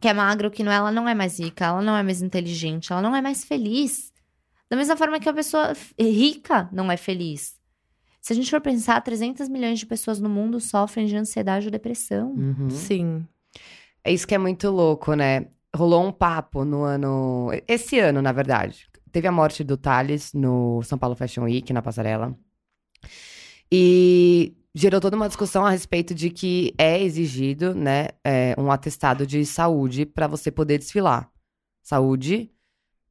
que 0.00 0.08
é 0.08 0.12
magro, 0.12 0.50
que 0.50 0.64
não, 0.64 0.72
ela 0.72 0.90
não 0.90 1.08
é 1.08 1.14
mais 1.14 1.38
rica, 1.38 1.66
ela 1.66 1.80
não 1.80 1.96
é 1.96 2.02
mais 2.02 2.22
inteligente, 2.22 2.90
ela 2.92 3.00
não 3.00 3.14
é 3.14 3.22
mais 3.22 3.44
feliz. 3.44 4.12
Da 4.68 4.76
mesma 4.76 4.96
forma 4.96 5.20
que 5.20 5.28
a 5.28 5.32
pessoa 5.32 5.72
rica 5.96 6.68
não 6.72 6.90
é 6.90 6.96
feliz. 6.96 7.54
Se 8.20 8.32
a 8.32 8.36
gente 8.36 8.50
for 8.50 8.60
pensar, 8.60 9.00
300 9.00 9.48
milhões 9.48 9.78
de 9.78 9.86
pessoas 9.86 10.18
no 10.20 10.28
mundo 10.28 10.58
sofrem 10.58 11.06
de 11.06 11.16
ansiedade 11.16 11.66
ou 11.66 11.70
depressão. 11.70 12.32
Uhum. 12.32 12.68
Sim. 12.68 13.24
É 14.02 14.12
isso 14.12 14.26
que 14.26 14.34
é 14.34 14.38
muito 14.38 14.68
louco, 14.70 15.14
né? 15.14 15.46
Rolou 15.74 16.04
um 16.06 16.12
papo 16.12 16.64
no 16.64 16.82
ano. 16.82 17.50
Esse 17.68 17.98
ano, 17.98 18.20
na 18.20 18.32
verdade. 18.32 18.86
Teve 19.12 19.26
a 19.28 19.32
morte 19.32 19.62
do 19.64 19.76
Thales 19.76 20.32
no 20.32 20.82
São 20.82 20.98
Paulo 20.98 21.16
Fashion 21.16 21.44
Week, 21.44 21.72
na 21.72 21.82
passarela. 21.82 22.36
E 23.70 24.54
gerou 24.74 25.00
toda 25.00 25.16
uma 25.16 25.28
discussão 25.28 25.64
a 25.64 25.70
respeito 25.70 26.14
de 26.14 26.30
que 26.30 26.72
é 26.78 27.00
exigido, 27.00 27.74
né, 27.74 28.08
é, 28.24 28.54
um 28.58 28.70
atestado 28.70 29.26
de 29.26 29.44
saúde 29.44 30.04
para 30.06 30.26
você 30.26 30.50
poder 30.50 30.78
desfilar. 30.78 31.30
Saúde 31.82 32.50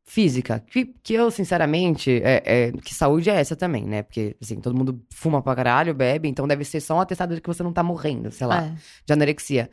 física. 0.05 0.59
Que, 0.67 0.85
que 1.03 1.13
eu, 1.13 1.29
sinceramente, 1.29 2.21
é, 2.23 2.41
é- 2.45 2.71
que 2.71 2.93
saúde 2.95 3.29
é 3.29 3.35
essa 3.35 3.55
também, 3.55 3.85
né? 3.85 4.01
Porque, 4.03 4.35
assim, 4.41 4.59
todo 4.59 4.75
mundo 4.75 5.05
fuma 5.13 5.41
pra 5.41 5.55
caralho, 5.55 5.93
bebe, 5.93 6.27
então 6.27 6.47
deve 6.47 6.65
ser 6.65 6.81
só 6.81 6.95
um 6.95 6.99
atestado 7.01 7.35
de 7.35 7.41
que 7.41 7.47
você 7.47 7.61
não 7.61 7.71
tá 7.73 7.83
morrendo, 7.83 8.31
sei 8.31 8.47
lá 8.47 8.63
É. 8.65 8.75
de 9.05 9.13
anorexia. 9.13 9.69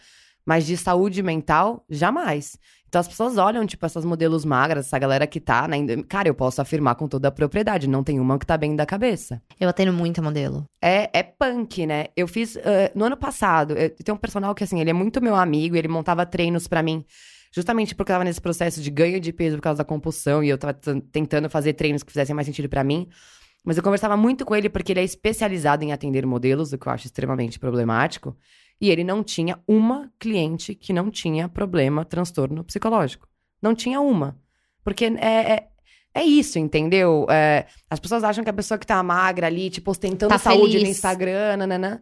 Mas 0.47 0.65
de 0.65 0.77
saúde 0.77 1.23
mental, 1.23 1.85
jamais. 1.91 2.57
Então 2.89 3.01
as 3.01 3.09
pessoas 3.09 3.37
olham, 3.37 3.67
tipo, 3.67 3.85
essas 3.85 4.05
modelos 4.05 4.45
magras, 4.45 4.87
essa 4.87 4.99
galera 4.99 5.27
que 5.27 5.41
tá, 5.41 5.67
né? 5.67 5.77
Cara, 6.09 6.29
eu 6.29 6.35
posso 6.35 6.63
afirmar 6.63 6.95
com 6.95 7.09
toda 7.09 7.29
a 7.29 7.33
propriedade, 7.33 7.89
não 7.89 8.05
tem 8.05 8.21
uma 8.21 8.39
que 8.39 8.47
tá 8.47 8.57
bem 8.57 8.77
da 8.77 8.87
cabeça. 8.87 9.43
Eu 9.59 9.69
atendo 9.69 9.93
muito 9.93 10.23
modelo. 10.23 10.65
É, 10.81 11.11
é 11.13 11.23
punk, 11.23 11.85
né? 11.85 12.07
Eu 12.17 12.29
fiz. 12.29 12.57
eh, 12.57 12.93
no 12.95 13.05
ano 13.05 13.17
passado, 13.17 13.73
eu 13.73 13.91
tenho 13.91 14.15
um 14.15 14.21
personal 14.21 14.55
que, 14.55 14.63
assim, 14.63 14.81
ele 14.81 14.89
é 14.91 14.93
muito 14.93 15.21
meu 15.21 15.35
amigo, 15.35 15.77
ele 15.77 15.89
montava 15.89 16.25
treinos 16.25 16.69
pra 16.69 16.83
mim. 16.83 17.05
Justamente 17.53 17.95
porque 17.95 18.13
eu 18.13 18.15
tava 18.15 18.25
nesse 18.25 18.41
processo 18.41 18.81
de 18.81 18.91
ganho 18.91 19.19
de 19.21 19.33
peso 19.33 19.57
por 19.57 19.63
causa 19.63 19.79
da 19.79 19.85
compulsão 19.85 20.45
e 20.45 20.49
eu 20.49 20.59
tava 20.59 20.75
tentando 21.11 21.51
fazer 21.51 21.73
treinos 21.73 22.03
que 22.03 22.13
fizessem 22.13 22.35
mais 22.35 22.47
sentido 22.47 22.69
pra 22.69 22.85
mim. 22.85 23.09
Mas 23.65 23.77
eu 23.77 23.83
conversava 23.83 24.17
muito 24.17 24.45
com 24.45 24.55
ele 24.55 24.69
porque 24.69 24.93
ele 24.93 25.01
é 25.01 25.05
especializado 25.05 25.83
em 25.83 25.93
atender 25.93 26.25
modelos, 26.25 26.73
o 26.73 26.79
que 26.79 26.87
eu 26.87 26.93
acho 26.93 27.07
extremamente 27.07 27.59
problemático. 27.59 28.37
E 28.81 28.91
ele 28.91 29.05
não 29.05 29.23
tinha 29.23 29.59
uma 29.67 30.11
cliente 30.19 30.75
que 30.75 30.93
não 30.93 31.11
tinha 31.11 31.49
problema, 31.49 32.05
transtorno 32.05 32.63
psicológico. 32.63 33.27
Não 33.61 33.75
tinha 33.75 34.01
uma. 34.01 34.37
Porque 34.85 35.07
é, 35.07 35.53
é, 35.53 35.69
é 36.15 36.25
isso, 36.25 36.59
entendeu? 36.59 37.27
É, 37.31 37.67
as 37.91 37.99
pessoas 37.99 38.23
acham 38.23 38.45
que 38.45 38.51
a 38.51 38.53
pessoa 38.53 38.79
que 38.79 38.87
tá 38.87 39.03
magra 39.03 39.47
ali, 39.47 39.71
tipo, 39.71 39.91
ostentando 39.91 40.31
Tá 40.31 40.39
saúde 40.39 40.75
no 40.75 40.81
feliz. 40.81 40.97
Instagram, 40.97 41.57
nananã. 41.57 42.01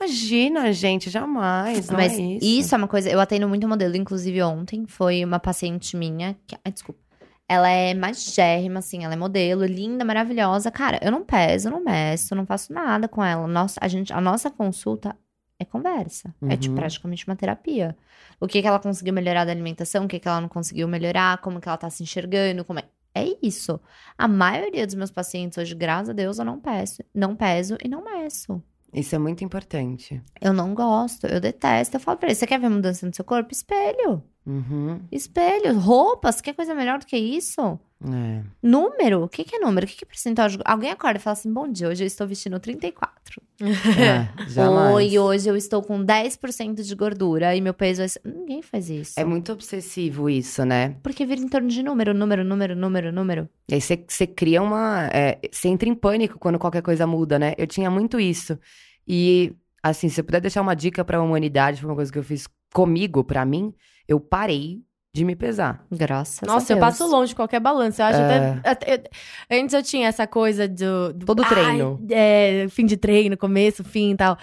Imagina, 0.00 0.72
gente, 0.72 1.10
jamais. 1.10 1.90
Mas 1.90 2.18
é 2.18 2.22
isso. 2.22 2.46
isso 2.46 2.74
é 2.74 2.78
uma 2.78 2.88
coisa. 2.88 3.10
Eu 3.10 3.20
atendo 3.20 3.48
muito 3.48 3.68
modelo, 3.68 3.96
inclusive 3.96 4.42
ontem 4.42 4.86
foi 4.86 5.22
uma 5.24 5.38
paciente 5.38 5.96
minha. 5.96 6.36
Que, 6.46 6.56
ai, 6.64 6.72
desculpa. 6.72 7.00
Ela 7.46 7.68
é 7.68 7.92
magérrima, 7.92 8.78
assim, 8.78 9.04
ela 9.04 9.12
é 9.12 9.16
modelo, 9.16 9.64
linda, 9.64 10.04
maravilhosa. 10.04 10.70
Cara, 10.70 11.00
eu 11.02 11.10
não 11.10 11.24
peso, 11.24 11.68
não 11.68 11.82
meço, 11.82 12.34
não 12.34 12.46
faço 12.46 12.72
nada 12.72 13.08
com 13.08 13.22
ela. 13.22 13.46
Nossa, 13.46 13.78
a, 13.82 13.88
gente, 13.88 14.12
a 14.12 14.20
nossa 14.20 14.50
consulta 14.50 15.16
é 15.60 15.64
conversa. 15.64 16.34
É 16.48 16.56
tipo, 16.56 16.72
Uhum. 16.74 16.80
praticamente 16.80 17.24
uma 17.28 17.36
terapia. 17.36 17.96
O 18.40 18.48
que, 18.48 18.60
que 18.60 18.66
ela 18.66 18.80
conseguiu 18.80 19.12
melhorar 19.14 19.44
da 19.44 19.52
alimentação, 19.52 20.06
o 20.06 20.08
que, 20.08 20.18
que 20.18 20.26
ela 20.26 20.40
não 20.40 20.48
conseguiu 20.48 20.88
melhorar, 20.88 21.38
como 21.38 21.60
que 21.60 21.68
ela 21.68 21.76
tá 21.76 21.88
se 21.90 22.02
enxergando, 22.02 22.64
como 22.64 22.80
é. 22.80 22.84
É 23.12 23.36
isso. 23.42 23.80
A 24.16 24.28
maioria 24.28 24.86
dos 24.86 24.94
meus 24.94 25.10
pacientes 25.10 25.58
hoje, 25.58 25.74
graças 25.74 26.10
a 26.10 26.12
Deus, 26.12 26.38
eu 26.38 26.44
não 26.44 26.60
peço, 26.60 27.02
não 27.12 27.34
peso 27.34 27.76
e 27.84 27.88
não 27.88 28.04
meço. 28.04 28.62
Isso 28.94 29.14
é 29.14 29.18
muito 29.18 29.42
importante. 29.44 30.22
Eu 30.40 30.52
não 30.52 30.74
gosto, 30.74 31.26
eu 31.26 31.40
detesto. 31.40 31.96
Eu 31.96 32.00
falo 32.00 32.18
pra 32.18 32.28
ele: 32.28 32.34
você 32.36 32.46
quer 32.46 32.58
ver 32.60 32.68
mudança 32.68 33.04
no 33.06 33.12
seu 33.14 33.24
corpo? 33.24 33.52
Espelho. 33.52 34.22
Uhum. 34.46 35.00
Espelho. 35.12 35.78
Roupas, 35.78 36.40
quer 36.40 36.54
coisa 36.54 36.74
melhor 36.74 36.98
do 36.98 37.06
que 37.06 37.16
isso? 37.16 37.78
É. 38.02 38.42
Número? 38.62 39.22
O 39.24 39.28
que, 39.28 39.44
que 39.44 39.56
é 39.56 39.58
número? 39.58 39.84
O 39.86 39.88
que, 39.88 39.94
que 39.96 40.04
é 40.04 40.08
percentual. 40.08 40.48
Alguém 40.64 40.90
acorda 40.90 41.18
e 41.18 41.22
fala 41.22 41.32
assim: 41.34 41.52
bom 41.52 41.68
dia, 41.70 41.88
hoje 41.88 42.02
eu 42.02 42.06
estou 42.06 42.26
vestindo 42.26 42.58
34. 42.58 43.42
É, 43.60 44.28
jamais. 44.48 44.94
Oi, 44.94 45.18
hoje 45.18 45.48
eu 45.50 45.54
estou 45.56 45.82
com 45.82 46.02
10% 46.02 46.82
de 46.82 46.94
gordura 46.94 47.54
e 47.54 47.60
meu 47.60 47.74
peso 47.74 48.00
é. 48.02 48.06
Ninguém 48.24 48.62
faz 48.62 48.88
isso. 48.88 49.20
É 49.20 49.24
muito 49.24 49.52
obsessivo 49.52 50.30
isso, 50.30 50.64
né? 50.64 50.96
Porque 51.02 51.26
vira 51.26 51.40
em 51.42 51.48
torno 51.48 51.68
de 51.68 51.82
número, 51.82 52.14
número, 52.14 52.42
número, 52.42 52.74
número, 52.74 53.12
número. 53.12 53.48
E 53.70 53.74
aí 53.74 53.80
você- 53.80 54.26
cria 54.26 54.62
uma. 54.62 55.08
é, 55.12 55.38
Você 55.52 55.68
entra 55.68 55.86
em 55.88 55.94
pânico 55.94 56.38
quando 56.38 56.58
qualquer 56.58 56.82
coisa 56.82 57.06
muda, 57.06 57.38
né? 57.38 57.52
Eu 57.58 57.66
tinha 57.66 57.90
muito 57.90 58.18
isso. 58.18 58.58
E, 59.06 59.52
assim, 59.82 60.08
se 60.08 60.20
eu 60.20 60.24
puder 60.24 60.40
deixar 60.40 60.62
uma 60.62 60.74
dica 60.74 61.04
pra 61.04 61.20
humanidade, 61.22 61.80
foi 61.82 61.90
uma 61.90 61.96
coisa 61.96 62.10
que 62.10 62.18
eu 62.18 62.24
fiz 62.24 62.46
comigo, 62.72 63.22
pra 63.24 63.44
mim, 63.44 63.74
eu 64.12 64.20
parei 64.20 64.82
de 65.14 65.24
me 65.24 65.34
pesar. 65.34 65.84
Graças 65.90 66.40
a 66.42 66.46
Nossa, 66.46 66.72
eu 66.72 66.76
Deus. 66.76 66.86
passo 66.86 67.06
longe 67.10 67.30
de 67.30 67.34
qualquer 67.36 67.58
balanço. 67.60 68.00
Eu 68.00 68.06
acho 68.06 68.18
É. 68.20 68.50
até, 68.64 68.70
até- 68.70 68.94
eu- 69.50 69.58
Antes 69.62 69.74
eu 69.74 69.82
tinha 69.82 70.06
essa 70.08 70.26
coisa 70.26 70.68
do. 70.68 71.12
do 71.14 71.26
Todo 71.26 71.42
ai, 71.42 71.48
treino. 71.48 72.00
é, 72.10 72.66
fim 72.70 72.86
de 72.86 72.96
treino, 72.96 73.36
começo, 73.36 73.82
fim 73.82 74.12
e 74.12 74.16
tal. 74.16 74.36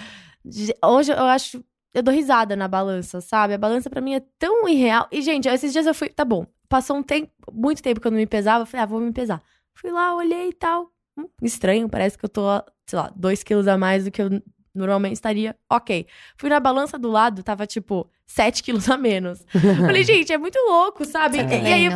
Hoje 0.83 1.11
eu 1.11 1.23
acho. 1.25 1.63
Eu 1.93 2.03
dou 2.03 2.13
risada 2.13 2.55
na 2.55 2.67
balança, 2.67 3.21
sabe? 3.21 3.53
A 3.53 3.57
balança 3.57 3.89
pra 3.89 4.01
mim 4.01 4.13
é 4.15 4.21
tão 4.37 4.67
irreal. 4.67 5.07
E, 5.11 5.21
gente, 5.21 5.47
esses 5.47 5.71
dias 5.73 5.85
eu 5.87 5.93
fui. 5.95 6.09
Tá 6.09 6.23
bom. 6.23 6.45
Passou 6.69 6.97
um 6.97 7.01
tempo, 7.03 7.31
muito 7.51 7.81
tempo 7.81 7.99
que 7.99 8.07
eu 8.07 8.11
não 8.11 8.17
me 8.19 8.27
pesava. 8.27 8.61
Eu 8.63 8.65
falei, 8.65 8.83
ah, 8.83 8.85
vou 8.85 8.99
me 8.99 9.11
pesar. 9.11 9.41
Fui 9.73 9.89
lá, 9.89 10.13
olhei 10.15 10.49
e 10.49 10.53
tal. 10.53 10.91
Hum, 11.17 11.27
estranho, 11.41 11.89
parece 11.89 12.17
que 12.17 12.25
eu 12.25 12.29
tô, 12.29 12.41
sei 12.85 12.99
lá, 12.99 13.11
dois 13.15 13.41
quilos 13.41 13.67
a 13.67 13.77
mais 13.77 14.03
do 14.05 14.11
que 14.11 14.21
eu 14.21 14.29
normalmente 14.75 15.13
estaria. 15.13 15.55
Ok. 15.71 16.05
Fui 16.37 16.49
na 16.49 16.59
balança 16.59 16.99
do 16.99 17.09
lado, 17.09 17.41
tava 17.41 17.65
tipo 17.65 18.07
7 18.27 18.61
quilos 18.61 18.89
a 18.89 18.97
menos. 18.97 19.43
Falei, 19.51 20.03
gente, 20.05 20.31
é 20.33 20.37
muito 20.37 20.59
louco, 20.59 21.05
sabe? 21.05 21.39
É. 21.39 21.61
E 21.61 21.73
aí, 21.73 21.85
eu 21.85 21.91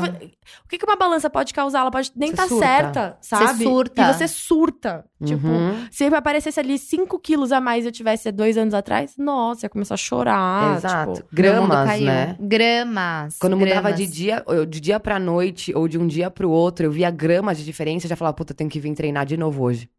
o 0.65 0.67
que 0.67 0.77
que 0.77 0.85
uma 0.85 0.95
balança 0.95 1.29
pode 1.29 1.53
causar? 1.53 1.79
Ela 1.81 1.91
pode 1.91 2.11
nem 2.15 2.29
Você 2.29 2.33
estar 2.33 2.47
surta. 2.47 2.65
certa, 2.65 3.17
sabe? 3.21 3.63
surta. 3.63 4.01
E 4.01 4.13
você 4.13 4.27
surta. 4.27 5.05
Tipo, 5.23 5.47
Uhum. 5.47 5.85
se 5.91 6.05
aparecesse 6.05 6.59
ali 6.59 6.79
5 6.79 7.19
quilos 7.19 7.51
a 7.51 7.61
mais 7.61 7.83
e 7.85 7.87
eu 7.89 7.91
tivesse 7.91 8.31
dois 8.31 8.57
anos 8.57 8.73
atrás, 8.73 9.13
nossa, 9.17 9.65
ia 9.65 9.69
começar 9.69 9.93
a 9.93 9.97
chorar. 9.97 10.77
Exato. 10.77 11.13
Tipo, 11.13 11.27
Gramas, 11.31 11.87
caiu. 11.87 12.05
né? 12.05 12.35
Gramas. 12.39 13.37
Quando 13.37 13.55
mudava 13.57 13.81
gramas. 13.81 13.97
de 13.99 14.07
dia, 14.07 14.43
ou 14.45 14.65
de 14.65 14.79
dia 14.79 14.99
pra 14.99 15.19
noite, 15.19 15.73
ou 15.75 15.87
de 15.87 15.97
um 15.99 16.07
dia 16.07 16.31
pro 16.31 16.49
outro, 16.49 16.85
eu 16.87 16.91
via 16.91 17.11
gramas 17.11 17.57
de 17.57 17.65
diferença, 17.65 18.05
eu 18.05 18.09
já 18.09 18.15
falava, 18.15 18.33
puta, 18.35 18.53
tenho 18.53 18.69
que 18.69 18.79
vir 18.79 18.93
treinar 18.95 19.25
de 19.25 19.37
novo 19.37 19.63
hoje. 19.63 19.89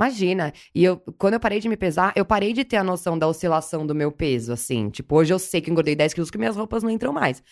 Imagina. 0.00 0.50
E 0.74 0.82
eu, 0.82 0.96
quando 1.18 1.34
eu 1.34 1.40
parei 1.40 1.60
de 1.60 1.68
me 1.68 1.76
pesar, 1.76 2.12
eu 2.16 2.24
parei 2.24 2.54
de 2.54 2.64
ter 2.64 2.78
a 2.78 2.84
noção 2.84 3.18
da 3.18 3.28
oscilação 3.28 3.86
do 3.86 3.94
meu 3.94 4.10
peso, 4.10 4.50
assim. 4.50 4.88
Tipo, 4.88 5.16
hoje 5.16 5.34
eu 5.34 5.38
sei 5.38 5.60
que 5.60 5.70
engordei 5.70 5.94
10 5.94 6.14
quilos 6.14 6.30
que 6.30 6.38
minhas 6.38 6.56
roupas 6.56 6.82
não 6.82 6.88
entram 6.88 7.12
mais. 7.12 7.42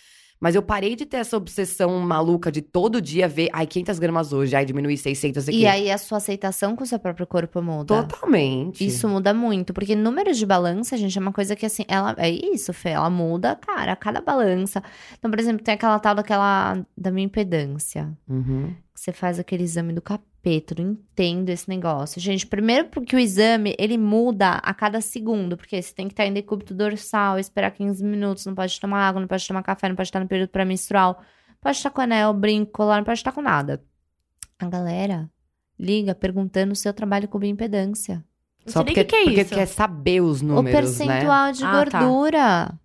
Mas 0.40 0.55
eu 0.55 0.62
parei 0.62 0.94
de 0.94 1.05
ter 1.05 1.18
essa 1.18 1.36
obsessão 1.36 1.99
maluca 1.99 2.51
de 2.51 2.62
todo 2.62 3.03
dia 3.03 3.26
ver, 3.26 3.49
ai, 3.53 3.66
500 3.66 3.99
gramas 3.99 4.32
hoje, 4.32 4.55
ai, 4.55 4.64
diminuir 4.64 4.96
600 4.96 5.49
aqui. 5.49 5.59
E 5.59 5.66
aí 5.66 5.90
a 5.90 5.99
sua 5.99 6.18
aceitação 6.18 6.76
com 6.76 6.84
o 6.84 6.86
seu 6.86 6.99
próprio 6.99 7.26
corpo 7.26 7.61
muda. 7.61 8.05
Totalmente. 8.05 8.86
Isso 8.86 9.09
muda 9.09 9.34
muito, 9.34 9.74
porque 9.74 9.96
números 9.96 10.38
de 10.38 10.46
balança, 10.46 10.96
gente, 10.96 11.18
é 11.18 11.20
uma 11.20 11.32
coisa 11.32 11.57
que 11.57 11.66
assim, 11.66 11.84
ela 11.88 12.14
é 12.16 12.30
isso, 12.30 12.72
Fê, 12.72 12.90
ela 12.90 13.11
muda, 13.11 13.57
cara, 13.57 13.92
a 13.92 13.96
cada 13.96 14.20
balança. 14.20 14.82
Então, 15.18 15.28
por 15.28 15.40
exemplo, 15.40 15.62
tem 15.62 15.74
aquela 15.74 15.99
tal 15.99 16.14
daquela 16.14 16.86
da 16.96 17.11
minha 17.11 17.26
impedância. 17.26 18.16
Uhum. 18.28 18.72
Você 18.99 19.12
faz 19.12 19.38
aquele 19.38 19.62
exame 19.62 19.92
do 19.92 20.03
capeta, 20.03 20.74
eu 20.76 20.84
não 20.84 20.92
entendo 20.92 21.51
esse 21.51 21.68
negócio. 21.68 22.20
Gente, 22.20 22.44
primeiro 22.44 22.88
porque 22.88 23.14
o 23.14 23.18
exame, 23.18 23.76
ele 23.78 23.96
muda 23.96 24.55
a 24.55 24.74
cada 24.74 25.01
segundo, 25.01 25.57
porque 25.57 25.80
você 25.80 25.94
tem 25.94 26.09
que 26.09 26.14
estar 26.14 26.26
em 26.26 26.32
decúbito 26.32 26.74
dorsal, 26.74 27.38
esperar 27.38 27.70
15 27.70 28.03
minutos, 28.05 28.44
não 28.44 28.57
pode 28.57 28.78
tomar 28.80 29.07
água, 29.07 29.20
não 29.20 29.28
pode 29.28 29.46
tomar 29.46 29.62
café, 29.62 29.88
não 29.88 29.94
pode 29.94 30.09
estar 30.09 30.18
no 30.18 30.26
período 30.26 30.49
pré-menstrual, 30.49 31.22
não 31.49 31.57
pode 31.61 31.76
estar 31.76 31.90
com 31.90 32.01
anel, 32.01 32.34
brinco, 32.34 32.72
colar, 32.72 32.96
não 32.96 33.05
pode 33.05 33.20
estar 33.20 33.30
com 33.30 33.40
nada. 33.40 33.80
A 34.59 34.66
galera 34.66 35.30
liga 35.78 36.12
perguntando 36.12 36.74
se 36.74 36.88
eu 36.88 36.92
trabalho 36.92 37.28
com 37.28 37.38
bioimpedância. 37.38 38.24
Só 38.66 38.82
porque, 38.82 39.03
o 39.03 39.07
que, 39.07 39.11
que 39.12 39.16
é 39.16 39.24
porque 39.44 39.44
quer 39.44 39.66
saber 39.66 40.22
os 40.22 40.42
o 40.42 40.44
números, 40.44 40.99
né? 40.99 41.07
percentual 41.07 41.53
de 41.53 41.64
Ah, 41.64 41.86
tá. 41.86 42.01
gordura. 42.01 42.80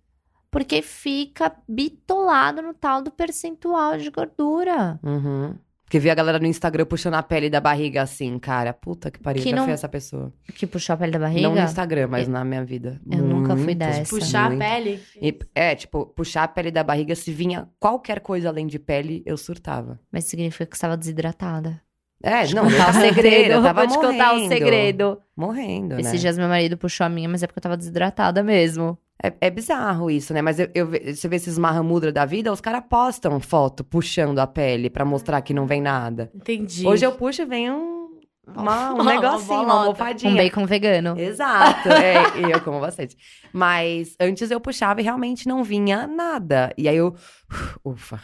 Porque 0.48 0.80
fica 0.80 1.52
bitolado 1.68 2.62
no 2.62 2.72
tal 2.72 3.02
do 3.02 3.10
percentual 3.10 3.98
de 3.98 4.08
gordura. 4.10 5.00
Uhum. 5.02 5.56
Porque 5.94 6.00
vi 6.02 6.10
a 6.10 6.14
galera 6.16 6.40
no 6.40 6.46
Instagram 6.46 6.86
puxando 6.86 7.14
a 7.14 7.22
pele 7.22 7.48
da 7.48 7.60
barriga 7.60 8.02
assim, 8.02 8.36
cara. 8.40 8.72
Puta 8.72 9.12
que 9.12 9.20
pariu, 9.20 9.40
Que 9.44 9.50
já 9.50 9.56
não- 9.56 9.62
fui 9.64 9.72
essa 9.74 9.88
pessoa. 9.88 10.32
Que 10.52 10.66
puxou 10.66 10.94
a 10.94 10.96
pele 10.96 11.12
da 11.12 11.20
barriga. 11.20 11.42
Não 11.42 11.54
no 11.54 11.60
Instagram, 11.62 12.08
mas 12.08 12.26
na 12.26 12.44
minha 12.44 12.64
vida. 12.64 13.00
Eu 13.08 13.18
nunca 13.22 13.56
fui 13.56 13.76
dessa. 13.76 14.02
Puxar 14.10 14.46
a 14.46 14.48
muito. 14.48 14.58
pele. 14.58 15.00
E- 15.22 15.38
é, 15.54 15.72
tipo, 15.76 16.04
puxar 16.06 16.42
a 16.42 16.48
pele 16.48 16.72
da 16.72 16.82
barriga, 16.82 17.14
se 17.14 17.30
vinha 17.30 17.68
qualquer 17.78 18.18
coisa 18.18 18.48
além 18.48 18.66
de 18.66 18.76
pele, 18.76 19.22
eu 19.24 19.36
surtava. 19.36 20.00
Mas 20.10 20.24
significa 20.24 20.66
que 20.66 20.72
você 20.74 20.78
estava 20.78 20.96
desidratada. 20.96 21.80
É, 22.20 22.44
não, 22.52 22.64
eu 22.64 22.70
contar 22.70 22.90
o 22.90 22.92
segredo. 23.00 23.50
eu 23.52 23.62
tava 23.62 23.86
Vou 23.86 23.88
te 23.90 23.94
contar 23.94 24.30
o 24.32 24.34
morrendo. 24.34 24.48
segredo. 24.52 25.18
Morrendo, 25.36 25.94
né? 25.94 26.00
Esses 26.00 26.20
dias 26.20 26.36
meu 26.36 26.48
marido 26.48 26.76
puxou 26.76 27.06
a 27.06 27.08
minha, 27.08 27.28
mas 27.28 27.44
é 27.44 27.46
porque 27.46 27.58
eu 27.58 27.62
tava 27.62 27.76
desidratada 27.76 28.42
mesmo. 28.42 28.98
É, 29.26 29.32
é 29.40 29.50
bizarro 29.50 30.10
isso, 30.10 30.34
né? 30.34 30.42
Mas 30.42 30.58
eu, 30.58 30.68
eu 30.74 30.86
você 30.86 31.26
vê 31.28 31.36
esses 31.36 31.56
Mahamudra 31.56 32.12
da 32.12 32.24
vida, 32.26 32.52
os 32.52 32.60
caras 32.60 32.82
postam 32.88 33.40
foto 33.40 33.82
puxando 33.82 34.38
a 34.38 34.46
pele 34.46 34.90
pra 34.90 35.04
mostrar 35.04 35.40
que 35.40 35.54
não 35.54 35.66
vem 35.66 35.80
nada. 35.80 36.30
Entendi. 36.34 36.86
Hoje 36.86 37.06
eu 37.06 37.12
puxo 37.12 37.42
e 37.42 37.46
vem 37.46 37.70
um, 37.70 38.20
uma- 38.46 38.92
um 38.92 38.96
Uma 39.00 39.12
negocinho, 39.14 39.52
uma 39.54 39.64
bolota. 39.64 39.72
almofadinha. 39.80 40.32
Um 40.32 40.36
bacon 40.36 40.66
vegano. 40.66 41.18
Exato, 41.18 41.88
é, 41.92 42.40
e 42.40 42.50
eu 42.50 42.60
como 42.60 42.80
bastante. 42.80 43.16
Mas 43.52 44.14
antes 44.20 44.50
eu 44.50 44.60
puxava 44.60 45.00
e 45.00 45.04
realmente 45.04 45.48
não 45.48 45.64
vinha 45.64 46.06
nada. 46.06 46.72
E 46.76 46.86
aí 46.88 46.96
eu. 46.96 47.14
Ufa. 47.84 48.20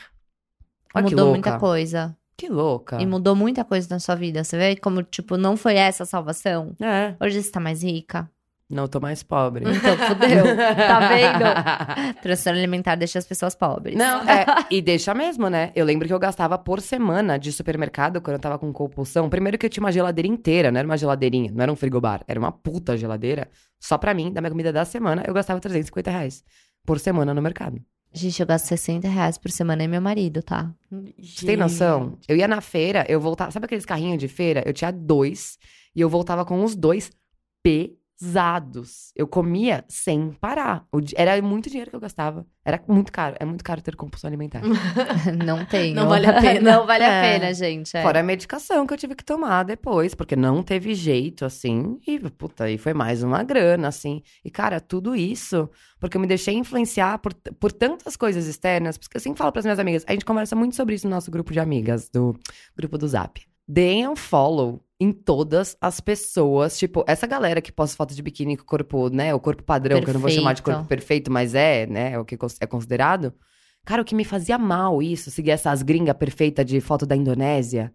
Olha 0.94 1.06
que 1.06 1.14
mudou 1.14 1.30
muita 1.30 1.58
coisa. 1.58 2.16
Que 2.36 2.48
louca. 2.48 3.00
E 3.00 3.06
mudou 3.06 3.36
muita 3.36 3.64
coisa 3.64 3.86
na 3.90 3.98
sua 4.00 4.14
vida. 4.14 4.42
Você 4.42 4.56
vê 4.58 4.74
como, 4.76 5.02
tipo, 5.02 5.36
não 5.36 5.56
foi 5.56 5.76
essa 5.76 6.02
a 6.02 6.06
salvação? 6.06 6.74
É, 6.80 7.14
Hoje 7.24 7.42
você 7.42 7.50
tá 7.50 7.60
mais 7.60 7.82
rica. 7.82 8.28
Não 8.70 8.86
tô 8.86 9.00
mais 9.00 9.22
pobre. 9.22 9.64
Então, 9.80 9.96
fudeu. 9.96 10.44
tá 10.76 11.08
vendo? 11.08 12.16
Transtorno 12.22 12.58
alimentar 12.58 12.94
deixa 12.94 13.18
as 13.18 13.26
pessoas 13.26 13.54
pobres. 13.54 13.96
Não, 13.96 14.22
é, 14.28 14.44
e 14.70 14.80
deixa 14.80 15.12
mesmo, 15.14 15.48
né? 15.48 15.72
Eu 15.74 15.84
lembro 15.84 16.06
que 16.06 16.14
eu 16.14 16.18
gastava 16.18 16.56
por 16.56 16.80
semana 16.80 17.38
de 17.38 17.50
supermercado 17.50 18.20
quando 18.20 18.34
eu 18.34 18.40
tava 18.40 18.58
com 18.58 18.72
compulsão. 18.72 19.28
Primeiro 19.28 19.58
que 19.58 19.66
eu 19.66 19.70
tinha 19.70 19.82
uma 19.82 19.92
geladeira 19.92 20.28
inteira, 20.28 20.70
não 20.70 20.78
era 20.78 20.86
uma 20.86 20.96
geladeirinha, 20.96 21.50
não 21.52 21.62
era 21.62 21.72
um 21.72 21.76
frigobar, 21.76 22.22
era 22.28 22.38
uma 22.38 22.52
puta 22.52 22.96
geladeira. 22.96 23.48
Só 23.80 23.98
pra 23.98 24.14
mim, 24.14 24.32
da 24.32 24.40
minha 24.40 24.50
comida 24.50 24.72
da 24.72 24.84
semana, 24.84 25.24
eu 25.26 25.34
gastava 25.34 25.58
350 25.60 26.10
reais 26.10 26.44
por 26.84 26.98
semana 26.98 27.34
no 27.34 27.42
mercado. 27.42 27.80
Gente, 28.12 28.40
eu 28.40 28.46
gasto 28.46 28.66
60 28.66 29.08
reais 29.08 29.38
por 29.38 29.50
semana 29.50 29.84
e 29.84 29.88
meu 29.88 30.00
marido, 30.00 30.42
tá? 30.42 30.72
Você 31.18 31.46
tem 31.46 31.56
noção? 31.56 32.18
Eu 32.28 32.36
ia 32.36 32.48
na 32.48 32.60
feira, 32.60 33.06
eu 33.08 33.20
voltava. 33.20 33.50
Sabe 33.52 33.66
aqueles 33.66 33.86
carrinhos 33.86 34.18
de 34.18 34.26
feira? 34.26 34.62
Eu 34.66 34.72
tinha 34.72 34.90
dois 34.90 35.58
e 35.94 36.00
eu 36.00 36.08
voltava 36.08 36.44
com 36.44 36.62
os 36.64 36.74
dois 36.74 37.10
pesados. 38.20 39.12
Eu 39.16 39.26
comia 39.26 39.84
sem 39.88 40.30
parar. 40.32 40.84
Era 41.16 41.40
muito 41.42 41.68
dinheiro 41.70 41.90
que 41.90 41.96
eu 41.96 42.00
gastava. 42.00 42.46
Era 42.64 42.80
muito 42.86 43.10
caro. 43.10 43.34
É 43.40 43.44
muito 43.44 43.64
caro 43.64 43.80
ter 43.80 43.96
compulsão 43.96 44.28
alimentar. 44.28 44.60
Não 45.44 45.64
tenho. 45.64 45.94
Não 45.96 46.08
vale 46.08 46.26
a 46.26 46.40
pena. 46.40 46.72
não 46.78 46.86
vale 46.86 47.02
a 47.04 47.08
É. 47.12 47.32
pena, 47.38 47.54
gente. 47.54 47.96
é. 47.96 48.02
Fora 48.02 48.20
a 48.20 48.22
medicação 48.22 48.86
que 48.86 48.92
eu 48.92 48.98
tive 48.98 49.14
que 49.14 49.24
tomar 49.24 49.64
depois, 49.64 50.14
porque 50.14 50.36
não 50.36 50.62
teve 50.62 50.94
jeito, 50.94 51.44
assim. 51.44 51.98
E, 52.06 52.18
puta, 52.30 52.64
aí 52.64 52.76
foi 52.78 52.92
mais 52.92 53.22
uma 53.22 53.42
grana, 53.42 53.88
assim. 53.88 54.22
E, 54.44 54.50
cara, 54.50 54.80
tudo 54.80 55.16
isso, 55.16 55.68
porque 55.98 56.16
eu 56.16 56.20
me 56.20 56.26
deixei 56.26 56.54
influenciar 56.54 57.18
por, 57.18 57.32
por 57.34 57.72
tantas 57.72 58.16
coisas 58.16 58.46
externas. 58.46 58.98
Porque 58.98 59.16
eu 59.16 59.20
sempre 59.20 59.38
falo 59.38 59.50
pras 59.52 59.64
minhas 59.64 59.78
amigas, 59.78 60.04
a 60.06 60.12
gente 60.12 60.24
conversa 60.24 60.54
muito 60.54 60.76
sobre 60.76 60.94
isso 60.94 61.08
no 61.08 61.14
nosso 61.14 61.30
grupo 61.30 61.52
de 61.52 61.60
amigas, 61.60 62.08
do 62.10 62.38
grupo 62.76 62.98
do 62.98 63.08
Zap. 63.08 63.40
Deem 63.66 64.06
um 64.08 64.16
follow 64.16 64.82
em 65.00 65.12
todas 65.12 65.76
as 65.80 65.98
pessoas. 66.00 66.78
Tipo, 66.78 67.02
essa 67.06 67.26
galera 67.26 67.60
que 67.62 67.72
posta 67.72 67.96
foto 67.96 68.14
de 68.14 68.22
biquíni 68.22 68.56
com 68.56 68.62
o 68.62 68.66
corpo, 68.66 69.08
né? 69.08 69.34
O 69.34 69.40
corpo 69.40 69.62
padrão, 69.62 70.00
que 70.02 70.10
eu 70.10 70.14
não 70.14 70.20
vou 70.20 70.28
chamar 70.30 70.52
de 70.52 70.60
Perfeito. 70.62 70.76
corpo 70.76 70.88
perfeito, 70.88 71.32
mas 71.32 71.54
é, 71.54 71.86
né? 71.86 72.12
É 72.12 72.18
o 72.18 72.24
que 72.24 72.36
é 72.60 72.66
considerado. 72.66 73.32
Cara, 73.84 74.02
o 74.02 74.04
que 74.04 74.14
me 74.14 74.24
fazia 74.24 74.58
mal 74.58 75.02
isso, 75.02 75.30
seguir 75.30 75.52
essas 75.52 75.82
gringas 75.82 76.14
perfeitas 76.16 76.66
de 76.66 76.80
foto 76.82 77.06
da 77.06 77.16
Indonésia. 77.16 77.92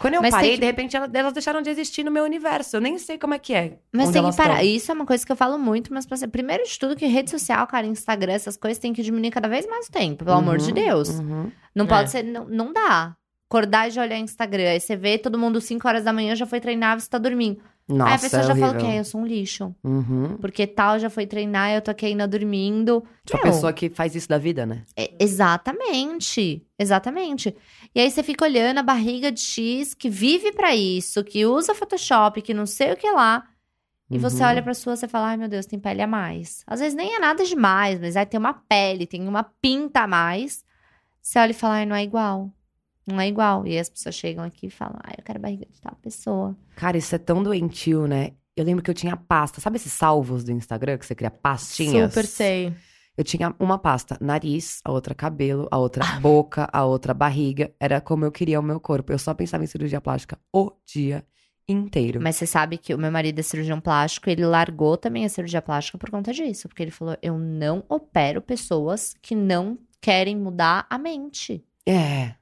Quando 0.00 0.14
eu 0.14 0.22
Mas 0.22 0.30
parei, 0.30 0.52
que- 0.54 0.60
de 0.60 0.64
repente, 0.66 0.96
elas, 0.96 1.10
elas 1.12 1.32
deixaram 1.34 1.60
de 1.60 1.68
existir 1.68 2.02
no 2.02 2.10
meu 2.10 2.24
universo. 2.24 2.74
Eu 2.74 2.80
nem 2.80 2.98
sei 2.98 3.18
como 3.18 3.34
é 3.34 3.38
que 3.38 3.52
é. 3.52 3.78
Mas 3.92 4.10
tem 4.10 4.24
que 4.28 4.34
parar. 4.34 4.56
tão. 4.56 4.64
Isso 4.64 4.90
é 4.90 4.94
uma 4.94 5.04
coisa 5.04 5.24
que 5.26 5.30
eu 5.30 5.36
falo 5.36 5.58
muito, 5.58 5.92
mas 5.92 6.06
pra- 6.06 6.16
primeiro 6.26 6.64
de 6.64 6.78
tudo 6.78 6.96
que 6.96 7.04
rede 7.06 7.30
social, 7.30 7.66
cara, 7.66 7.86
Instagram, 7.86 8.32
essas 8.32 8.56
coisas 8.56 8.78
tem 8.78 8.94
que 8.94 9.02
diminuir 9.02 9.30
cada 9.30 9.46
vez 9.46 9.66
mais 9.66 9.86
o 9.88 9.92
tempo, 9.92 10.24
pelo 10.24 10.38
amor 10.38 10.56
de 10.56 10.68
Uhum, 10.68 10.74
Deus. 10.74 11.08
uhum. 11.10 11.52
Não 11.74 11.84
É. 11.84 11.88
pode 11.88 12.10
ser, 12.10 12.22
não, 12.24 12.46
não 12.48 12.72
dá. 12.72 13.14
Acordar 13.50 13.88
e 13.88 13.90
já 13.90 14.02
olhar 14.02 14.16
Instagram, 14.16 14.70
aí 14.70 14.78
você 14.78 14.94
vê 14.94 15.18
todo 15.18 15.36
mundo 15.36 15.60
5 15.60 15.88
horas 15.88 16.04
da 16.04 16.12
manhã 16.12 16.36
já 16.36 16.46
foi 16.46 16.60
treinar, 16.60 17.00
você 17.00 17.08
tá 17.10 17.18
dormindo. 17.18 17.60
Nossa, 17.88 18.10
aí 18.10 18.14
a 18.14 18.18
pessoa 18.20 18.42
é 18.42 18.46
já 18.46 18.54
fala 18.54 18.66
horrível. 18.68 18.80
que 18.80 18.92
"Ah, 18.92 18.96
eu 18.98 19.04
sou 19.04 19.20
um 19.20 19.26
lixo. 19.26 19.74
Uhum. 19.82 20.36
Porque 20.40 20.64
tal 20.68 21.00
já 21.00 21.10
foi 21.10 21.26
treinar, 21.26 21.72
eu 21.72 21.82
tô 21.82 21.90
aqui 21.90 22.06
ainda 22.06 22.28
dormindo. 22.28 23.02
Tipo, 23.26 23.38
a 23.38 23.42
pessoa 23.42 23.72
que 23.72 23.90
faz 23.90 24.14
isso 24.14 24.28
da 24.28 24.38
vida, 24.38 24.64
né? 24.64 24.84
é- 24.96 25.12
exatamente. 25.18 26.64
Exatamente. 26.78 27.56
E 27.92 28.00
aí 28.00 28.08
você 28.08 28.22
fica 28.22 28.44
olhando 28.44 28.78
a 28.78 28.82
barriga 28.84 29.32
de 29.32 29.40
X 29.40 29.94
que 29.94 30.08
vive 30.08 30.52
pra 30.52 30.74
isso, 30.76 31.24
que 31.24 31.44
usa 31.44 31.74
Photoshop, 31.74 32.40
que 32.42 32.54
não 32.54 32.66
sei 32.66 32.92
o 32.92 32.96
que 32.96 33.10
lá. 33.10 33.44
E 34.08 34.16
você 34.18 34.42
Uhum. 34.44 34.48
olha 34.48 34.62
pra 34.62 34.74
sua, 34.74 34.94
você 34.94 35.08
fala, 35.08 35.26
ai 35.28 35.36
meu 35.36 35.48
Deus, 35.48 35.66
tem 35.66 35.78
pele 35.80 36.02
a 36.02 36.06
mais. 36.06 36.62
Às 36.68 36.78
vezes 36.78 36.94
nem 36.94 37.16
é 37.16 37.18
nada 37.18 37.44
demais, 37.44 37.98
mas 38.00 38.16
aí 38.16 38.26
tem 38.26 38.38
uma 38.38 38.54
pele, 38.54 39.06
tem 39.08 39.26
uma 39.26 39.42
pinta 39.42 40.02
a 40.02 40.06
mais. 40.06 40.64
Você 41.20 41.38
olha 41.40 41.50
e 41.50 41.54
fala, 41.54 41.74
ai, 41.74 41.86
não 41.86 41.96
é 41.96 42.04
igual. 42.04 42.48
Não 43.10 43.20
é 43.20 43.28
igual. 43.28 43.66
E 43.66 43.70
aí 43.70 43.78
as 43.78 43.88
pessoas 43.88 44.14
chegam 44.14 44.44
aqui 44.44 44.66
e 44.66 44.70
falam, 44.70 44.98
ai, 45.02 45.14
eu 45.18 45.24
quero 45.24 45.38
barriga 45.38 45.66
de 45.70 45.80
tal 45.80 45.94
pessoa. 46.02 46.56
Cara, 46.76 46.96
isso 46.96 47.14
é 47.14 47.18
tão 47.18 47.42
doentio, 47.42 48.06
né? 48.06 48.32
Eu 48.56 48.64
lembro 48.64 48.82
que 48.82 48.90
eu 48.90 48.94
tinha 48.94 49.16
pasta. 49.16 49.60
Sabe 49.60 49.76
esses 49.76 49.92
salvos 49.92 50.44
do 50.44 50.52
Instagram 50.52 50.98
que 50.98 51.06
você 51.06 51.14
cria 51.14 51.30
pastinhas? 51.30 52.12
Super 52.12 52.26
sei. 52.26 52.74
Eu 53.16 53.24
tinha 53.24 53.54
uma 53.58 53.78
pasta, 53.78 54.16
nariz, 54.20 54.80
a 54.84 54.90
outra 54.90 55.14
cabelo, 55.14 55.68
a 55.70 55.78
outra 55.78 56.04
boca, 56.20 56.68
a 56.72 56.84
outra 56.84 57.12
barriga. 57.12 57.72
Era 57.78 58.00
como 58.00 58.24
eu 58.24 58.32
queria 58.32 58.58
o 58.58 58.62
meu 58.62 58.80
corpo. 58.80 59.12
Eu 59.12 59.18
só 59.18 59.34
pensava 59.34 59.64
em 59.64 59.66
cirurgia 59.66 60.00
plástica 60.00 60.38
o 60.52 60.72
dia 60.86 61.24
inteiro. 61.68 62.20
Mas 62.20 62.36
você 62.36 62.46
sabe 62.46 62.78
que 62.78 62.94
o 62.94 62.98
meu 62.98 63.12
marido 63.12 63.38
é 63.38 63.42
cirurgião 63.42 63.80
plástico, 63.80 64.28
ele 64.28 64.44
largou 64.44 64.96
também 64.96 65.24
a 65.24 65.28
cirurgia 65.28 65.62
plástica 65.62 65.98
por 65.98 66.10
conta 66.10 66.32
disso. 66.32 66.68
Porque 66.68 66.82
ele 66.82 66.90
falou, 66.90 67.16
eu 67.22 67.38
não 67.38 67.84
opero 67.88 68.42
pessoas 68.42 69.14
que 69.22 69.34
não 69.34 69.78
querem 70.00 70.36
mudar 70.36 70.86
a 70.88 70.98
mente. 70.98 71.64
É. 71.86 72.34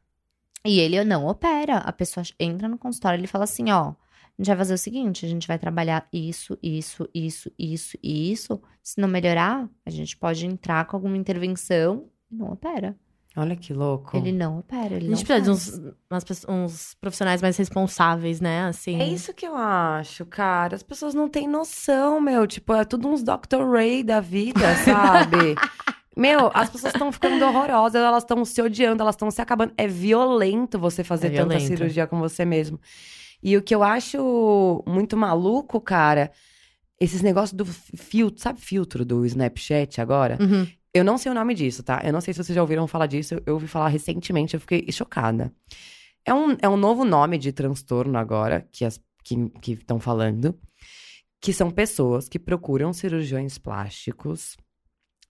E 0.64 0.80
ele 0.80 1.02
não 1.04 1.26
opera. 1.26 1.78
A 1.78 1.92
pessoa 1.92 2.24
entra 2.38 2.68
no 2.68 2.78
consultório, 2.78 3.18
ele 3.18 3.26
fala 3.26 3.44
assim, 3.44 3.70
ó, 3.70 3.90
a 3.92 3.94
gente 4.38 4.46
vai 4.48 4.56
fazer 4.56 4.74
o 4.74 4.78
seguinte, 4.78 5.26
a 5.26 5.28
gente 5.28 5.48
vai 5.48 5.58
trabalhar 5.58 6.06
isso, 6.12 6.56
isso, 6.62 7.08
isso, 7.12 7.50
isso 7.58 7.98
e 8.02 8.30
isso. 8.30 8.60
Se 8.82 9.00
não 9.00 9.08
melhorar, 9.08 9.68
a 9.84 9.90
gente 9.90 10.16
pode 10.16 10.46
entrar 10.46 10.84
com 10.86 10.96
alguma 10.96 11.16
intervenção 11.16 12.08
e 12.30 12.36
não 12.36 12.52
opera. 12.52 12.96
Olha 13.36 13.54
que 13.54 13.72
louco. 13.72 14.16
Ele 14.16 14.32
não 14.32 14.58
opera, 14.58 14.94
ele 14.94 15.06
A 15.06 15.10
não 15.10 15.16
gente 15.16 15.26
precisa 15.26 15.44
de 15.44 15.50
uns, 15.50 15.94
umas 16.10 16.24
uns 16.48 16.94
profissionais 16.94 17.40
mais 17.40 17.56
responsáveis, 17.56 18.40
né? 18.40 18.62
Assim. 18.64 19.00
É 19.00 19.06
isso 19.06 19.32
que 19.32 19.46
eu 19.46 19.54
acho, 19.54 20.26
cara. 20.26 20.74
As 20.74 20.82
pessoas 20.82 21.14
não 21.14 21.28
têm 21.28 21.46
noção, 21.46 22.20
meu. 22.20 22.46
Tipo, 22.46 22.74
é 22.74 22.84
tudo 22.84 23.08
uns 23.08 23.22
Dr. 23.22 23.64
Ray 23.70 24.02
da 24.02 24.20
vida, 24.20 24.74
sabe? 24.84 25.54
meu, 26.18 26.50
as 26.52 26.68
pessoas 26.68 26.92
estão 26.92 27.12
ficando 27.12 27.44
horrorosas, 27.44 28.02
elas 28.02 28.24
estão 28.24 28.44
se 28.44 28.60
odiando, 28.60 29.02
elas 29.02 29.14
estão 29.14 29.30
se 29.30 29.40
acabando. 29.40 29.72
É 29.76 29.86
violento 29.86 30.78
você 30.78 31.04
fazer 31.04 31.28
É 31.28 31.30
tanta 31.30 31.50
violento. 31.50 31.66
cirurgia 31.66 32.06
com 32.08 32.18
você 32.18 32.44
mesmo. 32.44 32.80
E 33.40 33.56
o 33.56 33.62
que 33.62 33.72
eu 33.72 33.84
acho 33.84 34.82
muito 34.84 35.16
maluco, 35.16 35.80
cara, 35.80 36.32
esses 37.00 37.22
negócios 37.22 37.52
do 37.52 37.64
filtro, 37.64 38.42
sabe 38.42 38.60
filtro 38.60 39.04
do 39.04 39.24
Snapchat 39.24 40.00
agora? 40.00 40.36
Uhum. 40.40 40.66
Eu 40.92 41.04
não 41.04 41.16
sei 41.16 41.30
o 41.30 41.34
nome 41.34 41.54
disso, 41.54 41.84
tá? 41.84 42.02
Eu 42.04 42.12
não 42.12 42.20
sei 42.20 42.34
se 42.34 42.42
vocês 42.42 42.56
já 42.56 42.62
ouviram 42.62 42.88
falar 42.88 43.06
disso. 43.06 43.40
Eu, 43.46 43.54
ouvi 43.54 43.68
falar 43.68 43.88
recentemente, 43.88 44.54
eu 44.54 44.60
fiquei 44.60 44.90
chocada. 44.90 45.52
É 46.24 46.34
um, 46.34 46.56
é 46.60 46.68
um 46.68 46.76
novo 46.76 47.04
nome 47.04 47.38
de 47.38 47.52
transtorno 47.52 48.18
agora, 48.18 48.66
que, 48.72 48.84
as, 48.84 49.00
que 49.22 49.72
estão 49.72 50.00
falando, 50.00 50.58
que 51.40 51.52
são 51.52 51.70
pessoas 51.70 52.28
que 52.28 52.40
procuram 52.40 52.92
cirurgiões 52.92 53.56
plásticos 53.56 54.56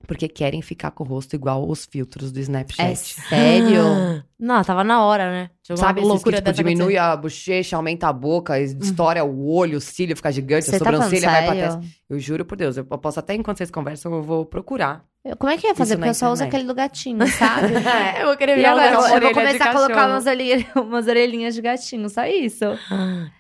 porque 0.06 0.28
querem 0.28 0.62
ficar 0.62 0.90
com 0.92 1.04
o 1.04 1.06
rosto 1.06 1.34
igual 1.34 1.68
os 1.68 1.84
filtros 1.84 2.30
do 2.32 2.38
É 2.38 2.42
Snapchat. 2.42 2.96
sério? 3.28 4.22
Não, 4.38 4.62
tava 4.62 4.84
na 4.84 5.02
hora, 5.04 5.30
né? 5.30 5.50
Sabe, 5.76 6.00
esses 6.00 6.02
que, 6.02 6.08
loucura 6.14 6.36
tipo, 6.36 6.44
dessa 6.46 6.56
diminui 6.62 6.96
acontecer. 6.96 6.98
a 6.98 7.16
bochecha, 7.16 7.76
aumenta 7.76 8.08
a 8.08 8.12
boca, 8.12 8.58
estoura 8.60 9.24
o 9.24 9.48
olho, 9.50 9.78
o 9.78 9.80
cílio 9.80 10.16
fica 10.16 10.30
gigante, 10.30 10.66
Você 10.66 10.76
a 10.76 10.78
tá 10.78 10.84
sobrancelha 10.84 11.28
vai 11.28 11.44
pra 11.44 11.54
testa. 11.54 11.80
Eu 12.08 12.18
juro 12.20 12.44
por 12.44 12.56
Deus, 12.56 12.76
eu 12.76 12.84
posso 12.84 13.18
até 13.18 13.34
enquanto 13.34 13.58
vocês 13.58 13.70
conversam, 13.70 14.14
eu 14.14 14.22
vou 14.22 14.46
procurar. 14.46 15.04
Eu- 15.24 15.36
Como 15.36 15.52
é 15.52 15.58
que 15.58 15.66
eu 15.66 15.70
ia 15.70 15.74
fazer? 15.74 15.94
Isso 15.94 15.98
Porque 15.98 16.10
eu 16.10 16.14
só 16.14 16.32
uso 16.32 16.44
aquele 16.44 16.64
do 16.64 16.74
gatinho, 16.74 17.26
sabe? 17.26 17.74
eu 18.20 18.26
vou 18.28 18.36
querer 18.36 18.54
virar 18.56 18.70
agora 18.70 18.86
eu 18.86 19.16
eu 19.16 19.20
vou 19.20 19.32
começar 19.34 19.70
a 19.70 19.72
colocar 19.74 20.06
umas 20.08 20.24
orelhinhas, 20.26 20.64
umas 20.76 21.06
orelhinhas 21.08 21.54
de 21.56 21.60
gatinho, 21.60 22.08
só 22.08 22.24
isso. 22.24 22.64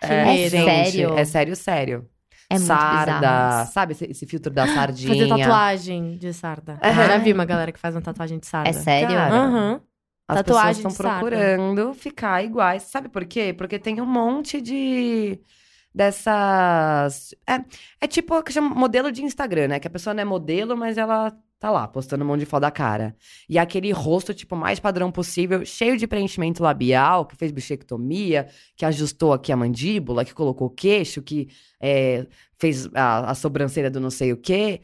Que 0.00 0.06
É 0.06 0.24
medo. 0.24 0.50
sério? 0.50 1.14
É 1.16 1.24
sério, 1.24 1.56
sério. 1.56 2.06
É 2.50 2.58
Sarda, 2.58 3.14
bizarro. 3.14 3.72
sabe 3.72 3.92
esse, 3.92 4.04
esse 4.06 4.26
filtro 4.26 4.50
da 4.52 4.66
sardinha? 4.72 5.08
Fazer 5.14 5.28
tatuagem 5.28 6.16
de 6.16 6.32
sarda. 6.32 6.78
Aham. 6.82 7.06
Já 7.06 7.18
vi 7.18 7.32
uma 7.32 7.44
galera 7.44 7.70
que 7.72 7.78
faz 7.78 7.94
uma 7.94 8.00
tatuagem 8.00 8.38
de 8.38 8.46
sarda. 8.46 8.70
É 8.70 8.72
sério? 8.72 9.16
Aham. 9.18 9.80
As 10.26 10.36
Tatuagem 10.38 10.82
pessoas 10.82 10.92
estão 10.94 11.06
sarda. 11.06 11.18
procurando 11.26 11.94
ficar 11.94 12.42
iguais. 12.44 12.82
Sabe 12.82 13.08
por 13.08 13.24
quê? 13.24 13.54
Porque 13.56 13.78
tem 13.78 14.00
um 14.00 14.06
monte 14.06 14.60
de 14.60 15.38
dessas. 15.94 17.34
É, 17.46 17.60
é 18.00 18.06
tipo 18.06 18.36
o 18.36 18.42
que 18.42 18.52
chama 18.52 18.74
modelo 18.74 19.10
de 19.10 19.22
Instagram, 19.22 19.68
né? 19.68 19.80
Que 19.80 19.86
a 19.86 19.90
pessoa 19.90 20.12
não 20.14 20.20
é 20.22 20.24
modelo, 20.24 20.76
mas 20.76 20.98
ela 20.98 21.34
tá 21.58 21.70
lá, 21.70 21.88
postando 21.88 22.24
um 22.24 22.26
monte 22.26 22.40
de 22.40 22.46
foto 22.46 22.62
da 22.62 22.70
cara. 22.70 23.16
E 23.48 23.58
aquele 23.58 23.90
rosto, 23.90 24.32
tipo, 24.32 24.54
mais 24.54 24.78
padrão 24.78 25.10
possível, 25.10 25.64
cheio 25.64 25.96
de 25.96 26.06
preenchimento 26.06 26.62
labial, 26.62 27.26
que 27.26 27.36
fez 27.36 27.50
bichectomia, 27.50 28.48
que 28.76 28.84
ajustou 28.84 29.32
aqui 29.32 29.50
a 29.50 29.56
mandíbula, 29.56 30.24
que 30.24 30.34
colocou 30.34 30.68
o 30.68 30.70
queixo, 30.70 31.20
que 31.20 31.48
é, 31.80 32.26
fez 32.58 32.88
a, 32.94 33.30
a 33.30 33.34
sobrancelha 33.34 33.90
do 33.90 34.00
não 34.00 34.10
sei 34.10 34.32
o 34.32 34.36
quê. 34.36 34.80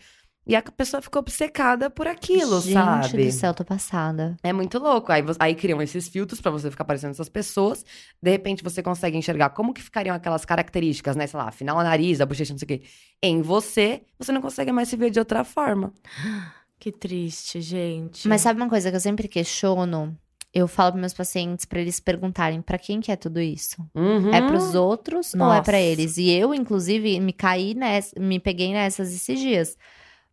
E 0.47 0.55
a 0.55 0.61
pessoa 0.61 1.01
ficou 1.01 1.21
obcecada 1.21 1.89
por 1.89 2.07
aquilo, 2.07 2.61
Gente 2.61 2.75
sabe? 2.75 3.25
do 3.25 3.33
céu, 3.33 3.55
tô 3.55 3.65
passada. 3.65 4.37
É 4.43 4.53
muito 4.53 4.79
louco. 4.79 5.11
Aí, 5.11 5.23
aí 5.39 5.55
criam 5.55 5.81
esses 5.81 6.07
filtros 6.07 6.39
pra 6.39 6.51
você 6.51 6.71
ficar 6.71 6.85
parecendo 6.85 7.13
essas 7.13 7.31
pessoas. 7.31 7.83
De 8.23 8.31
repente 8.31 8.63
você 8.63 8.83
consegue 8.83 9.17
enxergar 9.17 9.51
como 9.51 9.73
que 9.73 9.83
ficariam 9.83 10.15
aquelas 10.15 10.45
características, 10.45 11.17
né? 11.17 11.27
Sei 11.27 11.39
lá, 11.39 11.49
afinal 11.49 11.79
a 11.79 11.85
nariz, 11.85 12.21
a 12.21 12.27
bochecha, 12.27 12.53
não 12.53 12.59
sei 12.59 12.67
o 12.67 12.69
quê. 12.69 12.83
Em 13.23 13.41
você, 13.41 14.03
você 14.19 14.33
não 14.33 14.43
consegue 14.43 14.71
mais 14.71 14.89
se 14.89 14.97
ver 14.97 15.11
de 15.11 15.19
outra 15.19 15.45
forma. 15.45 15.95
Que 16.79 16.93
triste, 16.93 17.61
gente. 17.61 18.29
Mas 18.29 18.41
sabe 18.41 18.61
uma 18.61 18.69
coisa 18.69 18.91
que 18.91 18.97
eu 18.97 19.01
sempre 19.01 19.29
questiono? 19.29 20.17
Eu 20.53 20.69
falo 20.69 20.93
para 20.93 21.01
meus 21.01 21.15
pacientes 21.15 21.65
pra 21.65 21.81
eles 21.81 21.99
perguntarem 21.99 22.63
pra 22.63 22.79
quem 22.79 23.01
que 23.01 23.11
é 23.11 23.17
tudo 23.17 23.41
isso? 23.41 23.77
Uhum. 23.95 24.33
É 24.33 24.41
pros 24.47 24.75
outros 24.75 25.35
ou 25.35 25.41
é 25.41 25.45
Nossa. 25.45 25.63
pra 25.63 25.81
eles? 25.81 26.17
E 26.17 26.31
eu, 26.31 26.55
inclusive, 26.55 27.19
me 27.19 27.33
caí 27.33 27.75
nessa, 27.75 28.19
me 28.21 28.39
peguei 28.39 28.73
nessas 28.73 29.13
esses 29.13 29.41
dias. 29.41 29.77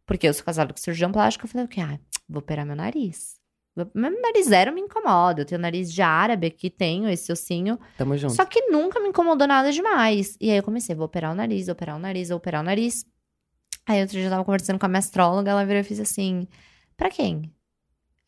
Porque 0.05 0.27
eu 0.27 0.33
sou 0.33 0.43
casada 0.45 0.73
com 0.73 0.79
cirurgião 0.79 1.11
plástico, 1.11 1.45
eu 1.45 1.49
falei, 1.49 1.65
o 1.65 1.69
quê? 1.69 1.81
Ah, 1.81 1.97
vou 2.29 2.39
operar 2.39 2.65
meu 2.65 2.75
nariz. 2.75 3.41
Meu 3.95 4.11
nariz 4.21 4.47
zero 4.47 4.73
me 4.73 4.81
incomoda. 4.81 5.41
Eu 5.41 5.45
tenho 5.45 5.61
nariz 5.61 5.91
de 5.91 6.01
árabe 6.01 6.47
aqui, 6.47 6.69
tenho 6.69 7.07
esse 7.09 7.31
ossinho. 7.31 7.79
Tamo 7.97 8.17
junto. 8.17 8.33
Só 8.33 8.45
que 8.45 8.67
nunca 8.69 8.99
me 8.99 9.07
incomodou 9.07 9.47
nada 9.47 9.71
demais. 9.71 10.35
E 10.41 10.51
aí 10.51 10.57
eu 10.57 10.63
comecei, 10.63 10.93
vou 10.93 11.05
operar 11.05 11.31
o 11.31 11.35
nariz, 11.35 11.67
vou 11.67 11.73
operar 11.73 11.95
o 11.95 11.99
nariz, 11.99 12.27
vou 12.29 12.37
operar 12.37 12.61
o 12.61 12.65
nariz. 12.65 13.05
Aí 13.87 14.01
outro 14.01 14.13
dia 14.13 14.25
eu 14.25 14.29
tava 14.29 14.45
conversando 14.45 14.79
com 14.79 14.85
a 14.85 14.89
minha 14.89 14.99
astróloga, 14.99 15.51
ela 15.51 15.65
virou 15.65 15.81
e 15.81 15.83
fez 15.83 15.99
assim: 15.99 16.47
Pra 16.95 17.09
quem? 17.09 17.51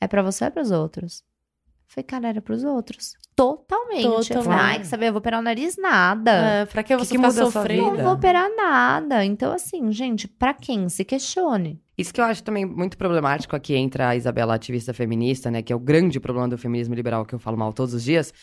É 0.01 0.07
pra 0.07 0.21
você 0.21 0.43
ou 0.43 0.47
é 0.47 0.51
pros 0.51 0.71
outros? 0.71 1.19
Eu 1.19 1.93
falei, 1.95 2.03
cara, 2.03 2.27
era 2.29 2.41
pros 2.41 2.63
outros. 2.63 3.13
Totalmente. 3.35 4.05
Eu 4.05 4.11
falei, 4.11 4.27
Totalmente. 4.27 4.61
ai, 4.61 4.79
que 4.79 4.87
saber, 4.87 5.07
eu 5.07 5.13
vou 5.13 5.19
operar 5.19 5.39
o 5.39 5.43
nariz 5.43 5.77
nada. 5.77 6.31
É, 6.31 6.65
pra 6.65 6.83
que 6.83 6.95
você 6.95 7.17
que 7.17 7.25
a 7.25 7.31
sua 7.31 7.51
sofrendo? 7.51 7.81
Não 7.81 8.03
vou 8.03 8.13
operar 8.13 8.49
nada. 8.55 9.23
Então, 9.23 9.53
assim, 9.53 9.91
gente, 9.91 10.27
pra 10.27 10.53
quem? 10.53 10.89
Se 10.89 11.03
questione. 11.03 11.81
Isso 11.97 12.13
que 12.13 12.19
eu 12.19 12.25
acho 12.25 12.43
também 12.43 12.65
muito 12.65 12.97
problemático 12.97 13.55
aqui 13.55 13.75
entra 13.75 14.09
a 14.09 14.15
Isabela 14.15 14.55
ativista 14.55 14.93
feminista, 14.93 15.51
né? 15.51 15.61
Que 15.61 15.71
é 15.71 15.75
o 15.75 15.79
grande 15.79 16.19
problema 16.19 16.49
do 16.49 16.57
feminismo 16.57 16.95
liberal 16.95 17.25
que 17.25 17.33
eu 17.33 17.39
falo 17.39 17.57
mal 17.57 17.71
todos 17.71 17.93
os 17.93 18.03
dias. 18.03 18.33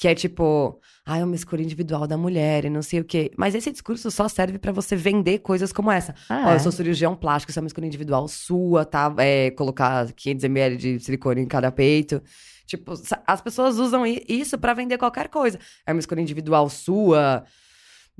Que 0.00 0.08
é 0.08 0.14
tipo, 0.14 0.80
ah, 1.04 1.18
é 1.18 1.24
uma 1.24 1.34
escolha 1.34 1.62
individual 1.62 2.06
da 2.06 2.16
mulher 2.16 2.64
e 2.64 2.70
não 2.70 2.80
sei 2.80 3.00
o 3.00 3.04
quê. 3.04 3.30
Mas 3.36 3.54
esse 3.54 3.70
discurso 3.70 4.10
só 4.10 4.28
serve 4.28 4.58
pra 4.58 4.72
você 4.72 4.96
vender 4.96 5.40
coisas 5.40 5.74
como 5.74 5.92
essa. 5.92 6.14
Ah, 6.26 6.44
Ó, 6.46 6.50
é. 6.52 6.54
eu 6.54 6.60
sou 6.60 6.72
cirurgião 6.72 7.14
plástico, 7.14 7.50
isso 7.50 7.58
é 7.58 7.62
uma 7.62 7.66
escolha 7.66 7.84
individual 7.84 8.26
sua, 8.26 8.86
tá? 8.86 9.14
É, 9.18 9.50
colocar 9.50 10.06
500ml 10.06 10.76
de 10.76 10.98
silicone 11.00 11.42
em 11.42 11.46
cada 11.46 11.70
peito. 11.70 12.22
Tipo, 12.66 12.94
as 13.26 13.42
pessoas 13.42 13.76
usam 13.78 14.06
isso 14.06 14.56
pra 14.56 14.72
vender 14.72 14.96
qualquer 14.96 15.28
coisa. 15.28 15.58
É 15.86 15.92
uma 15.92 16.00
escolha 16.00 16.22
individual 16.22 16.70
sua, 16.70 17.44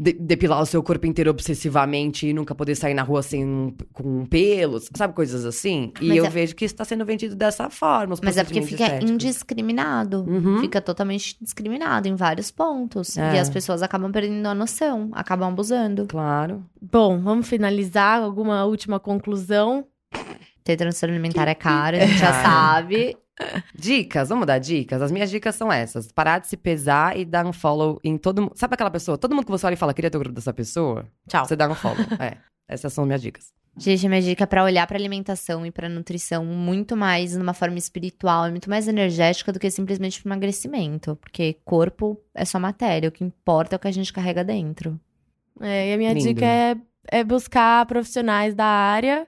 de- 0.02 0.14
depilar 0.14 0.62
o 0.62 0.66
seu 0.66 0.82
corpo 0.82 1.06
inteiro 1.06 1.30
obsessivamente 1.30 2.26
e 2.26 2.32
nunca 2.32 2.54
poder 2.54 2.74
sair 2.74 2.94
na 2.94 3.02
rua 3.02 3.22
sem 3.22 3.76
com 3.92 4.24
pelos, 4.24 4.88
sabe? 4.96 5.12
Coisas 5.12 5.44
assim. 5.44 5.92
E 6.00 6.08
Mas 6.08 6.16
eu 6.16 6.24
é- 6.24 6.30
vejo 6.30 6.54
que 6.56 6.64
isso 6.64 6.74
tá 6.74 6.84
sendo 6.86 7.04
vendido 7.04 7.36
dessa 7.36 7.68
forma. 7.68 8.14
os 8.14 8.20
Mas 8.22 8.38
é 8.38 8.44
porque 8.44 8.62
fica 8.62 8.84
estéticos. 8.84 9.10
indiscriminado. 9.10 10.24
Uhum. 10.26 10.60
Fica 10.60 10.80
totalmente 10.80 11.36
discriminado 11.40 12.08
em 12.08 12.14
vários 12.14 12.50
pontos. 12.50 13.18
É. 13.18 13.34
E 13.36 13.38
as 13.38 13.50
pessoas 13.50 13.82
acabam 13.82 14.10
perdendo 14.10 14.46
a 14.46 14.54
noção, 14.54 15.10
acabam 15.12 15.50
abusando. 15.52 16.06
Claro. 16.06 16.64
Bom, 16.80 17.20
vamos 17.20 17.46
finalizar. 17.48 18.22
Alguma 18.22 18.64
última 18.64 18.98
conclusão? 18.98 19.84
Ter 20.64 20.76
transtorno 20.76 21.14
alimentar 21.14 21.48
é 21.48 21.54
caro, 21.54 21.96
a 21.96 22.00
gente 22.00 22.18
já 22.18 22.32
sabe. 22.42 23.16
Dicas, 23.74 24.28
vamos 24.28 24.46
dar 24.46 24.58
dicas? 24.58 25.02
As 25.02 25.10
minhas 25.10 25.30
dicas 25.30 25.54
são 25.54 25.72
essas. 25.72 26.10
Parar 26.12 26.38
de 26.38 26.46
se 26.46 26.56
pesar 26.56 27.18
e 27.18 27.24
dar 27.24 27.46
um 27.46 27.52
follow 27.52 28.00
em 28.04 28.16
todo 28.16 28.42
mundo. 28.42 28.52
Sabe 28.54 28.74
aquela 28.74 28.90
pessoa? 28.90 29.18
Todo 29.18 29.34
mundo 29.34 29.44
que 29.44 29.50
você 29.50 29.66
olha 29.66 29.74
e 29.74 29.76
fala, 29.76 29.94
queria 29.94 30.10
ter 30.10 30.16
o 30.16 30.20
grupo 30.20 30.34
dessa 30.34 30.52
pessoa? 30.52 31.06
Tchau. 31.28 31.46
Você 31.46 31.56
dá 31.56 31.68
um 31.68 31.74
follow. 31.74 31.98
é. 32.20 32.36
Essas 32.68 32.92
são 32.92 33.04
minhas 33.04 33.22
dicas. 33.22 33.52
Gente, 33.76 34.08
minha 34.08 34.20
dica 34.20 34.44
é 34.44 34.46
pra 34.46 34.64
olhar 34.64 34.86
pra 34.86 34.98
alimentação 34.98 35.64
e 35.64 35.70
pra 35.70 35.88
nutrição 35.88 36.44
muito 36.44 36.96
mais 36.96 37.36
numa 37.36 37.54
forma 37.54 37.78
espiritual 37.78 38.46
e 38.48 38.50
muito 38.50 38.68
mais 38.68 38.88
energética 38.88 39.52
do 39.52 39.58
que 39.58 39.70
simplesmente 39.70 40.20
pro 40.20 40.28
emagrecimento. 40.28 41.16
Porque 41.16 41.56
corpo 41.64 42.20
é 42.34 42.44
só 42.44 42.58
matéria, 42.58 43.08
o 43.08 43.12
que 43.12 43.24
importa 43.24 43.74
é 43.74 43.76
o 43.76 43.78
que 43.78 43.88
a 43.88 43.92
gente 43.92 44.12
carrega 44.12 44.44
dentro. 44.44 45.00
É, 45.60 45.90
e 45.90 45.94
a 45.94 45.96
minha 45.96 46.12
Lindo. 46.12 46.28
dica 46.28 46.44
é, 46.44 46.76
é 47.08 47.24
buscar 47.24 47.86
profissionais 47.86 48.54
da 48.54 48.66
área. 48.66 49.26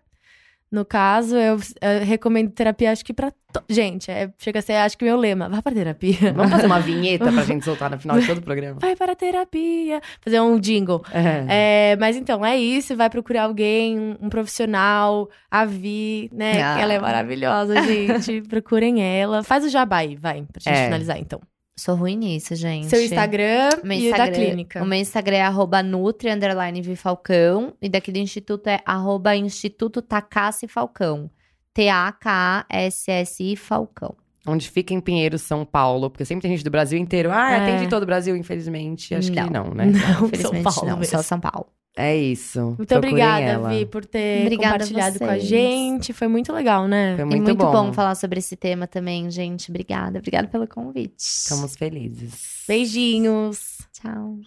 No 0.72 0.86
caso, 0.86 1.36
eu, 1.36 1.58
eu 1.82 2.04
recomendo 2.06 2.50
terapia, 2.50 2.90
acho 2.90 3.04
que 3.04 3.12
pra. 3.12 3.30
to- 3.30 3.62
Gente, 3.68 4.10
é, 4.10 4.30
chega 4.38 4.60
a 4.60 4.62
ser, 4.62 4.72
acho 4.72 4.96
que 4.96 5.04
meu 5.04 5.18
lema. 5.18 5.46
Vá 5.46 5.60
pra 5.60 5.70
terapia. 5.70 6.32
Vamos 6.34 6.50
fazer 6.50 6.64
uma 6.64 6.80
vinheta 6.80 7.30
pra 7.30 7.42
gente 7.44 7.62
soltar 7.62 7.90
no 7.90 7.98
final 7.98 8.18
de 8.18 8.26
todo 8.26 8.38
o 8.38 8.42
programa. 8.42 8.78
Vai 8.80 8.96
para 8.96 9.12
a 9.12 9.14
terapia. 9.14 10.00
Fazer 10.22 10.40
um 10.40 10.58
jingle. 10.58 11.04
É, 11.12 11.94
mas 12.00 12.16
então, 12.16 12.42
é 12.42 12.56
isso. 12.56 12.96
Vai 12.96 13.10
procurar 13.10 13.42
alguém, 13.44 13.98
um, 14.00 14.16
um 14.22 14.28
profissional, 14.30 15.28
a 15.50 15.66
Vi, 15.66 16.30
né? 16.32 16.62
Ah. 16.62 16.80
Ela 16.80 16.94
é 16.94 16.98
maravilhosa, 16.98 17.82
gente. 17.82 18.40
Procurem 18.48 19.02
ela. 19.02 19.42
Faz 19.42 19.64
o 19.64 19.68
jabá 19.68 19.98
aí, 19.98 20.16
vai, 20.16 20.42
pra 20.50 20.58
gente 20.60 20.74
É. 20.74 20.84
finalizar, 20.86 21.18
então. 21.18 21.38
Sou 21.76 21.94
ruim 21.96 22.16
nisso, 22.16 22.54
gente. 22.54 22.86
Seu 22.86 23.02
Instagram 23.02 23.70
Meu 23.82 23.98
e 23.98 24.08
o 24.08 24.10
da 24.10 24.16
Instagram- 24.18 24.34
clínica. 24.34 24.82
O 24.82 24.86
meu 24.86 24.98
Instagram 25.00 25.36
é 25.36 25.42
arroba 25.42 25.82
Nutri, 25.82 26.30
underline 26.30 26.82
Vifalcão. 26.82 27.72
E 27.80 27.88
daqui 27.88 28.12
do 28.12 28.18
Instituto 28.18 28.66
é 28.68 28.80
arroba 28.84 29.34
Instituto 29.34 30.02
Takassi 30.02 30.68
Falcão. 30.68 31.30
T-A-K-A-S-S-I 31.72 33.56
Falcão. 33.56 34.14
Onde 34.46 34.68
fica 34.68 34.92
em 34.92 35.00
Pinheiro, 35.00 35.38
São 35.38 35.64
Paulo. 35.64 36.10
Porque 36.10 36.24
sempre 36.24 36.42
tem 36.42 36.50
gente 36.50 36.64
do 36.64 36.70
Brasil 36.70 36.98
inteiro. 36.98 37.30
Ah, 37.32 37.52
É. 37.52 37.56
atende 37.62 37.88
todo 37.88 38.02
o 38.02 38.06
Brasil, 38.06 38.36
infelizmente. 38.36 39.14
Acho 39.14 39.30
que 39.32 39.40
Não. 39.40 39.48
não, 39.64 39.74
né? 39.74 39.86
Não, 39.86 40.26
Infelizmente 40.26 40.62
São 40.64 40.72
Paulo 40.74 40.90
não, 40.90 40.98
mesmo. 40.98 41.16
só 41.16 41.22
São 41.22 41.40
Paulo. 41.40 41.66
É 41.96 42.16
isso. 42.16 42.60
Muito 42.60 42.86
Procurem 42.86 43.10
obrigada, 43.10 43.44
ela. 43.44 43.68
Vi, 43.68 43.84
por 43.84 44.04
ter 44.04 44.42
Obrigada 44.42 44.72
compartilhado 44.72 45.18
com 45.18 45.26
a 45.26 45.38
gente. 45.38 46.12
Foi 46.12 46.26
muito 46.26 46.52
legal, 46.52 46.88
né? 46.88 47.14
Foi 47.16 47.24
e 47.24 47.28
muito, 47.28 47.42
muito 47.44 47.54
bom. 47.56 47.70
bom. 47.70 47.92
falar 47.92 48.14
sobre 48.14 48.38
esse 48.38 48.56
tema 48.56 48.86
também, 48.86 49.30
gente. 49.30 49.70
Obrigada. 49.70 50.18
Obrigada 50.18 50.48
pelo 50.48 50.66
convite. 50.66 51.14
Estamos 51.18 51.76
felizes. 51.76 52.64
Beijinhos. 52.66 53.78
Tchau. 53.92 54.38